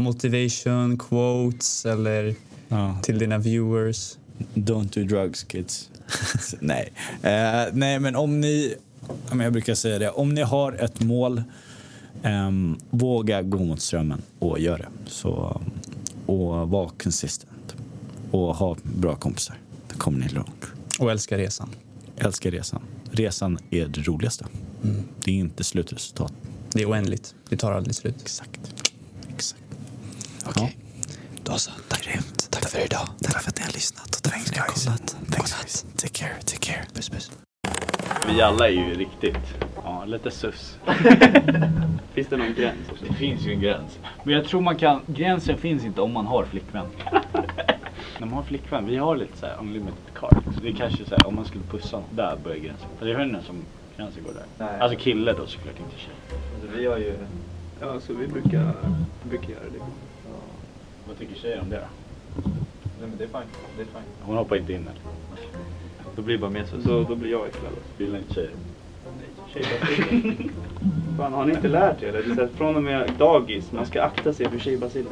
motivation, 0.04 0.98
quotes 0.98 1.86
eller 1.86 2.36
ja. 2.68 2.98
till 3.04 3.20
dina 3.20 3.38
viewers? 3.38 4.18
Don't 4.54 4.94
do 4.94 5.04
drugs 5.04 5.44
kids. 5.44 5.90
nej. 6.60 6.94
Eh, 7.22 7.74
nej, 7.74 8.00
men 8.00 8.16
om 8.16 8.42
ni, 8.42 8.76
jag 9.32 9.54
brukar 9.54 9.76
säga 9.76 10.00
det, 10.00 10.10
om 10.10 10.34
ni 10.34 10.42
har 10.42 10.72
ett 10.74 11.00
mål, 11.02 11.44
ehm, 12.24 12.78
våga 12.90 13.42
gå 13.42 13.58
mot 13.58 13.82
strömmen 13.82 14.22
och 14.40 14.60
gör 14.60 14.78
det. 14.78 14.88
Så, 15.06 15.62
och 16.26 16.70
var 16.70 16.90
consistent. 16.90 17.76
Och 18.32 18.56
ha 18.56 18.78
bra 18.84 19.16
kompisar. 19.16 19.56
Då 19.92 19.98
kommer 19.98 20.20
ni 20.20 20.30
långt. 20.30 20.66
Och 21.00 21.12
älska 21.12 21.38
resan. 21.38 21.70
Älskar 22.18 22.52
resan. 22.52 22.82
Resan 23.12 23.58
är 23.70 23.88
det 23.88 24.02
roligaste. 24.02 24.46
Det 25.24 25.32
är 25.32 25.36
inte 25.36 25.64
slutresultat. 25.64 26.34
Det 26.74 26.82
är 26.82 26.90
oändligt. 26.90 27.36
Det 27.50 27.58
tar 27.58 27.72
aldrig 27.72 27.96
slut. 27.96 28.16
Exakt. 28.22 28.83
Okej. 30.46 30.78
Då 31.44 31.58
så. 31.58 31.72
Tack, 31.88 32.20
tack 32.50 32.70
för 32.70 32.86
idag. 32.86 33.08
Tack 33.22 33.42
för 33.44 33.50
att 33.50 33.58
ni 33.58 33.64
har 33.64 33.74
lyssnat. 33.74 34.24
Thanks 34.24 34.52
guys. 34.52 34.86
Thanks 35.32 35.62
guys. 35.62 35.86
Take 35.98 36.14
care. 36.14 36.36
Take 36.46 36.58
care. 36.72 36.86
Puss, 36.94 37.10
puss. 37.10 37.32
Vi 38.28 38.42
alla 38.42 38.68
är 38.68 38.72
ju 38.72 38.94
riktigt, 38.94 39.38
ja 39.84 40.06
lite 40.06 40.32
sus. 40.32 40.78
Finns 42.14 42.28
det 42.28 42.38
någon 42.38 42.54
gräns? 42.54 42.90
också? 42.92 43.06
Det 43.06 43.14
finns 43.14 43.42
ju 43.42 43.54
en 43.54 43.62
gräns. 43.62 44.00
Men 44.24 44.34
jag 44.34 44.46
tror 44.46 44.62
man 44.62 44.76
kan, 44.76 45.02
gränsen 45.06 45.58
finns 45.58 45.86
inte 45.86 46.02
om 46.02 46.14
man 46.14 46.26
har 46.28 46.44
flickvän. 46.46 46.86
När 48.20 48.28
man 48.28 48.34
har 48.34 48.44
flickvän, 48.44 48.86
vi 48.86 48.98
har 48.98 49.16
lite 49.16 49.38
såhär 49.38 49.56
unlimited 49.60 50.14
card. 50.20 50.44
Så 50.56 50.62
det 50.62 50.70
är 50.70 50.74
kanske 50.74 51.06
såhär, 51.06 51.28
om 51.28 51.36
man 51.36 51.46
skulle 51.46 51.64
pussa 51.64 51.98
någon, 51.98 52.16
där 52.16 52.38
börjar 52.44 52.58
gränsen. 52.58 52.88
För 53.00 53.06
det 53.06 53.12
är 53.12 53.18
henne 53.18 53.42
som 53.44 53.56
gränsen 53.98 54.24
går 54.24 54.34
där. 54.34 54.44
Nej. 54.58 54.80
Alltså 54.80 55.00
kille 55.00 55.34
då 55.34 55.48
såklart, 55.48 55.80
inte 55.80 56.00
tjej. 56.00 56.14
Alltså, 56.54 56.78
vi 56.78 56.86
har 56.86 56.98
ju... 56.98 57.14
Ja, 57.82 58.00
så 58.00 58.14
vi 58.14 58.28
brukar, 58.28 58.74
brukar 59.24 59.50
göra 59.50 59.64
det. 59.74 59.80
Vad 61.08 61.18
tycker 61.18 61.36
tjejer 61.36 61.62
om 61.62 61.70
det 61.70 61.76
då? 61.76 61.88
Nej 63.00 63.10
men 63.10 63.18
det 63.18 63.24
är 63.24 63.28
fine. 63.28 63.50
Det 63.78 63.82
är 63.82 63.86
fine. 63.86 64.12
Hon 64.22 64.38
hoppar 64.38 64.56
inte 64.56 64.74
in 64.74 64.82
eller? 64.82 65.02
Då 66.16 66.22
blir 66.22 66.36
det 66.36 66.42
bara 66.42 66.52
mer 66.52 66.66
så. 66.66 66.76
Då, 66.78 67.04
då 67.04 67.16
blir 67.16 67.32
jag 67.32 67.48
äcklad. 67.48 67.74
Gillar 67.98 68.18
inte 68.18 68.34
tjejer? 68.34 68.52
Tjejbaciller. 69.54 70.50
Fan, 71.18 71.34
har 71.34 71.46
ni 71.46 71.54
inte 71.54 71.68
lärt 71.68 72.04
er 72.04 72.12
det? 72.12 72.22
det 72.22 72.32
är 72.32 72.36
så 72.36 72.42
här, 72.42 72.50
från 72.56 72.76
och 72.76 72.84
med 72.84 73.12
dagis, 73.18 73.72
man 73.72 73.86
ska 73.86 74.04
akta 74.04 74.34
sig 74.34 74.50
för 74.50 74.60
tjejbaciller. 74.60 75.12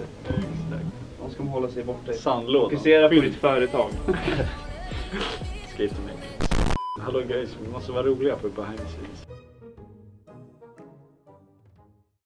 De 1.21 1.31
ska 1.31 1.43
man 1.43 1.53
hålla 1.53 1.67
sig 1.67 1.83
borta. 1.83 2.13
Sandlådan. 2.13 2.69
Fokusera 2.69 3.09
på 3.09 3.13
ditt 3.13 3.35
företag. 3.35 3.91
Mig. 5.77 5.89
Hallå 6.99 7.21
guys, 7.27 7.57
vi 7.61 7.71
måste 7.71 7.91
vara 7.91 8.03
roliga 8.03 8.35
på 8.35 8.49
behind 8.49 8.77
the 8.77 8.85
scenes. 8.85 9.40